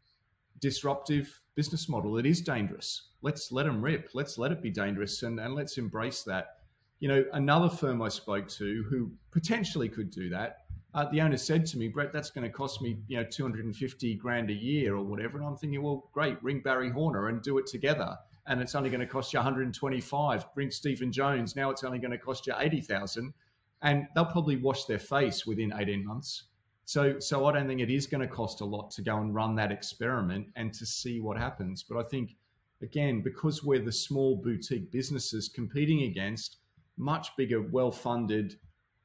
disruptive 0.62 1.38
business 1.54 1.90
model. 1.90 2.16
It 2.16 2.24
is 2.24 2.40
dangerous. 2.40 3.10
Let's 3.20 3.52
let 3.52 3.66
them 3.66 3.82
rip. 3.82 4.08
Let's 4.14 4.38
let 4.38 4.52
it 4.52 4.62
be 4.62 4.70
dangerous 4.70 5.22
and, 5.22 5.38
and 5.38 5.54
let's 5.54 5.76
embrace 5.76 6.22
that 6.22 6.56
you 7.02 7.08
know, 7.08 7.24
another 7.32 7.68
firm 7.68 8.00
I 8.00 8.08
spoke 8.08 8.46
to 8.50 8.84
who 8.88 9.10
potentially 9.32 9.88
could 9.88 10.08
do 10.08 10.28
that. 10.28 10.58
Uh, 10.94 11.06
the 11.10 11.20
owner 11.20 11.36
said 11.36 11.66
to 11.66 11.76
me, 11.76 11.88
Brett, 11.88 12.12
that's 12.12 12.30
going 12.30 12.44
to 12.44 12.52
cost 12.52 12.80
me, 12.80 12.96
you 13.08 13.16
know, 13.16 13.24
250 13.24 14.14
grand 14.14 14.50
a 14.50 14.52
year 14.52 14.94
or 14.94 15.02
whatever. 15.02 15.36
And 15.36 15.44
I'm 15.44 15.56
thinking, 15.56 15.82
well, 15.82 16.08
great, 16.12 16.40
ring 16.44 16.60
Barry 16.60 16.90
Horner 16.90 17.26
and 17.26 17.42
do 17.42 17.58
it 17.58 17.66
together. 17.66 18.16
And 18.46 18.60
it's 18.60 18.76
only 18.76 18.88
going 18.88 19.00
to 19.00 19.06
cost 19.06 19.32
you 19.32 19.38
125. 19.38 20.54
Bring 20.54 20.70
Stephen 20.70 21.10
Jones. 21.10 21.56
Now 21.56 21.70
it's 21.70 21.82
only 21.82 21.98
going 21.98 22.12
to 22.12 22.18
cost 22.18 22.46
you 22.46 22.54
80,000. 22.56 23.34
And 23.82 24.06
they'll 24.14 24.24
probably 24.24 24.58
wash 24.58 24.84
their 24.84 25.00
face 25.00 25.44
within 25.44 25.72
18 25.76 26.06
months. 26.06 26.44
So, 26.84 27.18
so 27.20 27.46
I 27.46 27.52
don't 27.52 27.68
think 27.68 27.80
it 27.80 27.90
is 27.90 28.06
going 28.06 28.20
to 28.20 28.34
cost 28.34 28.60
a 28.60 28.64
lot 28.64 28.90
to 28.92 29.02
go 29.02 29.18
and 29.18 29.34
run 29.34 29.54
that 29.56 29.70
experiment 29.72 30.48
and 30.56 30.72
to 30.74 30.84
see 30.84 31.20
what 31.20 31.38
happens. 31.38 31.82
But 31.82 31.98
I 31.98 32.02
think, 32.08 32.36
again, 32.82 33.22
because 33.22 33.62
we're 33.62 33.84
the 33.84 33.92
small 33.92 34.36
boutique 34.36 34.90
businesses 34.90 35.48
competing 35.48 36.02
against 36.02 36.58
much 36.96 37.28
bigger, 37.36 37.62
well-funded 37.62 38.56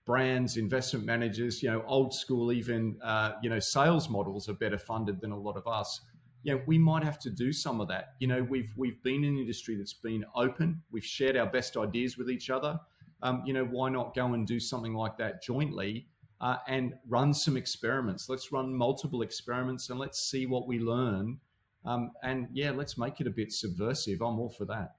brands, 0.06 0.58
investment 0.58 1.06
managers, 1.06 1.62
you 1.62 1.70
know, 1.70 1.84
old 1.86 2.14
school, 2.14 2.52
even 2.52 2.98
uh, 3.04 3.34
you 3.44 3.50
know, 3.50 3.60
sales 3.60 4.10
models 4.10 4.50
are 4.50 4.54
better 4.54 4.78
funded 4.78 5.22
than 5.22 5.32
a 5.32 5.40
lot 5.40 5.58
of 5.58 5.68
us. 5.68 6.02
yeah, 6.48 6.56
we 6.66 6.78
might 6.78 7.04
have 7.04 7.20
to 7.20 7.30
do 7.30 7.52
some 7.52 7.82
of 7.82 7.90
that. 7.90 8.14
You 8.20 8.28
know, 8.28 8.42
we've 8.42 8.72
we've 8.78 9.04
been 9.04 9.26
an 9.26 9.38
industry 9.38 9.76
that's 9.76 9.94
been 9.94 10.24
open. 10.34 10.82
We've 10.92 11.04
shared 11.06 11.36
our 11.36 11.46
best 11.46 11.76
ideas 11.76 12.18
with 12.18 12.30
each 12.30 12.50
other. 12.50 12.80
Um, 13.22 13.44
you 13.46 13.54
know, 13.54 13.66
why 13.66 13.90
not 13.90 14.16
go 14.16 14.34
and 14.34 14.48
do 14.48 14.60
something 14.60 14.94
like 14.94 15.18
that 15.18 15.44
jointly 15.44 16.08
uh, 16.42 16.58
and 16.68 16.94
run 17.08 17.34
some 17.34 17.58
experiments? 17.58 18.30
Let's 18.30 18.52
run 18.52 18.74
multiple 18.74 19.22
experiments 19.22 19.90
and 19.90 20.00
let's 20.00 20.20
see 20.20 20.46
what 20.46 20.68
we 20.68 20.80
learn. 20.80 21.40
Um, 21.86 22.12
and 22.24 22.48
yeah, 22.52 22.72
let's 22.72 22.98
make 22.98 23.22
it 23.22 23.28
a 23.28 23.32
bit 23.32 23.52
subversive. 23.52 24.22
I'm 24.22 24.40
all 24.40 24.50
for 24.50 24.66
that. 24.66 24.96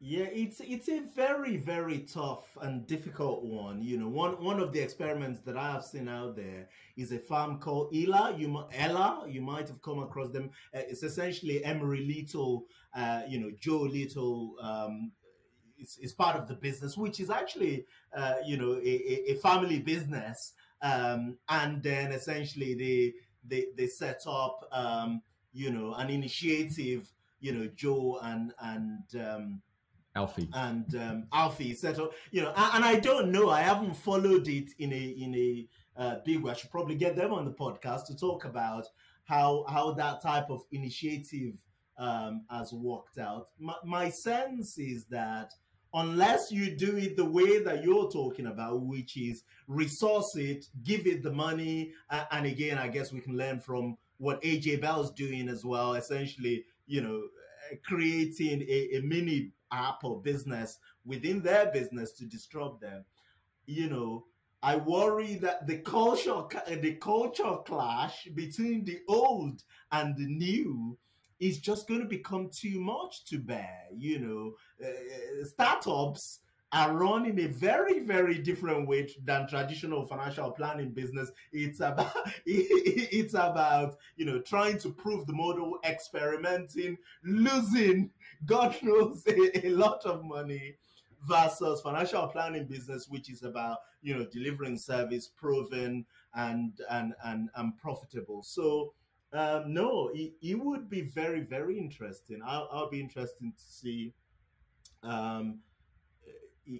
Yeah, 0.00 0.26
it's 0.26 0.60
it's 0.60 0.88
a 0.88 1.00
very 1.16 1.56
very 1.56 1.98
tough 2.00 2.56
and 2.62 2.86
difficult 2.86 3.42
one. 3.44 3.82
You 3.82 3.98
know, 3.98 4.08
one 4.08 4.42
one 4.42 4.60
of 4.60 4.72
the 4.72 4.78
experiments 4.78 5.40
that 5.40 5.56
I 5.56 5.72
have 5.72 5.84
seen 5.84 6.08
out 6.08 6.36
there 6.36 6.68
is 6.96 7.10
a 7.10 7.18
farm 7.18 7.58
called 7.58 7.92
Ella. 7.92 8.32
You 8.38 8.62
Ella, 8.72 9.24
you 9.28 9.40
might 9.40 9.66
have 9.66 9.82
come 9.82 9.98
across 9.98 10.30
them. 10.30 10.50
Uh, 10.72 10.82
it's 10.88 11.02
essentially 11.02 11.64
Emery 11.64 12.06
Little, 12.06 12.66
uh, 12.94 13.22
you 13.28 13.40
know, 13.40 13.50
Joe 13.58 13.80
Little. 13.80 14.54
Um, 14.62 15.10
is, 15.78 15.98
is 16.00 16.12
part 16.12 16.36
of 16.36 16.48
the 16.48 16.54
business, 16.54 16.96
which 16.96 17.20
is 17.20 17.30
actually, 17.30 17.86
uh, 18.16 18.34
you 18.44 18.56
know, 18.56 18.74
a, 18.74 19.32
a 19.32 19.34
family 19.36 19.78
business. 19.78 20.52
Um, 20.82 21.38
and 21.48 21.82
then 21.82 22.12
essentially 22.12 22.74
they 22.74 23.14
they 23.44 23.66
they 23.76 23.86
set 23.86 24.22
up, 24.26 24.68
um, 24.72 25.22
you 25.52 25.70
know, 25.70 25.94
an 25.94 26.10
initiative. 26.10 27.10
You 27.40 27.52
know, 27.52 27.70
Joe 27.76 28.18
and 28.20 28.52
and 28.60 29.04
um, 29.14 29.62
Alfie. 30.18 30.48
And 30.52 30.94
um, 30.96 31.26
Alfie 31.32 31.74
settled, 31.74 32.12
you 32.32 32.42
know, 32.42 32.52
and, 32.56 32.74
and, 32.74 32.84
I 32.84 32.98
don't 32.98 33.30
know. 33.30 33.50
I 33.50 33.60
haven't 33.60 33.94
followed 33.94 34.48
it 34.48 34.70
in 34.78 34.92
a 34.92 34.96
in 34.96 35.34
a 35.34 35.68
uh, 35.96 36.16
big 36.24 36.42
way. 36.42 36.50
I 36.50 36.54
should 36.54 36.70
probably 36.70 36.96
get 36.96 37.14
them 37.14 37.32
on 37.32 37.44
the 37.44 37.52
podcast 37.52 38.06
to 38.06 38.16
talk 38.16 38.44
about 38.44 38.86
how 39.24 39.64
how 39.68 39.92
that 39.92 40.20
type 40.20 40.50
of 40.50 40.62
initiative 40.72 41.54
um, 41.98 42.44
has 42.50 42.72
worked 42.72 43.18
out. 43.18 43.48
My, 43.58 43.74
my 43.84 44.10
sense 44.10 44.78
is 44.78 45.04
that 45.06 45.52
unless 45.94 46.50
you 46.50 46.76
do 46.76 46.96
it 46.96 47.16
the 47.16 47.24
way 47.24 47.62
that 47.62 47.82
you're 47.82 48.10
talking 48.10 48.46
about, 48.46 48.82
which 48.82 49.16
is 49.16 49.44
resource 49.66 50.36
it, 50.36 50.66
give 50.84 51.06
it 51.06 51.22
the 51.22 51.32
money, 51.32 51.92
uh, 52.10 52.24
and 52.32 52.46
again, 52.46 52.78
I 52.78 52.88
guess 52.88 53.12
we 53.12 53.20
can 53.20 53.36
learn 53.36 53.60
from 53.60 53.96
what 54.18 54.42
AJ 54.42 54.80
Bell's 54.80 55.12
doing 55.12 55.48
as 55.48 55.64
well. 55.64 55.94
Essentially, 55.94 56.64
you 56.86 57.00
know, 57.00 57.22
creating 57.84 58.62
a, 58.62 58.96
a 58.96 59.00
mini 59.02 59.52
app 59.72 60.04
or 60.04 60.20
business 60.20 60.78
within 61.04 61.40
their 61.42 61.66
business 61.66 62.12
to 62.12 62.24
disrupt 62.26 62.80
them. 62.80 63.04
You 63.66 63.88
know, 63.88 64.24
I 64.62 64.76
worry 64.76 65.36
that 65.36 65.66
the 65.66 65.78
culture 65.78 66.42
the 66.66 66.94
culture 66.94 67.56
clash 67.64 68.26
between 68.34 68.84
the 68.84 69.00
old 69.08 69.62
and 69.92 70.16
the 70.16 70.26
new 70.26 70.98
is 71.40 71.58
just 71.58 71.88
going 71.88 72.00
to 72.00 72.06
become 72.06 72.50
too 72.50 72.80
much 72.80 73.24
to 73.26 73.38
bear. 73.38 73.86
You 73.96 74.18
know, 74.18 74.54
uh, 74.86 75.44
startups 75.44 76.40
are 76.72 76.94
run 76.94 77.24
in 77.24 77.38
a 77.40 77.46
very 77.46 78.00
very 78.00 78.38
different 78.38 78.86
way 78.86 79.08
than 79.24 79.48
traditional 79.48 80.04
financial 80.04 80.50
planning 80.50 80.90
business 80.90 81.30
it's 81.52 81.80
about 81.80 82.12
it's 82.46 83.32
about 83.34 83.96
you 84.16 84.26
know 84.26 84.38
trying 84.40 84.78
to 84.78 84.90
prove 84.90 85.26
the 85.26 85.32
model 85.32 85.78
experimenting 85.84 86.96
losing 87.24 88.10
god 88.44 88.76
knows 88.82 89.22
a, 89.28 89.66
a 89.66 89.70
lot 89.70 90.04
of 90.04 90.22
money 90.24 90.74
versus 91.26 91.80
financial 91.80 92.26
planning 92.28 92.66
business 92.66 93.08
which 93.08 93.30
is 93.30 93.42
about 93.42 93.78
you 94.02 94.14
know 94.14 94.26
delivering 94.30 94.76
service 94.76 95.26
proven 95.26 96.04
and 96.34 96.72
and 96.90 97.14
and, 97.24 97.48
and 97.56 97.76
profitable 97.78 98.42
so 98.42 98.92
um, 99.32 99.72
no 99.72 100.10
it, 100.14 100.32
it 100.42 100.58
would 100.58 100.88
be 100.88 101.02
very 101.02 101.40
very 101.40 101.78
interesting 101.78 102.40
i'll, 102.44 102.68
I'll 102.72 102.90
be 102.90 103.00
interested 103.00 103.56
to 103.56 103.64
see 103.64 104.14
um, 105.02 105.60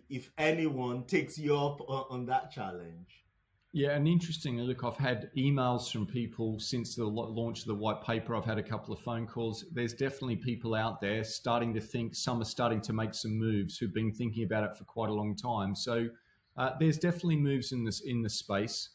if 0.08 0.30
anyone 0.38 1.04
takes 1.04 1.38
you 1.38 1.56
up 1.56 1.80
on, 1.88 2.04
on 2.10 2.26
that 2.26 2.50
challenge. 2.50 3.24
Yeah, 3.72 3.90
and 3.90 4.08
interestingly, 4.08 4.62
look, 4.62 4.82
I've 4.82 4.96
had 4.96 5.30
emails 5.36 5.92
from 5.92 6.06
people 6.06 6.58
since 6.58 6.96
the 6.96 7.04
launch 7.04 7.60
of 7.60 7.66
the 7.66 7.74
white 7.74 8.02
paper. 8.02 8.34
I've 8.34 8.44
had 8.44 8.58
a 8.58 8.62
couple 8.62 8.94
of 8.94 9.00
phone 9.00 9.26
calls. 9.26 9.66
There's 9.72 9.92
definitely 9.92 10.36
people 10.36 10.74
out 10.74 11.02
there 11.02 11.22
starting 11.22 11.74
to 11.74 11.80
think. 11.80 12.14
Some 12.14 12.40
are 12.40 12.46
starting 12.46 12.80
to 12.82 12.94
make 12.94 13.12
some 13.12 13.38
moves 13.38 13.76
who've 13.76 13.92
been 13.92 14.10
thinking 14.10 14.44
about 14.44 14.64
it 14.64 14.76
for 14.76 14.84
quite 14.84 15.10
a 15.10 15.12
long 15.12 15.36
time. 15.36 15.74
So 15.74 16.08
uh, 16.56 16.72
there's 16.80 16.98
definitely 16.98 17.36
moves 17.36 17.72
in 17.72 17.84
this 17.84 18.00
in 18.00 18.22
the 18.22 18.30
space. 18.30 18.88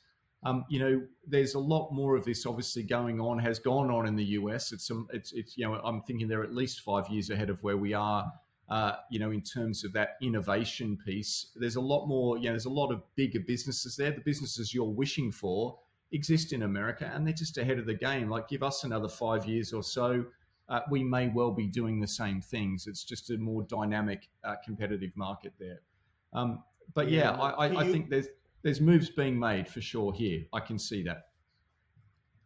Um, 0.45 0.65
you 0.69 0.79
know, 0.79 1.01
there's 1.25 1.55
a 1.55 1.59
lot 1.59 1.91
more 1.91 2.15
of 2.15 2.25
this 2.25 2.45
obviously 2.45 2.83
going 2.83 3.19
on, 3.21 3.39
has 3.39 3.59
gone 3.59 3.89
on 3.89 4.07
in 4.07 4.15
the 4.15 4.25
US. 4.25 4.71
It's 4.71 4.87
some, 4.87 5.07
it's, 5.13 5.31
it's, 5.33 5.57
you 5.57 5.65
know, 5.65 5.75
I'm 5.75 6.01
thinking 6.01 6.27
they're 6.27 6.43
at 6.43 6.53
least 6.53 6.81
five 6.81 7.07
years 7.09 7.29
ahead 7.29 7.49
of 7.49 7.61
where 7.63 7.77
we 7.77 7.93
are 7.93 8.31
uh, 8.69 8.95
you 9.09 9.19
know, 9.19 9.31
in 9.31 9.41
terms 9.41 9.83
of 9.83 9.93
that 9.93 10.17
innovation 10.21 10.97
piece. 11.05 11.47
There's 11.55 11.75
a 11.75 11.81
lot 11.81 12.07
more, 12.07 12.37
you 12.37 12.45
know, 12.45 12.51
there's 12.51 12.65
a 12.65 12.71
lot 12.71 12.91
of 12.91 13.03
bigger 13.15 13.39
businesses 13.39 13.95
there. 13.95 14.11
The 14.11 14.21
businesses 14.21 14.73
you're 14.73 14.85
wishing 14.85 15.31
for 15.31 15.77
exist 16.11 16.53
in 16.53 16.63
America 16.63 17.11
and 17.13 17.25
they're 17.25 17.33
just 17.33 17.57
ahead 17.57 17.77
of 17.77 17.85
the 17.85 17.93
game. 17.93 18.29
Like, 18.29 18.47
give 18.47 18.63
us 18.63 18.83
another 18.83 19.09
five 19.09 19.45
years 19.45 19.73
or 19.73 19.83
so. 19.83 20.25
Uh, 20.69 20.79
we 20.89 21.03
may 21.03 21.27
well 21.27 21.51
be 21.51 21.67
doing 21.67 21.99
the 21.99 22.07
same 22.07 22.41
things. 22.41 22.87
It's 22.87 23.03
just 23.03 23.29
a 23.31 23.37
more 23.37 23.63
dynamic, 23.63 24.29
uh, 24.43 24.55
competitive 24.63 25.11
market 25.15 25.53
there. 25.59 25.81
Um, 26.31 26.63
but 26.93 27.11
yeah, 27.11 27.31
yeah 27.31 27.41
I, 27.41 27.67
I, 27.67 27.79
I 27.81 27.91
think 27.91 28.09
there's 28.09 28.27
there's 28.63 28.81
moves 28.81 29.09
being 29.09 29.37
made 29.37 29.67
for 29.67 29.81
sure 29.81 30.13
here. 30.13 30.43
I 30.53 30.61
can 30.61 30.79
see 30.79 31.03
that. 31.03 31.27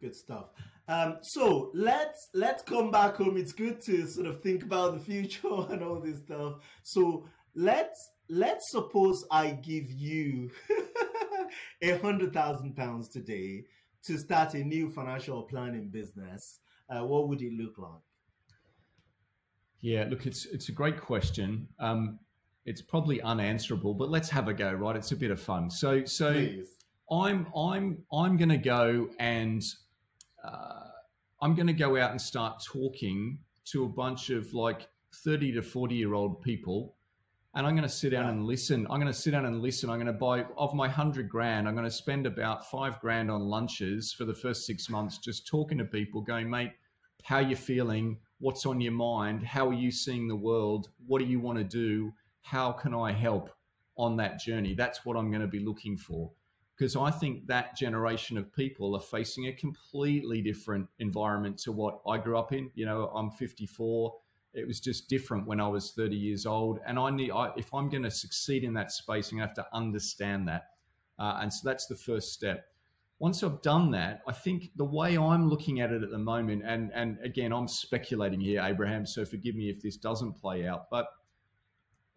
Good 0.00 0.14
stuff. 0.14 0.46
Um, 0.88 1.18
so 1.22 1.70
let's 1.74 2.28
let's 2.34 2.62
come 2.62 2.90
back 2.90 3.16
home. 3.16 3.36
It's 3.36 3.52
good 3.52 3.80
to 3.82 4.06
sort 4.06 4.26
of 4.26 4.42
think 4.42 4.62
about 4.62 4.94
the 4.94 5.00
future 5.00 5.48
and 5.70 5.82
all 5.82 6.00
this 6.00 6.18
stuff. 6.18 6.54
So 6.82 7.26
let's 7.54 8.10
let's 8.28 8.70
suppose 8.70 9.24
I 9.30 9.50
give 9.50 9.90
you 9.90 10.50
a 11.82 11.98
hundred 11.98 12.32
thousand 12.32 12.74
pounds 12.76 13.08
today 13.08 13.64
to 14.04 14.18
start 14.18 14.54
a 14.54 14.64
new 14.64 14.90
financial 14.90 15.42
planning 15.42 15.88
business. 15.88 16.60
Uh, 16.88 17.04
what 17.04 17.28
would 17.28 17.42
it 17.42 17.52
look 17.52 17.76
like? 17.78 18.00
Yeah, 19.80 20.06
look, 20.08 20.26
it's 20.26 20.46
it's 20.46 20.68
a 20.70 20.72
great 20.72 21.00
question. 21.00 21.68
Um, 21.78 22.18
it's 22.68 22.82
probably 22.82 23.20
unanswerable, 23.22 23.94
but 23.94 24.10
let's 24.10 24.28
have 24.30 24.48
a 24.48 24.54
go. 24.54 24.72
Right, 24.72 24.96
it's 24.96 25.12
a 25.12 25.16
bit 25.16 25.30
of 25.30 25.40
fun. 25.40 25.70
So 25.70 26.04
so. 26.04 26.32
Please. 26.32 26.74
I'm 27.10 27.46
I'm 27.56 28.04
I'm 28.12 28.36
going 28.36 28.50
to 28.50 28.58
go 28.58 29.08
and 29.18 29.64
uh, 30.44 30.88
I'm 31.40 31.54
going 31.54 31.66
to 31.66 31.72
go 31.72 31.96
out 31.96 32.10
and 32.10 32.20
start 32.20 32.62
talking 32.62 33.38
to 33.72 33.84
a 33.84 33.88
bunch 33.88 34.28
of 34.30 34.52
like 34.52 34.88
30 35.24 35.52
to 35.52 35.62
40 35.62 35.94
year 35.94 36.12
old 36.12 36.42
people 36.42 36.96
and 37.54 37.66
I'm 37.66 37.74
going 37.74 37.88
to 37.88 37.94
sit 37.94 38.10
down 38.10 38.24
yeah. 38.24 38.30
and 38.30 38.44
listen. 38.44 38.86
I'm 38.90 39.00
going 39.00 39.12
to 39.12 39.18
sit 39.18 39.30
down 39.30 39.46
and 39.46 39.60
listen. 39.60 39.88
I'm 39.88 39.96
going 39.96 40.06
to 40.06 40.12
buy 40.12 40.44
of 40.56 40.74
my 40.74 40.88
hundred 40.88 41.28
grand. 41.28 41.66
I'm 41.66 41.74
going 41.74 41.86
to 41.86 41.90
spend 41.90 42.26
about 42.26 42.70
five 42.70 43.00
grand 43.00 43.30
on 43.30 43.40
lunches 43.40 44.12
for 44.12 44.24
the 44.24 44.34
first 44.34 44.66
six 44.66 44.90
months, 44.90 45.18
just 45.18 45.46
talking 45.46 45.78
to 45.78 45.84
people, 45.84 46.20
going, 46.20 46.48
mate, 46.48 46.72
how 47.24 47.38
you 47.38 47.56
feeling? 47.56 48.18
What's 48.38 48.66
on 48.66 48.80
your 48.80 48.92
mind? 48.92 49.44
How 49.44 49.68
are 49.68 49.74
you 49.74 49.90
seeing 49.90 50.28
the 50.28 50.36
world? 50.36 50.90
What 51.06 51.20
do 51.20 51.24
you 51.24 51.40
want 51.40 51.58
to 51.58 51.64
do? 51.64 52.12
How 52.42 52.72
can 52.72 52.94
I 52.94 53.12
help 53.12 53.50
on 53.96 54.16
that 54.16 54.40
journey? 54.40 54.74
That's 54.74 55.04
what 55.04 55.16
I'm 55.16 55.30
going 55.30 55.42
to 55.42 55.48
be 55.48 55.60
looking 55.60 55.96
for 55.96 56.30
because 56.78 56.94
I 56.94 57.10
think 57.10 57.46
that 57.48 57.76
generation 57.76 58.38
of 58.38 58.52
people 58.54 58.94
are 58.94 59.00
facing 59.00 59.48
a 59.48 59.52
completely 59.52 60.40
different 60.40 60.86
environment 61.00 61.58
to 61.58 61.72
what 61.72 62.00
I 62.06 62.18
grew 62.18 62.38
up 62.38 62.52
in. 62.52 62.70
You 62.74 62.86
know, 62.86 63.10
I'm 63.14 63.30
54. 63.30 64.14
It 64.54 64.66
was 64.66 64.78
just 64.80 65.08
different 65.08 65.46
when 65.46 65.60
I 65.60 65.66
was 65.66 65.90
30 65.92 66.16
years 66.16 66.46
old, 66.46 66.78
and 66.86 66.98
I 66.98 67.10
need. 67.10 67.32
I, 67.32 67.50
if 67.56 67.74
I'm 67.74 67.88
going 67.88 68.04
to 68.04 68.10
succeed 68.10 68.64
in 68.64 68.72
that 68.74 68.92
space, 68.92 69.30
I'm 69.30 69.38
going 69.38 69.48
to 69.48 69.54
have 69.60 69.66
to 69.66 69.76
understand 69.76 70.46
that, 70.48 70.68
uh, 71.18 71.38
and 71.40 71.52
so 71.52 71.68
that's 71.68 71.86
the 71.86 71.96
first 71.96 72.32
step. 72.32 72.66
Once 73.18 73.42
I've 73.42 73.60
done 73.62 73.90
that, 73.90 74.22
I 74.28 74.32
think 74.32 74.70
the 74.76 74.84
way 74.84 75.18
I'm 75.18 75.48
looking 75.48 75.80
at 75.80 75.90
it 75.90 76.04
at 76.04 76.10
the 76.10 76.18
moment, 76.18 76.62
and 76.64 76.92
and 76.94 77.18
again, 77.24 77.52
I'm 77.52 77.68
speculating 77.68 78.40
here, 78.40 78.62
Abraham. 78.64 79.04
So 79.04 79.24
forgive 79.24 79.56
me 79.56 79.68
if 79.68 79.82
this 79.82 79.96
doesn't 79.96 80.34
play 80.34 80.66
out, 80.66 80.88
but 80.90 81.08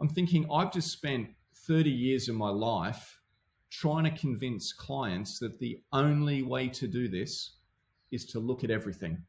I'm 0.02 0.10
thinking 0.10 0.48
I've 0.52 0.74
just 0.74 0.92
spent 0.92 1.30
30 1.68 1.92
years 1.92 2.28
of 2.28 2.34
my 2.34 2.50
life 2.50 3.20
trying 3.70 4.04
to 4.04 4.12
convince 4.12 4.74
clients 4.74 5.38
that 5.40 5.60
the 5.60 5.80
only 5.94 6.42
way 6.42 6.68
to 6.70 6.88
do 6.88 7.08
this 7.08 7.58
is 8.12 8.26
to 8.26 8.40
look 8.40 8.64
at 8.64 8.72
everything, 8.72 9.22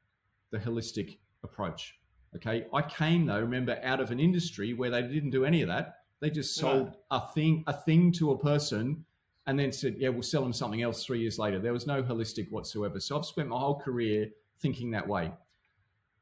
the 0.50 0.58
holistic 0.58 1.18
approach. 1.44 1.98
Okay. 2.34 2.64
I 2.72 2.80
came 2.80 3.26
though, 3.26 3.40
remember, 3.40 3.78
out 3.82 4.00
of 4.00 4.10
an 4.10 4.18
industry 4.18 4.72
where 4.72 4.88
they 4.88 5.02
didn't 5.02 5.30
do 5.30 5.44
any 5.44 5.60
of 5.60 5.68
that. 5.68 5.96
They 6.20 6.30
just 6.30 6.56
sold 6.56 6.96
a 7.10 7.20
thing, 7.34 7.64
a 7.66 7.74
thing 7.74 8.10
to 8.12 8.30
a 8.30 8.38
person 8.38 9.04
and 9.46 9.58
then 9.58 9.72
said, 9.72 9.96
yeah, 9.98 10.08
we'll 10.08 10.22
sell 10.22 10.42
them 10.42 10.54
something 10.54 10.80
else 10.80 11.04
three 11.04 11.20
years 11.20 11.38
later. 11.38 11.58
There 11.58 11.74
was 11.74 11.86
no 11.86 12.02
holistic 12.02 12.50
whatsoever. 12.50 12.98
So 12.98 13.18
I've 13.18 13.26
spent 13.26 13.48
my 13.48 13.58
whole 13.58 13.78
career 13.78 14.30
thinking 14.60 14.90
that 14.92 15.06
way. 15.06 15.32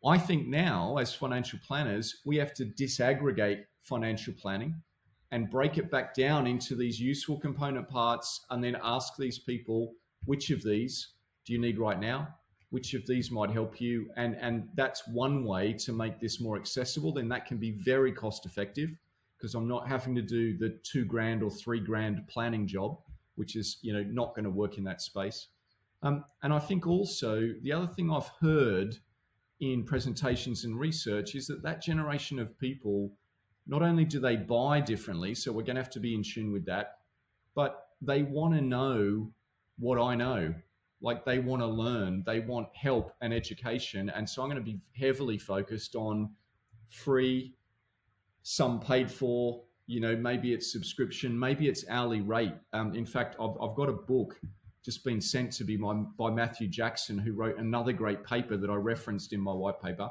I 0.04 0.18
think 0.18 0.48
now, 0.48 0.96
as 0.96 1.14
financial 1.14 1.60
planners, 1.64 2.22
we 2.24 2.36
have 2.38 2.54
to 2.54 2.64
disaggregate 2.64 3.64
financial 3.82 4.34
planning 4.34 4.74
and 5.32 5.50
break 5.50 5.78
it 5.78 5.90
back 5.90 6.14
down 6.14 6.46
into 6.46 6.74
these 6.74 7.00
useful 7.00 7.38
component 7.38 7.88
parts 7.88 8.44
and 8.50 8.62
then 8.62 8.76
ask 8.82 9.16
these 9.16 9.38
people 9.38 9.94
which 10.24 10.50
of 10.50 10.62
these 10.62 11.14
do 11.46 11.52
you 11.52 11.58
need 11.58 11.78
right 11.78 11.98
now? 11.98 12.28
Which 12.70 12.94
of 12.94 13.06
these 13.06 13.30
might 13.30 13.50
help 13.50 13.80
you? 13.80 14.10
And 14.16 14.36
and 14.36 14.68
that's 14.74 15.06
one 15.08 15.44
way 15.44 15.72
to 15.74 15.92
make 15.92 16.20
this 16.20 16.40
more 16.40 16.56
accessible 16.56 17.12
then 17.12 17.28
that 17.28 17.46
can 17.46 17.58
be 17.58 17.72
very 17.84 18.12
cost 18.12 18.46
effective 18.46 18.90
because 19.40 19.54
i'm 19.54 19.66
not 19.66 19.88
having 19.88 20.14
to 20.14 20.22
do 20.22 20.56
the 20.58 20.78
two 20.82 21.04
grand 21.04 21.42
or 21.42 21.50
three 21.50 21.80
grand 21.80 22.20
planning 22.28 22.66
job 22.66 22.98
which 23.36 23.56
is 23.56 23.78
you 23.80 23.92
know 23.92 24.02
not 24.02 24.34
going 24.34 24.44
to 24.44 24.50
work 24.50 24.76
in 24.76 24.84
that 24.84 25.00
space. 25.00 25.48
Um, 26.02 26.24
and 26.42 26.52
i 26.52 26.58
think 26.58 26.86
also 26.86 27.50
the 27.62 27.72
other 27.72 27.86
thing 27.86 28.10
i've 28.10 28.30
heard 28.40 28.96
in 29.60 29.84
presentations 29.84 30.64
and 30.64 30.78
research 30.78 31.34
is 31.34 31.46
that 31.46 31.62
that 31.62 31.82
generation 31.82 32.38
of 32.38 32.58
people 32.58 33.12
not 33.66 33.82
only 33.82 34.04
do 34.04 34.20
they 34.20 34.36
buy 34.36 34.80
differently 34.80 35.34
so 35.34 35.52
we're 35.52 35.62
going 35.62 35.76
to 35.76 35.82
have 35.82 35.90
to 35.90 36.00
be 36.00 36.14
in 36.14 36.22
tune 36.22 36.52
with 36.52 36.64
that 36.64 36.98
but 37.54 37.88
they 38.02 38.22
want 38.22 38.54
to 38.54 38.60
know 38.60 39.30
what 39.78 40.00
i 40.00 40.14
know 40.14 40.54
like 41.02 41.24
they 41.24 41.38
want 41.38 41.62
to 41.62 41.66
learn, 41.66 42.22
they 42.26 42.40
want 42.40 42.68
help 42.74 43.14
and 43.20 43.32
education. 43.32 44.10
And 44.10 44.28
so 44.28 44.42
I'm 44.42 44.48
going 44.50 44.62
to 44.62 44.72
be 44.72 44.80
heavily 44.98 45.38
focused 45.38 45.96
on 45.96 46.30
free, 46.90 47.54
some 48.42 48.80
paid 48.80 49.10
for, 49.10 49.62
you 49.86 50.00
know, 50.00 50.14
maybe 50.14 50.52
it's 50.52 50.70
subscription, 50.70 51.38
maybe 51.38 51.68
it's 51.68 51.84
hourly 51.88 52.20
rate. 52.20 52.54
Um, 52.72 52.94
in 52.94 53.06
fact, 53.06 53.36
I've, 53.40 53.56
I've 53.60 53.74
got 53.74 53.88
a 53.88 53.92
book 53.92 54.38
just 54.84 55.04
been 55.04 55.20
sent 55.20 55.52
to 55.52 55.64
me 55.64 55.76
by, 55.76 55.94
by 56.18 56.30
Matthew 56.30 56.68
Jackson, 56.68 57.18
who 57.18 57.32
wrote 57.32 57.58
another 57.58 57.92
great 57.92 58.24
paper 58.24 58.56
that 58.56 58.70
I 58.70 58.74
referenced 58.74 59.32
in 59.32 59.40
my 59.40 59.52
white 59.52 59.80
paper. 59.80 60.10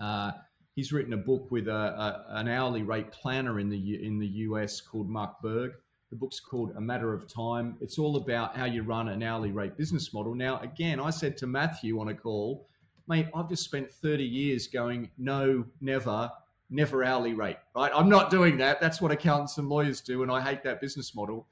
Uh, 0.00 0.32
he's 0.74 0.92
written 0.92 1.12
a 1.12 1.18
book 1.18 1.50
with 1.50 1.68
a, 1.68 1.72
a, 1.72 2.24
an 2.30 2.48
hourly 2.48 2.82
rate 2.82 3.12
planner 3.12 3.60
in 3.60 3.68
the 3.68 4.04
in 4.04 4.18
the 4.18 4.26
US 4.26 4.80
called 4.80 5.08
Mark 5.08 5.40
Berg. 5.42 5.72
The 6.10 6.16
book's 6.16 6.40
called 6.40 6.72
A 6.76 6.80
Matter 6.80 7.14
of 7.14 7.26
Time. 7.26 7.76
It's 7.80 7.98
all 7.98 8.16
about 8.16 8.54
how 8.54 8.66
you 8.66 8.82
run 8.82 9.08
an 9.08 9.22
hourly 9.22 9.50
rate 9.50 9.78
business 9.78 10.12
model. 10.12 10.34
Now, 10.34 10.58
again, 10.60 11.00
I 11.00 11.08
said 11.08 11.38
to 11.38 11.46
Matthew 11.46 11.98
on 12.00 12.08
a 12.08 12.14
call, 12.14 12.68
mate, 13.08 13.28
I've 13.34 13.48
just 13.48 13.64
spent 13.64 13.90
30 13.90 14.22
years 14.22 14.66
going, 14.66 15.10
no, 15.16 15.64
never, 15.80 16.30
never 16.68 17.02
hourly 17.02 17.32
rate, 17.32 17.56
right? 17.74 17.90
I'm 17.94 18.10
not 18.10 18.30
doing 18.30 18.58
that. 18.58 18.78
That's 18.78 19.00
what 19.00 19.10
accountants 19.10 19.56
and 19.56 19.70
lawyers 19.70 20.02
do, 20.02 20.22
and 20.22 20.30
I 20.30 20.42
hate 20.42 20.62
that 20.64 20.82
business 20.82 21.14
model. 21.14 21.46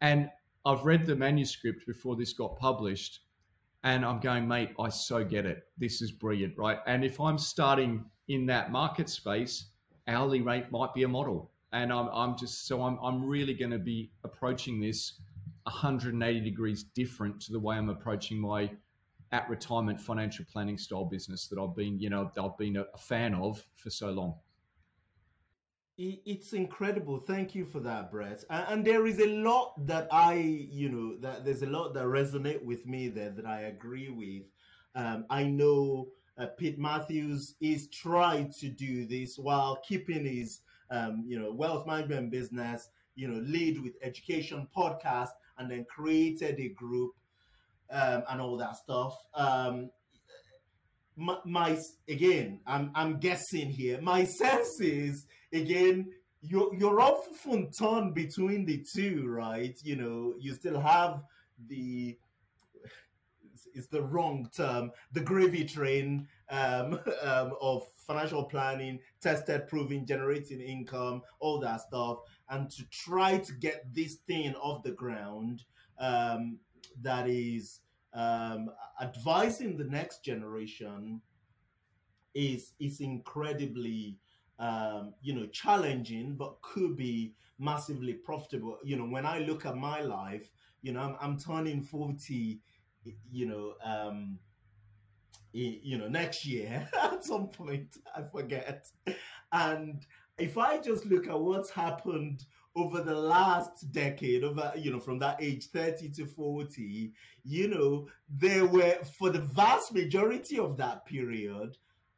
And 0.00 0.30
I've 0.64 0.84
read 0.84 1.06
the 1.06 1.16
manuscript 1.16 1.84
before 1.84 2.14
this 2.14 2.32
got 2.32 2.56
published, 2.56 3.20
and 3.84 4.04
I'm 4.04 4.18
going, 4.18 4.48
mate, 4.48 4.70
I 4.80 4.88
so 4.88 5.22
get 5.22 5.46
it. 5.46 5.64
This 5.78 6.02
is 6.02 6.10
brilliant, 6.10 6.56
right? 6.56 6.78
And 6.86 7.04
if 7.04 7.20
I'm 7.20 7.38
starting 7.38 8.04
in 8.28 8.46
that 8.46 8.72
market 8.72 9.08
space, 9.08 9.66
hourly 10.08 10.40
rate 10.40 10.70
might 10.72 10.92
be 10.94 11.04
a 11.04 11.08
model 11.08 11.50
and 11.72 11.92
I'm, 11.92 12.08
I'm 12.08 12.36
just 12.38 12.66
so 12.66 12.82
I'm, 12.82 12.98
I'm 13.02 13.24
really 13.24 13.52
going 13.52 13.72
to 13.72 13.78
be 13.78 14.10
approaching 14.22 14.80
this 14.80 15.20
180 15.64 16.40
degrees 16.40 16.84
different 16.94 17.40
to 17.42 17.52
the 17.52 17.58
way 17.58 17.76
I'm 17.76 17.90
approaching 17.90 18.40
my 18.40 18.70
at 19.32 19.48
retirement 19.50 20.00
financial 20.00 20.44
planning 20.50 20.78
style 20.78 21.04
business 21.04 21.48
that 21.48 21.58
I've 21.58 21.74
been 21.74 21.98
you 21.98 22.08
know 22.08 22.30
I've 22.40 22.56
been 22.56 22.76
a, 22.76 22.84
a 22.94 22.98
fan 22.98 23.34
of 23.34 23.64
for 23.74 23.90
so 23.90 24.10
long. 24.10 24.34
It's 25.96 26.52
incredible. 26.54 27.18
Thank 27.20 27.54
you 27.54 27.64
for 27.64 27.78
that, 27.80 28.10
Brett. 28.10 28.42
And 28.50 28.84
there 28.84 29.06
is 29.06 29.20
a 29.20 29.28
lot 29.28 29.74
that 29.86 30.08
I, 30.10 30.34
you 30.34 30.88
know, 30.88 31.16
that 31.20 31.44
there's 31.44 31.62
a 31.62 31.68
lot 31.68 31.94
that 31.94 32.04
resonate 32.04 32.64
with 32.64 32.84
me 32.84 33.08
there 33.08 33.30
that 33.30 33.46
I 33.46 33.62
agree 33.62 34.08
with. 34.08 34.42
Um, 34.96 35.24
I 35.30 35.44
know 35.44 36.08
uh, 36.36 36.46
Pete 36.58 36.80
Matthews 36.80 37.54
is 37.60 37.86
trying 37.88 38.52
to 38.58 38.68
do 38.68 39.06
this 39.06 39.38
while 39.38 39.80
keeping 39.86 40.24
his 40.24 40.60
um, 40.90 41.24
you 41.26 41.38
know, 41.38 41.52
wealth 41.52 41.86
management 41.86 42.30
business, 42.30 42.88
you 43.14 43.28
know, 43.28 43.40
lead 43.46 43.80
with 43.80 43.92
education 44.02 44.66
podcast, 44.76 45.30
and 45.58 45.70
then 45.70 45.84
created 45.88 46.58
a 46.58 46.70
group 46.70 47.12
um, 47.90 48.24
and 48.30 48.40
all 48.40 48.56
that 48.56 48.76
stuff. 48.76 49.16
Um, 49.34 49.90
my, 51.16 51.38
my, 51.44 51.78
again, 52.08 52.60
I'm 52.66 52.90
I'm 52.94 53.18
guessing 53.20 53.70
here. 53.70 54.00
My 54.00 54.24
sense 54.40 54.80
is 54.80 55.26
again, 55.54 56.12
you're 56.42 56.74
you're 56.74 57.00
often 57.00 57.70
torn 57.70 58.12
between 58.12 58.66
the 58.66 58.84
two, 58.84 59.26
right? 59.28 59.78
You 59.82 59.96
know, 59.96 60.34
you 60.38 60.52
still 60.54 60.80
have 60.80 61.22
the 61.68 62.18
it's 63.74 63.88
the 63.88 64.02
wrong 64.02 64.48
term, 64.54 64.92
the 65.12 65.20
gravy 65.20 65.64
train 65.64 66.28
um, 66.50 67.00
um, 67.22 67.54
of 67.60 67.86
financial 68.06 68.44
planning, 68.44 69.00
tested, 69.20 69.66
proving, 69.68 70.06
generating 70.06 70.60
income, 70.60 71.22
all 71.40 71.58
that 71.60 71.80
stuff, 71.80 72.18
and 72.50 72.70
to 72.70 72.84
try 72.90 73.38
to 73.38 73.52
get 73.54 73.92
this 73.92 74.16
thing 74.26 74.54
off 74.56 74.82
the 74.82 74.92
ground 74.92 75.64
um, 75.98 76.58
that 77.02 77.28
is 77.28 77.80
um, 78.12 78.70
advising 79.00 79.76
the 79.76 79.84
next 79.84 80.24
generation 80.24 81.20
is 82.34 82.72
is 82.80 83.00
incredibly 83.00 84.18
um, 84.58 85.14
you 85.22 85.34
know 85.34 85.46
challenging, 85.46 86.36
but 86.36 86.60
could 86.62 86.96
be 86.96 87.34
massively 87.58 88.14
profitable. 88.14 88.78
You 88.84 88.96
know, 88.96 89.04
when 89.06 89.26
I 89.26 89.38
look 89.40 89.66
at 89.66 89.76
my 89.76 90.00
life, 90.00 90.50
you 90.82 90.92
know, 90.92 91.00
I'm, 91.00 91.16
I'm 91.20 91.38
turning 91.38 91.82
forty. 91.82 92.60
You 93.30 93.46
know, 93.46 93.74
um, 93.84 94.38
you 95.52 95.98
know, 95.98 96.08
next 96.08 96.44
year 96.44 96.88
at 97.02 97.24
some 97.24 97.48
point. 97.48 97.96
I 98.14 98.22
forget. 98.22 98.86
And 99.52 100.04
if 100.38 100.58
I 100.58 100.78
just 100.78 101.06
look 101.06 101.28
at 101.28 101.40
what's 101.40 101.70
happened 101.70 102.44
over 102.76 103.00
the 103.00 103.14
last 103.14 103.92
decade, 103.92 104.42
over, 104.42 104.72
you 104.76 104.90
know, 104.90 104.98
from 104.98 105.18
that 105.20 105.40
age 105.40 105.66
30 105.68 106.10
to 106.10 106.26
40, 106.26 107.12
you 107.44 107.68
know, 107.68 108.08
there 108.28 108.66
were, 108.66 108.98
for 109.16 109.30
the 109.30 109.40
vast 109.40 109.94
majority 109.94 110.58
of 110.58 110.76
that 110.78 111.06
period, 111.06 111.76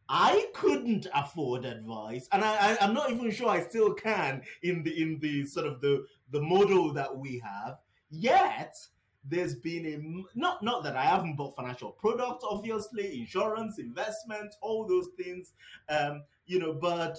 I 0.08 0.46
couldn't 0.54 1.06
afford 1.14 1.64
advice, 1.64 2.28
and 2.32 2.44
I, 2.44 2.76
am 2.80 2.94
not 2.94 3.10
even 3.10 3.30
sure 3.30 3.48
I 3.48 3.60
still 3.60 3.92
can 3.92 4.42
in 4.62 4.82
the 4.82 5.02
in 5.02 5.18
the 5.18 5.44
sort 5.46 5.66
of 5.66 5.80
the 5.80 6.06
the 6.30 6.40
model 6.40 6.92
that 6.92 7.16
we 7.16 7.42
have. 7.44 7.78
Yet, 8.10 8.76
there's 9.24 9.56
been 9.56 9.86
a 9.86 10.38
not 10.38 10.62
not 10.62 10.84
that 10.84 10.96
I 10.96 11.04
haven't 11.04 11.36
bought 11.36 11.56
financial 11.56 11.90
products, 11.90 12.44
obviously, 12.48 13.18
insurance, 13.18 13.78
investment, 13.78 14.54
all 14.60 14.86
those 14.86 15.08
things, 15.16 15.52
um, 15.88 16.22
you 16.46 16.60
know, 16.60 16.72
but 16.72 17.18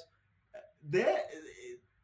there 0.84 1.20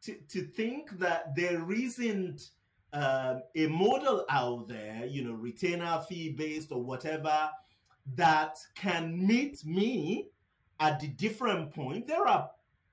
to 0.02 0.14
to 0.28 0.42
think 0.42 0.98
that 0.98 1.34
there 1.34 1.70
isn't 1.72 2.50
um, 2.92 3.42
a 3.56 3.66
model 3.68 4.24
out 4.28 4.68
there, 4.68 5.06
you 5.06 5.24
know, 5.24 5.32
retainer 5.32 6.02
fee 6.08 6.30
based 6.30 6.70
or 6.70 6.82
whatever, 6.82 7.48
that 8.16 8.56
can 8.74 9.26
meet 9.26 9.64
me 9.64 10.28
at 10.80 11.00
the 11.00 11.08
different 11.08 11.72
point. 11.72 12.06
There 12.06 12.26
are 12.26 12.50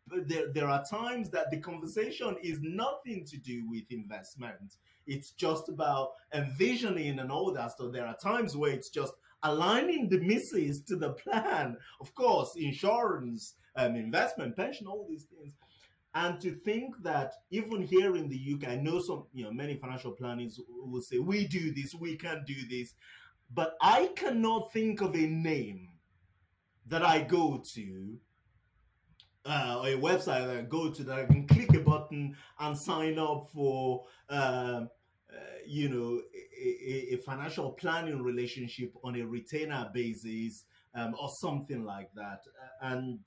there, 0.07 0.51
there 0.51 0.67
are 0.67 0.84
times 0.84 1.29
that 1.29 1.51
the 1.51 1.59
conversation 1.59 2.36
is 2.41 2.59
nothing 2.61 3.25
to 3.25 3.38
do 3.38 3.67
with 3.69 3.84
investment. 3.89 4.75
It's 5.07 5.32
just 5.32 5.69
about 5.69 6.11
envisioning 6.34 7.19
and 7.19 7.32
all 7.32 7.51
that 7.53 7.71
stuff. 7.71 7.91
There 7.91 8.05
are 8.05 8.17
times 8.17 8.55
where 8.55 8.71
it's 8.71 8.89
just 8.89 9.13
aligning 9.43 10.09
the 10.09 10.19
misses 10.19 10.82
to 10.82 10.95
the 10.95 11.11
plan. 11.11 11.77
Of 11.99 12.13
course, 12.13 12.55
insurance, 12.55 13.55
um, 13.75 13.95
investment, 13.95 14.55
pension, 14.55 14.88
all 14.88 15.05
these 15.09 15.25
things. 15.25 15.53
And 16.13 16.41
to 16.41 16.51
think 16.51 16.95
that 17.03 17.34
even 17.51 17.82
here 17.82 18.17
in 18.17 18.27
the 18.27 18.55
UK, 18.55 18.71
I 18.71 18.75
know 18.75 18.99
some, 18.99 19.25
you 19.34 19.45
know, 19.45 19.51
many 19.51 19.75
financial 19.75 20.11
planners 20.11 20.59
will 20.67 21.01
say, 21.01 21.19
we 21.19 21.47
do 21.47 21.73
this, 21.73 21.95
we 21.95 22.17
can 22.17 22.43
do 22.45 22.67
this. 22.69 22.93
But 23.53 23.75
I 23.82 24.07
cannot 24.15 24.73
think 24.73 25.01
of 25.01 25.15
a 25.15 25.25
name 25.25 25.90
that 26.91 27.03
I 27.05 27.21
go 27.21 27.63
to 27.73 28.17
uh, 29.45 29.79
or 29.81 29.87
a 29.87 29.97
website 29.97 30.45
that 30.45 30.57
I 30.57 30.61
go 30.61 30.91
to 30.91 31.03
that 31.03 31.19
I 31.19 31.25
can 31.25 31.47
click 31.47 31.73
a 31.73 31.79
button 31.79 32.35
and 32.59 32.77
sign 32.77 33.17
up 33.17 33.47
for, 33.51 34.03
uh, 34.29 34.81
uh, 34.83 35.37
you 35.65 35.89
know, 35.89 36.21
a, 36.61 37.13
a, 37.13 37.17
financial 37.17 37.71
planning 37.71 38.21
relationship 38.21 38.93
on 39.03 39.15
a 39.15 39.25
retainer 39.25 39.89
basis 39.93 40.65
um, 40.93 41.15
or 41.19 41.29
something 41.29 41.85
like 41.85 42.11
that. 42.13 42.41
And 42.81 43.19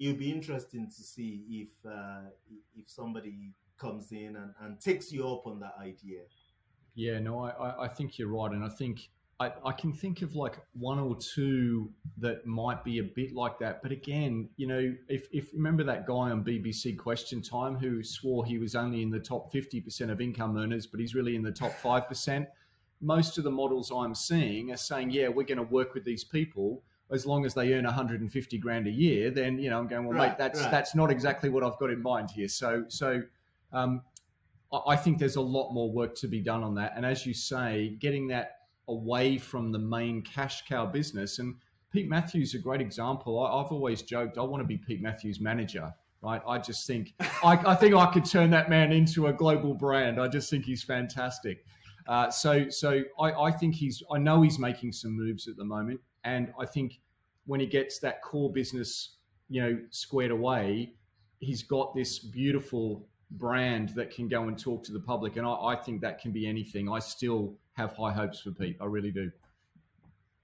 it'll 0.00 0.18
be 0.18 0.32
interesting 0.32 0.88
to 0.88 1.02
see 1.02 1.44
if 1.48 1.68
uh, 1.88 2.30
if 2.74 2.88
somebody 2.88 3.52
comes 3.78 4.10
in 4.10 4.36
and, 4.36 4.54
and 4.62 4.80
takes 4.80 5.12
you 5.12 5.28
up 5.28 5.46
on 5.46 5.60
that 5.60 5.74
idea. 5.80 6.22
Yeah, 6.94 7.18
no, 7.20 7.44
I, 7.44 7.84
I 7.84 7.88
think 7.88 8.18
you're 8.18 8.28
right, 8.28 8.52
and 8.52 8.64
I 8.64 8.68
think 8.68 9.10
I, 9.42 9.52
I 9.64 9.72
can 9.72 9.92
think 9.92 10.22
of 10.22 10.36
like 10.36 10.58
one 10.74 11.00
or 11.00 11.16
two 11.16 11.90
that 12.18 12.46
might 12.46 12.84
be 12.84 12.98
a 12.98 13.02
bit 13.02 13.34
like 13.34 13.58
that. 13.58 13.82
But 13.82 13.90
again, 13.90 14.48
you 14.56 14.68
know, 14.68 14.94
if, 15.08 15.26
if 15.32 15.52
remember 15.52 15.82
that 15.84 16.06
guy 16.06 16.30
on 16.30 16.44
BBC 16.44 16.96
Question 16.96 17.42
Time 17.42 17.76
who 17.76 18.04
swore 18.04 18.44
he 18.44 18.58
was 18.58 18.76
only 18.76 19.02
in 19.02 19.10
the 19.10 19.18
top 19.18 19.52
50% 19.52 20.10
of 20.10 20.20
income 20.20 20.56
earners, 20.56 20.86
but 20.86 21.00
he's 21.00 21.14
really 21.14 21.34
in 21.34 21.42
the 21.42 21.50
top 21.50 21.72
5%. 21.72 22.46
Most 23.00 23.36
of 23.36 23.42
the 23.42 23.50
models 23.50 23.90
I'm 23.90 24.14
seeing 24.14 24.70
are 24.70 24.76
saying, 24.76 25.10
yeah, 25.10 25.26
we're 25.26 25.46
going 25.46 25.58
to 25.58 25.64
work 25.64 25.92
with 25.92 26.04
these 26.04 26.22
people 26.22 26.82
as 27.10 27.26
long 27.26 27.44
as 27.44 27.52
they 27.52 27.74
earn 27.74 27.84
150 27.84 28.58
grand 28.58 28.86
a 28.86 28.90
year. 28.90 29.30
Then, 29.30 29.58
you 29.58 29.70
know, 29.70 29.78
I'm 29.78 29.88
going, 29.88 30.06
well, 30.06 30.16
right, 30.16 30.30
mate, 30.30 30.38
that's, 30.38 30.60
right. 30.60 30.70
that's 30.70 30.94
not 30.94 31.10
exactly 31.10 31.48
what 31.48 31.64
I've 31.64 31.78
got 31.78 31.90
in 31.90 32.00
mind 32.00 32.30
here. 32.30 32.48
So, 32.48 32.84
so, 32.86 33.22
um, 33.72 34.02
I 34.86 34.96
think 34.96 35.18
there's 35.18 35.36
a 35.36 35.42
lot 35.42 35.72
more 35.72 35.90
work 35.90 36.14
to 36.16 36.28
be 36.28 36.40
done 36.40 36.62
on 36.62 36.74
that. 36.76 36.94
And 36.96 37.04
as 37.04 37.26
you 37.26 37.34
say, 37.34 37.96
getting 38.00 38.28
that 38.28 38.61
away 38.88 39.38
from 39.38 39.72
the 39.72 39.78
main 39.78 40.22
cash 40.22 40.64
cow 40.66 40.86
business. 40.86 41.38
And 41.38 41.56
Pete 41.92 42.08
Matthews 42.08 42.50
is 42.50 42.54
a 42.54 42.62
great 42.62 42.80
example. 42.80 43.38
I, 43.44 43.62
have 43.62 43.72
always 43.72 44.02
joked 44.02 44.38
I 44.38 44.42
want 44.42 44.62
to 44.62 44.66
be 44.66 44.78
Pete 44.78 45.02
Matthews' 45.02 45.40
manager. 45.40 45.92
Right, 46.22 46.40
I 46.46 46.58
just 46.58 46.86
think 46.86 47.14
I, 47.44 47.60
I, 47.66 47.74
think 47.74 47.94
I 47.94 48.06
could 48.12 48.24
turn 48.24 48.50
that 48.50 48.70
man 48.70 48.92
into 48.92 49.26
a 49.26 49.32
global 49.32 49.74
brand. 49.74 50.20
I 50.20 50.28
just 50.28 50.48
think 50.50 50.64
he's 50.64 50.82
fantastic. 50.82 51.64
Uh, 52.06 52.30
so, 52.30 52.68
so 52.68 53.02
I, 53.20 53.32
I 53.32 53.50
think 53.50 53.74
he's. 53.74 54.02
I 54.10 54.18
know 54.18 54.42
he's 54.42 54.58
making 54.58 54.92
some 54.92 55.12
moves 55.16 55.48
at 55.48 55.56
the 55.56 55.64
moment, 55.64 56.00
and 56.24 56.52
I 56.58 56.66
think 56.66 57.00
when 57.46 57.60
he 57.60 57.66
gets 57.66 57.98
that 58.00 58.22
core 58.22 58.52
business, 58.52 59.16
you 59.48 59.60
know, 59.60 59.78
squared 59.90 60.30
away, 60.30 60.94
he's 61.40 61.62
got 61.62 61.94
this 61.94 62.18
beautiful 62.18 63.08
brand 63.32 63.90
that 63.90 64.10
can 64.14 64.28
go 64.28 64.44
and 64.44 64.58
talk 64.58 64.84
to 64.84 64.92
the 64.92 65.00
public. 65.00 65.36
And 65.36 65.46
I, 65.46 65.52
I 65.52 65.76
think 65.76 66.00
that 66.02 66.20
can 66.20 66.32
be 66.32 66.46
anything. 66.46 66.88
I 66.90 66.98
still 66.98 67.56
have 67.74 67.94
high 67.96 68.12
hopes 68.12 68.40
for 68.40 68.50
Pete. 68.52 68.76
I 68.80 68.86
really 68.86 69.10
do. 69.10 69.30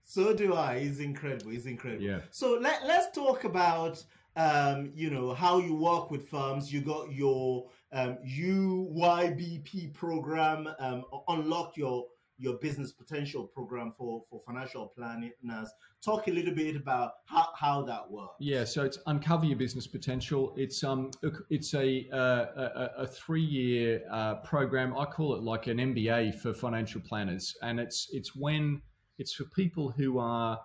So 0.02 0.34
do 0.34 0.54
I. 0.54 0.78
He's 0.78 1.00
incredible. 1.00 1.50
He's 1.50 1.66
incredible. 1.66 2.02
Yeah. 2.02 2.20
So 2.30 2.58
let, 2.60 2.86
let's 2.86 3.14
talk 3.14 3.44
about 3.44 4.02
um, 4.36 4.92
you 4.94 5.10
know 5.10 5.34
how 5.34 5.58
you 5.58 5.74
work 5.74 6.10
with 6.10 6.28
firms. 6.28 6.72
You 6.72 6.80
got 6.80 7.12
your 7.12 7.68
um, 7.92 8.18
UYBP 8.26 9.92
program, 9.94 10.68
um, 10.78 11.04
unlock 11.28 11.76
your 11.76 12.06
your 12.38 12.54
business 12.54 12.92
potential 12.92 13.44
program 13.44 13.92
for 13.92 14.22
for 14.30 14.40
financial 14.40 14.92
planners. 14.96 15.70
Talk 16.04 16.28
a 16.28 16.30
little 16.30 16.54
bit 16.54 16.76
about 16.76 17.14
how, 17.26 17.48
how 17.56 17.82
that 17.82 18.08
works. 18.10 18.36
Yeah, 18.38 18.64
so 18.64 18.84
it's 18.84 18.98
uncover 19.06 19.44
your 19.44 19.58
business 19.58 19.86
potential. 19.86 20.54
It's 20.56 20.84
um 20.84 21.10
it's 21.50 21.74
a 21.74 22.08
uh, 22.12 22.46
a, 22.56 22.90
a 23.02 23.06
three 23.06 23.42
year 23.42 24.02
uh, 24.10 24.36
program. 24.36 24.96
I 24.96 25.04
call 25.04 25.34
it 25.34 25.42
like 25.42 25.66
an 25.66 25.78
MBA 25.78 26.36
for 26.36 26.54
financial 26.54 27.00
planners, 27.00 27.54
and 27.62 27.80
it's 27.80 28.08
it's 28.12 28.34
when 28.34 28.80
it's 29.18 29.34
for 29.34 29.44
people 29.44 29.90
who 29.90 30.18
are 30.18 30.58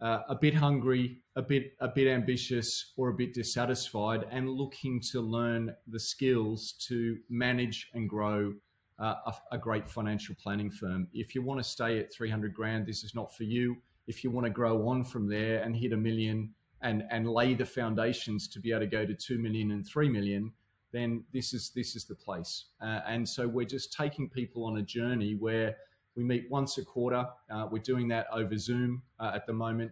uh, 0.00 0.20
a 0.28 0.34
bit 0.34 0.54
hungry, 0.54 1.22
a 1.36 1.42
bit 1.42 1.72
a 1.80 1.88
bit 1.88 2.06
ambitious, 2.06 2.92
or 2.98 3.08
a 3.08 3.14
bit 3.14 3.32
dissatisfied, 3.32 4.26
and 4.30 4.50
looking 4.50 5.00
to 5.12 5.20
learn 5.20 5.74
the 5.86 6.00
skills 6.00 6.74
to 6.88 7.16
manage 7.30 7.88
and 7.94 8.08
grow 8.08 8.52
a, 8.98 9.34
a, 9.52 9.58
great 9.58 9.88
financial 9.88 10.34
planning 10.40 10.70
firm. 10.70 11.08
If 11.12 11.34
you 11.34 11.42
want 11.42 11.60
to 11.60 11.64
stay 11.64 11.98
at 11.98 12.12
300 12.12 12.54
grand, 12.54 12.86
this 12.86 13.02
is 13.02 13.14
not 13.14 13.34
for 13.34 13.44
you. 13.44 13.76
If 14.06 14.22
you 14.22 14.30
want 14.30 14.44
to 14.46 14.50
grow 14.50 14.88
on 14.88 15.04
from 15.04 15.28
there 15.28 15.62
and 15.62 15.74
hit 15.74 15.92
a 15.92 15.96
million 15.96 16.54
and, 16.82 17.02
and 17.10 17.28
lay 17.28 17.54
the 17.54 17.64
foundations 17.64 18.46
to 18.48 18.60
be 18.60 18.70
able 18.70 18.80
to 18.80 18.86
go 18.86 19.04
to 19.04 19.14
2 19.14 19.38
million 19.38 19.72
and 19.72 19.86
3 19.86 20.08
million, 20.08 20.52
then 20.92 21.24
this 21.32 21.52
is, 21.54 21.70
this 21.74 21.96
is 21.96 22.04
the 22.04 22.14
place. 22.14 22.66
Uh, 22.80 23.00
and 23.06 23.28
so 23.28 23.48
we're 23.48 23.66
just 23.66 23.92
taking 23.92 24.28
people 24.28 24.64
on 24.64 24.76
a 24.76 24.82
journey 24.82 25.34
where 25.34 25.76
we 26.14 26.22
meet 26.22 26.48
once 26.50 26.78
a 26.78 26.84
quarter. 26.84 27.26
Uh, 27.50 27.66
we're 27.70 27.82
doing 27.82 28.06
that 28.08 28.26
over 28.32 28.56
Zoom 28.56 29.02
uh, 29.18 29.32
at 29.34 29.46
the 29.46 29.52
moment. 29.52 29.90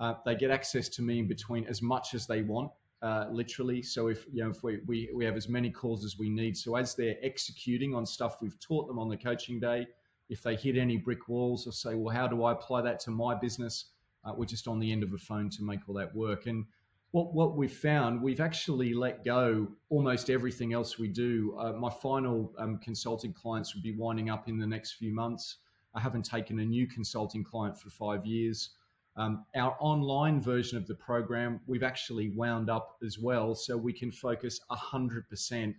Uh, 0.00 0.14
they 0.24 0.34
get 0.34 0.50
access 0.50 0.88
to 0.88 1.02
me 1.02 1.20
in 1.20 1.28
between 1.28 1.64
as 1.66 1.82
much 1.82 2.14
as 2.14 2.26
they 2.26 2.42
want 2.42 2.72
uh, 3.02 3.26
literally. 3.30 3.82
So 3.82 4.08
if 4.08 4.26
you 4.32 4.44
know 4.44 4.50
if 4.50 4.62
we, 4.62 4.80
we 4.86 5.10
we 5.14 5.24
have 5.24 5.36
as 5.36 5.48
many 5.48 5.70
calls 5.70 6.04
as 6.04 6.18
we 6.18 6.28
need, 6.28 6.56
so 6.56 6.76
as 6.76 6.94
they're 6.94 7.16
executing 7.22 7.94
on 7.94 8.04
stuff 8.04 8.36
we've 8.42 8.58
taught 8.60 8.86
them 8.88 8.98
on 8.98 9.08
the 9.08 9.16
coaching 9.16 9.58
day, 9.58 9.86
if 10.28 10.42
they 10.42 10.54
hit 10.54 10.76
any 10.76 10.96
brick 10.96 11.28
walls 11.28 11.66
or 11.66 11.72
say, 11.72 11.94
well, 11.94 12.14
how 12.14 12.26
do 12.26 12.44
I 12.44 12.52
apply 12.52 12.82
that 12.82 13.00
to 13.00 13.10
my 13.10 13.34
business? 13.34 13.86
Uh, 14.24 14.32
we're 14.36 14.44
just 14.44 14.68
on 14.68 14.78
the 14.78 14.92
end 14.92 15.02
of 15.02 15.12
a 15.12 15.18
phone 15.18 15.48
to 15.50 15.62
make 15.62 15.80
all 15.88 15.94
that 15.94 16.14
work. 16.14 16.46
And 16.46 16.66
what 17.12 17.34
what 17.34 17.56
we've 17.56 17.72
found, 17.72 18.22
we've 18.22 18.40
actually 18.40 18.94
let 18.94 19.24
go 19.24 19.66
almost 19.88 20.30
everything 20.30 20.72
else 20.72 20.98
we 20.98 21.08
do. 21.08 21.56
Uh, 21.58 21.72
my 21.72 21.90
final 21.90 22.52
um, 22.58 22.78
consulting 22.78 23.32
clients 23.32 23.74
will 23.74 23.82
be 23.82 23.92
winding 23.92 24.30
up 24.30 24.48
in 24.48 24.58
the 24.58 24.66
next 24.66 24.92
few 24.92 25.12
months. 25.12 25.56
I 25.94 26.00
haven't 26.00 26.24
taken 26.24 26.60
a 26.60 26.64
new 26.64 26.86
consulting 26.86 27.42
client 27.42 27.76
for 27.76 27.90
five 27.90 28.24
years. 28.24 28.70
Um, 29.16 29.44
our 29.56 29.76
online 29.80 30.40
version 30.40 30.78
of 30.78 30.86
the 30.86 30.94
program, 30.94 31.60
we've 31.66 31.82
actually 31.82 32.30
wound 32.30 32.70
up 32.70 32.96
as 33.04 33.18
well, 33.18 33.54
so 33.54 33.76
we 33.76 33.92
can 33.92 34.10
focus 34.10 34.60
100% 34.70 35.74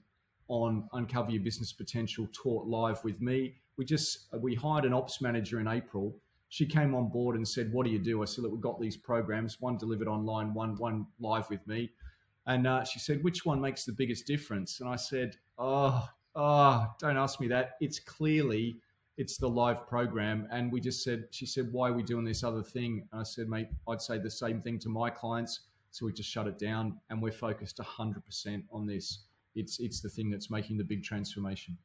on 0.47 0.87
Uncover 0.93 1.31
Your 1.31 1.41
Business 1.41 1.71
Potential 1.71 2.27
taught 2.33 2.67
live 2.67 3.01
with 3.03 3.21
me. 3.21 3.55
We 3.77 3.85
just 3.85 4.27
we 4.41 4.53
hired 4.53 4.85
an 4.85 4.93
ops 4.93 5.21
manager 5.21 5.59
in 5.59 5.67
April. 5.67 6.15
She 6.49 6.65
came 6.65 6.93
on 6.93 7.09
board 7.09 7.37
and 7.37 7.47
said, 7.47 7.71
"What 7.71 7.85
do 7.85 7.91
you 7.91 7.99
do?" 7.99 8.21
I 8.21 8.25
said, 8.25 8.43
"Look, 8.43 8.51
we've 8.51 8.61
got 8.61 8.79
these 8.79 8.97
programs, 8.97 9.61
one 9.61 9.77
delivered 9.77 10.09
online, 10.09 10.53
one 10.53 10.75
one 10.75 11.07
live 11.19 11.49
with 11.49 11.65
me." 11.67 11.89
And 12.47 12.67
uh, 12.67 12.83
she 12.83 12.99
said, 12.99 13.23
"Which 13.23 13.45
one 13.45 13.61
makes 13.61 13.85
the 13.85 13.93
biggest 13.93 14.27
difference?" 14.27 14.81
And 14.81 14.89
I 14.89 14.97
said, 14.97 15.37
"Oh, 15.57 16.05
oh, 16.35 16.87
don't 16.99 17.17
ask 17.17 17.39
me 17.39 17.47
that. 17.47 17.71
It's 17.79 17.99
clearly." 17.99 18.81
It's 19.21 19.37
the 19.37 19.47
live 19.47 19.87
program. 19.87 20.47
And 20.51 20.71
we 20.71 20.81
just 20.81 21.03
said, 21.03 21.25
she 21.29 21.45
said, 21.45 21.71
why 21.71 21.89
are 21.89 21.93
we 21.93 22.01
doing 22.01 22.25
this 22.25 22.43
other 22.43 22.63
thing? 22.63 23.07
And 23.11 23.21
I 23.21 23.23
said, 23.23 23.47
mate, 23.47 23.67
I'd 23.87 24.01
say 24.01 24.17
the 24.17 24.31
same 24.31 24.61
thing 24.61 24.79
to 24.79 24.89
my 24.89 25.11
clients. 25.11 25.59
So 25.91 26.07
we 26.07 26.11
just 26.11 26.27
shut 26.27 26.47
it 26.47 26.57
down 26.57 26.99
and 27.11 27.21
we're 27.21 27.31
focused 27.31 27.77
100% 27.77 28.63
on 28.71 28.87
this. 28.87 29.19
It's, 29.53 29.79
it's 29.79 30.01
the 30.01 30.09
thing 30.09 30.31
that's 30.31 30.49
making 30.49 30.79
the 30.79 30.83
big 30.83 31.03
transformation. 31.03 31.77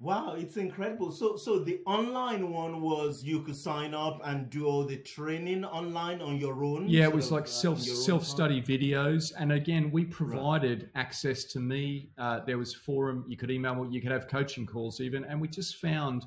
Wow, 0.00 0.34
it's 0.38 0.56
incredible. 0.56 1.10
So 1.10 1.36
so 1.36 1.58
the 1.58 1.80
online 1.84 2.52
one 2.52 2.80
was 2.80 3.24
you 3.24 3.42
could 3.42 3.56
sign 3.56 3.94
up 3.94 4.20
and 4.22 4.48
do 4.48 4.64
all 4.64 4.84
the 4.84 4.98
training 4.98 5.64
online 5.64 6.22
on 6.22 6.36
your 6.36 6.62
own. 6.62 6.88
Yeah, 6.88 7.04
it 7.04 7.12
was 7.12 7.26
of, 7.26 7.32
like 7.32 7.44
uh, 7.44 7.46
self 7.46 7.80
self 7.80 8.24
study 8.24 8.62
videos, 8.62 9.32
and 9.36 9.50
again, 9.50 9.90
we 9.90 10.04
provided 10.04 10.82
right. 10.82 11.02
access 11.02 11.42
to 11.46 11.58
me. 11.58 12.10
Uh, 12.16 12.40
there 12.46 12.58
was 12.58 12.72
forum. 12.72 13.24
You 13.26 13.36
could 13.36 13.50
email. 13.50 13.88
You 13.90 14.00
could 14.00 14.12
have 14.12 14.28
coaching 14.28 14.66
calls 14.66 15.00
even, 15.00 15.24
and 15.24 15.40
we 15.40 15.48
just 15.48 15.78
found 15.78 16.26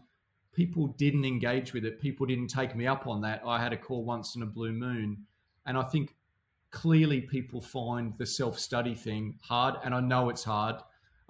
people 0.54 0.88
didn't 0.98 1.24
engage 1.24 1.72
with 1.72 1.86
it. 1.86 2.02
People 2.02 2.26
didn't 2.26 2.50
take 2.50 2.76
me 2.76 2.88
up 2.88 3.08
on 3.08 3.22
that. 3.22 3.42
I 3.48 3.58
had 3.58 3.72
a 3.72 3.78
call 3.78 4.04
once 4.04 4.36
in 4.36 4.42
a 4.42 4.46
blue 4.46 4.74
moon, 4.74 5.18
and 5.66 5.78
I 5.78 5.84
think 5.84 6.18
clearly 6.72 7.22
people 7.22 7.62
find 7.62 8.14
the 8.18 8.26
self 8.26 8.60
study 8.60 8.96
thing 8.96 9.40
hard, 9.42 9.76
and 9.86 9.96
I 9.96 10.02
know 10.02 10.28
it's 10.28 10.44
hard 10.44 10.76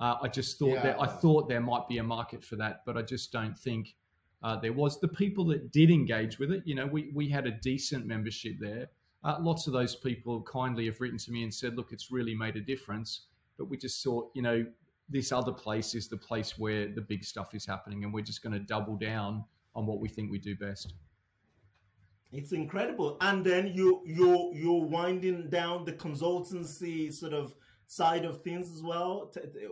uh, 0.01 0.17
I 0.19 0.27
just 0.27 0.57
thought 0.57 0.73
yeah. 0.73 0.83
that 0.83 0.99
I 0.99 1.05
thought 1.05 1.47
there 1.47 1.61
might 1.61 1.87
be 1.87 1.99
a 1.99 2.03
market 2.03 2.43
for 2.43 2.55
that, 2.55 2.81
but 2.87 2.97
I 2.97 3.03
just 3.03 3.31
don't 3.31 3.57
think 3.57 3.95
uh, 4.41 4.59
there 4.59 4.73
was. 4.73 4.99
The 4.99 5.07
people 5.07 5.45
that 5.45 5.71
did 5.71 5.91
engage 5.91 6.39
with 6.39 6.51
it, 6.51 6.63
you 6.65 6.73
know, 6.73 6.87
we 6.87 7.11
we 7.13 7.29
had 7.29 7.45
a 7.45 7.51
decent 7.51 8.07
membership 8.07 8.55
there. 8.59 8.87
Uh, 9.23 9.37
lots 9.39 9.67
of 9.67 9.73
those 9.73 9.95
people 9.95 10.41
kindly 10.41 10.85
have 10.85 10.99
written 10.99 11.19
to 11.19 11.31
me 11.31 11.43
and 11.43 11.53
said, 11.53 11.75
"Look, 11.75 11.91
it's 11.91 12.11
really 12.11 12.33
made 12.33 12.55
a 12.55 12.61
difference." 12.61 13.27
But 13.59 13.69
we 13.69 13.77
just 13.77 14.03
thought, 14.03 14.31
you 14.33 14.41
know, 14.41 14.65
this 15.07 15.31
other 15.31 15.51
place 15.51 15.93
is 15.93 16.07
the 16.07 16.17
place 16.17 16.57
where 16.57 16.87
the 16.87 17.01
big 17.01 17.23
stuff 17.23 17.53
is 17.53 17.63
happening, 17.63 18.03
and 18.03 18.11
we're 18.11 18.25
just 18.25 18.41
going 18.41 18.53
to 18.53 18.59
double 18.59 18.95
down 18.95 19.45
on 19.75 19.85
what 19.85 19.99
we 19.99 20.09
think 20.09 20.31
we 20.31 20.39
do 20.39 20.55
best. 20.55 20.95
It's 22.31 22.53
incredible, 22.53 23.17
and 23.21 23.45
then 23.45 23.67
you 23.67 24.01
you 24.03 24.51
you're 24.55 24.83
winding 24.83 25.49
down 25.51 25.85
the 25.85 25.93
consultancy 25.93 27.13
sort 27.13 27.33
of 27.33 27.53
side 27.91 28.23
of 28.23 28.41
things 28.41 28.71
as 28.73 28.81
well? 28.81 29.29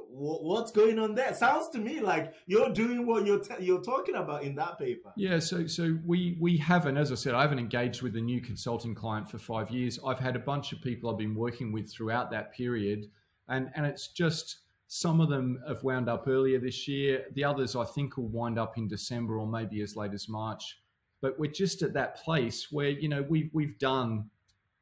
What's 0.10 0.74
going 0.74 1.00
on 1.00 1.16
there? 1.16 1.34
Sounds 1.34 1.70
to 1.70 1.78
me 1.78 2.02
like 2.02 2.34
you're 2.48 2.70
doing 2.70 3.08
what 3.08 3.26
you're 3.26 3.42
you're 3.62 3.82
talking 3.82 4.16
about 4.16 4.44
in 4.44 4.56
that 4.56 4.78
paper. 4.78 5.14
Yeah, 5.16 5.40
so 5.40 5.66
so 5.68 5.98
we 6.06 6.38
we 6.42 6.58
haven't, 6.58 6.98
as 6.98 7.14
I 7.14 7.16
said, 7.16 7.34
I 7.34 7.42
haven't 7.42 7.60
engaged 7.60 8.02
with 8.02 8.18
a 8.18 8.22
new 8.22 8.42
consulting 8.42 8.94
client 8.94 9.32
for 9.32 9.38
five 9.38 9.72
years. 9.72 10.00
I've 10.06 10.20
had 10.20 10.36
a 10.36 10.40
bunch 10.40 10.74
of 10.74 10.82
people 10.82 11.10
I've 11.10 11.18
been 11.18 11.34
working 11.34 11.72
with 11.72 11.90
throughout 11.90 12.30
that 12.32 12.54
period, 12.54 13.06
and 13.48 13.70
and 13.76 13.86
it's 13.86 14.10
just 14.10 14.64
some 14.88 15.22
of 15.22 15.30
them 15.30 15.62
have 15.66 15.82
wound 15.84 16.10
up 16.10 16.28
earlier 16.28 16.60
this 16.60 16.90
year. 16.90 17.26
The 17.36 17.46
others, 17.46 17.78
I 17.78 17.86
think, 17.86 18.18
will 18.18 18.28
wind 18.28 18.60
up 18.60 18.78
in 18.78 18.90
December 18.90 19.40
or 19.40 19.48
maybe 19.48 19.82
as 19.82 19.96
late 19.96 20.14
as 20.14 20.28
March. 20.28 20.82
But 21.22 21.40
we're 21.40 21.52
just 21.52 21.84
at 21.84 21.94
that 21.94 22.18
place 22.18 22.68
where 22.70 22.90
you 22.90 23.08
know 23.08 23.22
we've 23.30 23.50
we've 23.54 23.80
done 23.80 24.30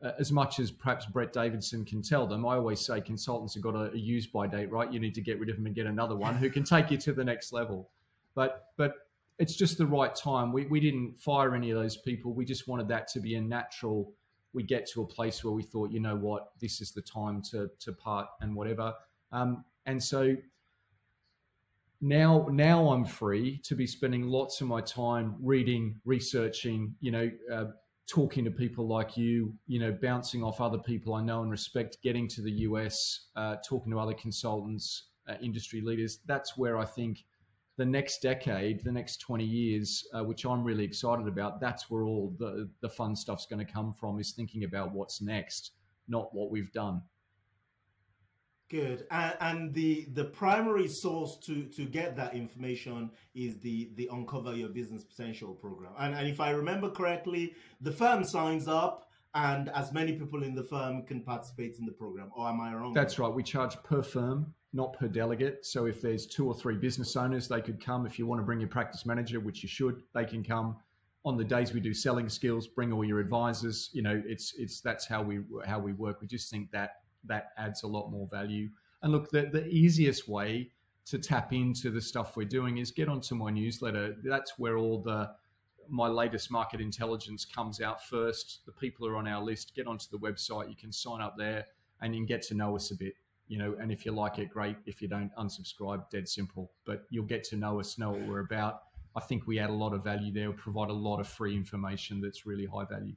uh, 0.04 0.12
as 0.20 0.32
much 0.32 0.60
as 0.60 0.70
perhaps 0.70 1.06
Brett 1.06 1.34
Davidson 1.34 1.84
can 1.84 2.02
tell 2.02 2.28
them, 2.28 2.46
I 2.46 2.56
always 2.56 2.80
say 2.80 3.02
consultants 3.02 3.56
have 3.56 3.64
got 3.64 3.76
a, 3.76 3.92
a, 3.92 3.98
use 3.98 4.28
by 4.28 4.46
date, 4.46 4.72
right? 4.72 4.92
You 4.92 5.00
need 5.00 5.16
to 5.16 5.22
get 5.22 5.40
rid 5.40 5.50
of 5.50 5.56
them 5.56 5.66
and 5.66 5.74
get 5.74 5.88
another 5.88 6.16
one 6.16 6.36
who 6.36 6.50
can 6.50 6.64
take 6.76 6.92
you 6.92 6.98
to 6.98 7.14
the 7.14 7.24
next 7.24 7.52
level. 7.52 7.90
But 8.36 8.68
but 8.78 8.94
it's 9.40 9.56
just 9.56 9.78
the 9.78 9.88
right 9.88 10.16
time. 10.16 10.54
We 10.54 10.66
we 10.68 10.80
didn't 10.80 11.18
fire 11.18 11.56
any 11.56 11.72
of 11.72 11.80
those 11.80 11.98
people. 11.98 12.34
We 12.34 12.46
just 12.46 12.68
wanted 12.68 12.88
that 12.90 13.08
to 13.10 13.20
be 13.20 13.36
a 13.36 13.42
natural. 13.42 14.14
We 14.54 14.64
get 14.64 14.88
to 14.92 15.02
a 15.02 15.06
place 15.06 15.44
where 15.44 15.54
we 15.54 15.64
thought, 15.64 15.92
you 15.92 16.00
know 16.00 16.16
what, 16.16 16.52
this 16.60 16.80
is 16.80 16.92
the 16.92 17.02
time 17.02 17.42
to 17.52 17.70
to 17.80 17.92
part 17.92 18.28
and 18.42 18.56
whatever. 18.56 18.94
Um, 19.32 19.66
and 19.88 20.02
so 20.02 20.36
now 22.02 22.48
now 22.52 22.90
I'm 22.90 23.04
free 23.04 23.58
to 23.64 23.74
be 23.74 23.88
spending 23.88 24.28
lots 24.28 24.62
of 24.62 24.68
my 24.68 24.82
time 24.82 25.36
reading, 25.42 26.00
researching, 26.06 26.94
you 27.00 27.12
know. 27.12 27.32
Uh, 27.52 27.66
talking 28.08 28.46
to 28.46 28.52
people 28.52 28.88
like 28.88 29.18
you, 29.18 29.54
you 29.68 29.80
know, 29.80 29.92
bouncing 29.92 30.44
off 30.44 30.62
other 30.62 30.78
people 30.78 31.14
I 31.14 31.22
know 31.22 31.42
and 31.42 31.52
respect, 31.52 31.98
getting 32.02 32.28
to 32.30 32.42
the 32.42 32.52
US, 32.52 33.28
uh, 33.36 33.58
talking 33.68 33.92
to 33.92 34.00
other 34.00 34.14
consultants, 34.14 35.10
uh, 35.28 35.36
industry 35.42 35.82
leaders. 35.82 36.20
That's 36.26 36.58
where 36.58 36.78
I 36.78 36.86
think 36.86 37.26
the 37.78 37.86
next 37.86 38.22
decade, 38.22 38.84
the 38.84 38.92
next 38.92 39.18
20 39.18 39.44
years, 39.44 40.08
uh, 40.14 40.24
which 40.24 40.46
I'm 40.46 40.64
really 40.64 40.86
excited 40.86 41.28
about, 41.28 41.60
that's 41.60 41.90
where 41.90 42.04
all 42.04 42.34
the, 42.40 42.70
the 42.82 42.90
fun 42.90 43.16
stuff's 43.16 43.46
going 43.46 43.64
to 43.64 43.72
come 43.72 43.94
from 43.94 44.20
is 44.20 44.32
thinking 44.32 44.64
about 44.64 44.94
what's 44.94 45.22
next, 45.22 45.74
not 46.08 46.34
what 46.34 46.50
we've 46.50 46.72
done. 46.72 47.02
Good. 48.70 49.08
And, 49.12 49.36
and, 49.40 49.74
the 49.74 50.08
the 50.14 50.26
primary 50.26 50.90
source 50.90 51.38
to 51.46 51.64
to 51.68 51.86
get 51.86 52.18
that 52.18 52.34
information 52.34 53.12
is 53.34 53.58
the 53.60 53.92
the 53.96 54.10
Uncover 54.12 54.56
Your 54.56 54.68
Business 54.68 55.06
Potential 55.06 55.54
program. 55.54 55.94
And, 55.98 56.14
and 56.14 56.28
if 56.28 56.42
I 56.42 56.50
remember 56.50 56.90
correctly, 56.90 57.54
the 57.80 57.92
firm 57.92 58.26
signs 58.26 58.68
up 58.68 59.08
and 59.34 59.70
as 59.70 59.94
many 59.94 60.14
people 60.14 60.44
in 60.44 60.56
the 60.56 60.64
firm 60.64 61.04
can 61.04 61.22
participate 61.22 61.78
in 61.80 61.86
the 61.86 61.92
program. 61.92 62.30
Or 62.36 62.50
am 62.50 62.60
I 62.60 62.74
wrong? 62.74 62.94
That's 62.94 63.20
right. 63.20 63.32
We 63.32 63.44
charge 63.44 63.82
per 63.84 64.02
firm, 64.02 64.54
not 64.74 64.94
per 64.94 65.08
delegate. 65.08 65.66
So 65.66 65.86
if 65.86 66.02
there's 66.02 66.26
two 66.26 66.48
or 66.48 66.54
three 66.54 66.76
business 66.76 67.16
owners, 67.16 67.48
they 67.48 67.62
could 67.62 67.84
come. 67.84 68.06
If 68.06 68.18
you 68.20 68.26
want 68.26 68.42
to 68.42 68.46
bring 68.46 68.60
your 68.60 68.70
practice 68.70 69.06
manager, 69.06 69.40
which 69.40 69.64
you 69.64 69.70
should, 69.70 70.02
they 70.14 70.26
can 70.26 70.44
come. 70.44 70.76
On 71.24 71.38
the 71.38 71.44
days 71.44 71.74
we 71.74 71.80
do 71.80 71.94
selling 71.94 72.30
skills, 72.30 72.68
bring 72.68 72.92
all 72.92 73.04
your 73.04 73.20
advisors. 73.20 73.90
You 73.94 74.02
know, 74.02 74.22
it's 74.26 74.54
it's 74.58 74.82
that's 74.82 75.06
how 75.06 75.22
we 75.22 75.40
how 75.66 75.78
we 75.80 75.94
work. 75.94 76.22
We 76.22 76.28
just 76.28 76.50
think 76.50 76.72
that 76.72 76.92
that 77.28 77.52
adds 77.58 77.84
a 77.84 77.88
lot 77.88 78.10
more 78.10 78.28
value. 78.28 78.70
And 79.02 79.12
look, 79.12 79.30
the, 79.30 79.50
the 79.52 79.66
easiest 79.68 80.28
way 80.28 80.70
to 81.06 81.18
tap 81.18 81.54
into 81.54 81.90
the 81.90 82.02
stuff 82.02 82.36
we're 82.36 82.46
doing 82.46 82.80
is 82.80 82.92
get 82.92 83.08
onto 83.08 83.36
my 83.36 83.50
newsletter. 83.50 84.16
That's 84.24 84.58
where 84.58 84.78
all 84.78 85.00
the 85.02 85.32
my 85.90 86.08
latest 86.08 86.52
market 86.52 86.82
intelligence 86.82 87.46
comes 87.46 87.80
out 87.80 88.04
first. 88.04 88.66
The 88.66 88.74
people 88.74 89.08
are 89.08 89.16
on 89.16 89.28
our 89.28 89.42
list. 89.42 89.74
Get 89.74 89.88
onto 89.88 90.06
the 90.12 90.18
website. 90.18 90.70
You 90.70 90.76
can 90.76 90.92
sign 90.92 91.22
up 91.22 91.38
there 91.38 91.66
and 92.02 92.14
you 92.14 92.20
can 92.20 92.26
get 92.26 92.42
to 92.44 92.56
know 92.56 92.76
us 92.76 92.92
a 92.92 92.96
bit. 92.96 93.14
You 93.48 93.58
know, 93.58 93.78
and 93.80 93.90
if 93.92 94.06
you 94.06 94.12
like 94.12 94.40
it, 94.40 94.50
great. 94.50 94.76
If 94.86 95.02
you 95.02 95.08
don't, 95.08 95.34
unsubscribe. 95.36 96.10
Dead 96.10 96.28
simple. 96.28 96.72
But 96.86 97.06
you'll 97.10 97.26
get 97.26 97.46
to 97.46 97.56
know 97.56 97.80
us, 97.80 97.98
know 97.98 98.12
what 98.12 98.28
we're 98.28 98.42
about. 98.42 98.82
I 99.16 99.22
think 99.22 99.48
we 99.48 99.60
add 99.60 99.70
a 99.70 99.74
lot 99.74 99.94
of 99.94 100.04
value 100.04 100.34
there. 100.34 100.52
We 100.52 100.58
provide 100.58 100.90
a 100.90 100.94
lot 100.94 101.20
of 101.20 101.28
free 101.28 101.56
information 101.56 102.20
that's 102.20 102.46
really 102.46 102.66
high 102.66 102.86
value. 102.86 103.16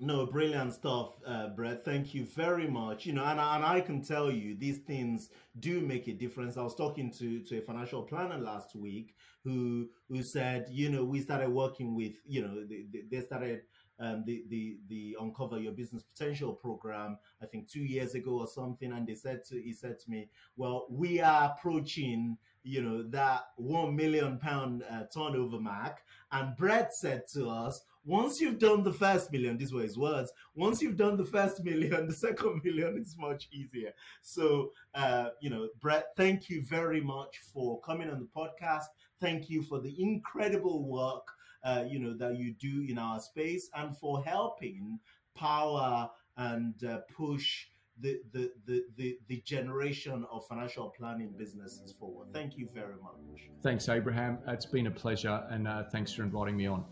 No, 0.00 0.26
brilliant 0.26 0.74
stuff, 0.74 1.14
uh, 1.24 1.48
Brett. 1.48 1.84
Thank 1.84 2.14
you 2.14 2.24
very 2.24 2.66
much. 2.66 3.06
You 3.06 3.12
know, 3.12 3.24
and, 3.24 3.38
and 3.38 3.64
I 3.64 3.80
can 3.80 4.02
tell 4.02 4.30
you 4.30 4.56
these 4.56 4.78
things 4.78 5.30
do 5.60 5.80
make 5.80 6.08
a 6.08 6.12
difference. 6.12 6.56
I 6.56 6.62
was 6.62 6.74
talking 6.74 7.12
to, 7.12 7.40
to 7.44 7.58
a 7.58 7.62
financial 7.62 8.02
planner 8.02 8.38
last 8.38 8.74
week 8.74 9.14
who 9.44 9.88
who 10.08 10.22
said, 10.22 10.66
you 10.70 10.90
know, 10.90 11.04
we 11.04 11.20
started 11.20 11.48
working 11.50 11.94
with, 11.94 12.14
you 12.26 12.42
know, 12.42 12.64
they, 12.66 13.02
they 13.08 13.24
started 13.24 13.62
um, 14.00 14.24
the, 14.26 14.44
the 14.48 14.78
the 14.88 15.16
Uncover 15.20 15.60
Your 15.60 15.72
Business 15.72 16.02
Potential 16.02 16.52
program, 16.52 17.16
I 17.40 17.46
think 17.46 17.68
two 17.70 17.84
years 17.84 18.16
ago 18.16 18.40
or 18.40 18.48
something, 18.48 18.92
and 18.92 19.06
they 19.06 19.14
said 19.14 19.44
to 19.48 19.62
he 19.62 19.72
said 19.72 20.00
to 20.00 20.10
me, 20.10 20.28
well, 20.56 20.86
we 20.90 21.20
are 21.20 21.54
approaching 21.56 22.36
you 22.64 22.82
know 22.82 23.02
that 23.10 23.44
one 23.56 23.94
million 23.94 24.38
pound 24.38 24.82
uh, 24.90 25.04
turnover 25.14 25.60
mark, 25.60 25.98
and 26.32 26.56
Brett 26.56 26.92
said 26.94 27.28
to 27.34 27.48
us, 27.48 27.82
once 28.04 28.40
you've 28.40 28.58
done 28.58 28.82
the 28.82 28.92
first 28.92 29.32
million, 29.32 29.56
these 29.56 29.72
were 29.72 29.82
his 29.82 29.96
words. 29.96 30.32
Once 30.54 30.82
you've 30.82 30.96
done 30.96 31.16
the 31.16 31.24
first 31.24 31.62
million, 31.64 32.06
the 32.08 32.14
second 32.14 32.60
million 32.64 32.98
is 32.98 33.16
much 33.18 33.48
easier. 33.52 33.92
So, 34.22 34.72
uh, 34.94 35.30
you 35.40 35.50
know, 35.50 35.68
Brett, 35.80 36.08
thank 36.16 36.48
you 36.48 36.62
very 36.62 37.00
much 37.00 37.40
for 37.52 37.80
coming 37.80 38.10
on 38.10 38.20
the 38.20 38.28
podcast. 38.36 38.84
Thank 39.20 39.48
you 39.48 39.62
for 39.62 39.80
the 39.80 39.94
incredible 39.98 40.84
work, 40.84 41.26
uh, 41.64 41.84
you 41.88 41.98
know, 41.98 42.14
that 42.14 42.36
you 42.36 42.54
do 42.54 42.84
in 42.88 42.98
our 42.98 43.20
space 43.20 43.70
and 43.74 43.96
for 43.96 44.22
helping 44.22 44.98
power 45.34 46.10
and 46.36 46.74
uh, 46.84 46.98
push 47.16 47.66
the, 48.00 48.20
the, 48.32 48.52
the, 48.66 48.84
the, 48.96 49.18
the 49.28 49.40
generation 49.46 50.26
of 50.30 50.46
financial 50.46 50.92
planning 50.98 51.32
businesses 51.38 51.92
forward. 51.92 52.28
Thank 52.32 52.58
you 52.58 52.68
very 52.74 52.96
much. 53.02 53.48
Thanks, 53.62 53.88
Abraham. 53.88 54.38
It's 54.48 54.66
been 54.66 54.88
a 54.88 54.90
pleasure, 54.90 55.44
and 55.50 55.68
uh, 55.68 55.84
thanks 55.84 56.12
for 56.12 56.24
inviting 56.24 56.56
me 56.56 56.66
on. 56.66 56.84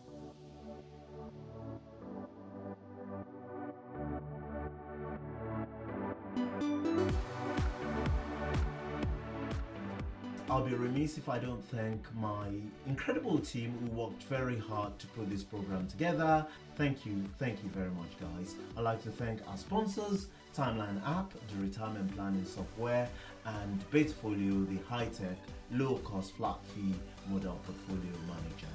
Be 10.73 10.79
remiss 10.79 11.19
if 11.19 11.29
I 11.29 11.39
don't 11.39 11.63
thank 11.71 12.03
my 12.15 12.49
incredible 12.87 13.39
team 13.39 13.75
who 13.81 14.01
worked 14.01 14.23
very 14.25 14.59
hard 14.59 14.99
to 15.01 15.07
put 15.09 15.29
this 15.29 15.43
program 15.43 15.87
together. 15.87 16.47
Thank 16.77 17.05
you, 17.05 17.25
thank 17.39 17.63
you 17.63 17.69
very 17.71 17.91
much, 17.91 18.11
guys. 18.19 18.55
I'd 18.77 18.83
like 18.83 19.03
to 19.03 19.11
thank 19.11 19.41
our 19.49 19.57
sponsors, 19.57 20.29
Timeline 20.57 21.07
app, 21.07 21.33
the 21.33 21.63
retirement 21.63 22.15
planning 22.15 22.45
software, 22.45 23.09
and 23.45 23.91
Betafolio, 23.91 24.67
the 24.69 24.83
high 24.89 25.07
tech, 25.07 25.37
low 25.71 25.97
cost, 25.99 26.35
flat 26.37 26.59
fee 26.75 26.95
model 27.29 27.59
portfolio 27.65 28.13
manager. 28.27 28.73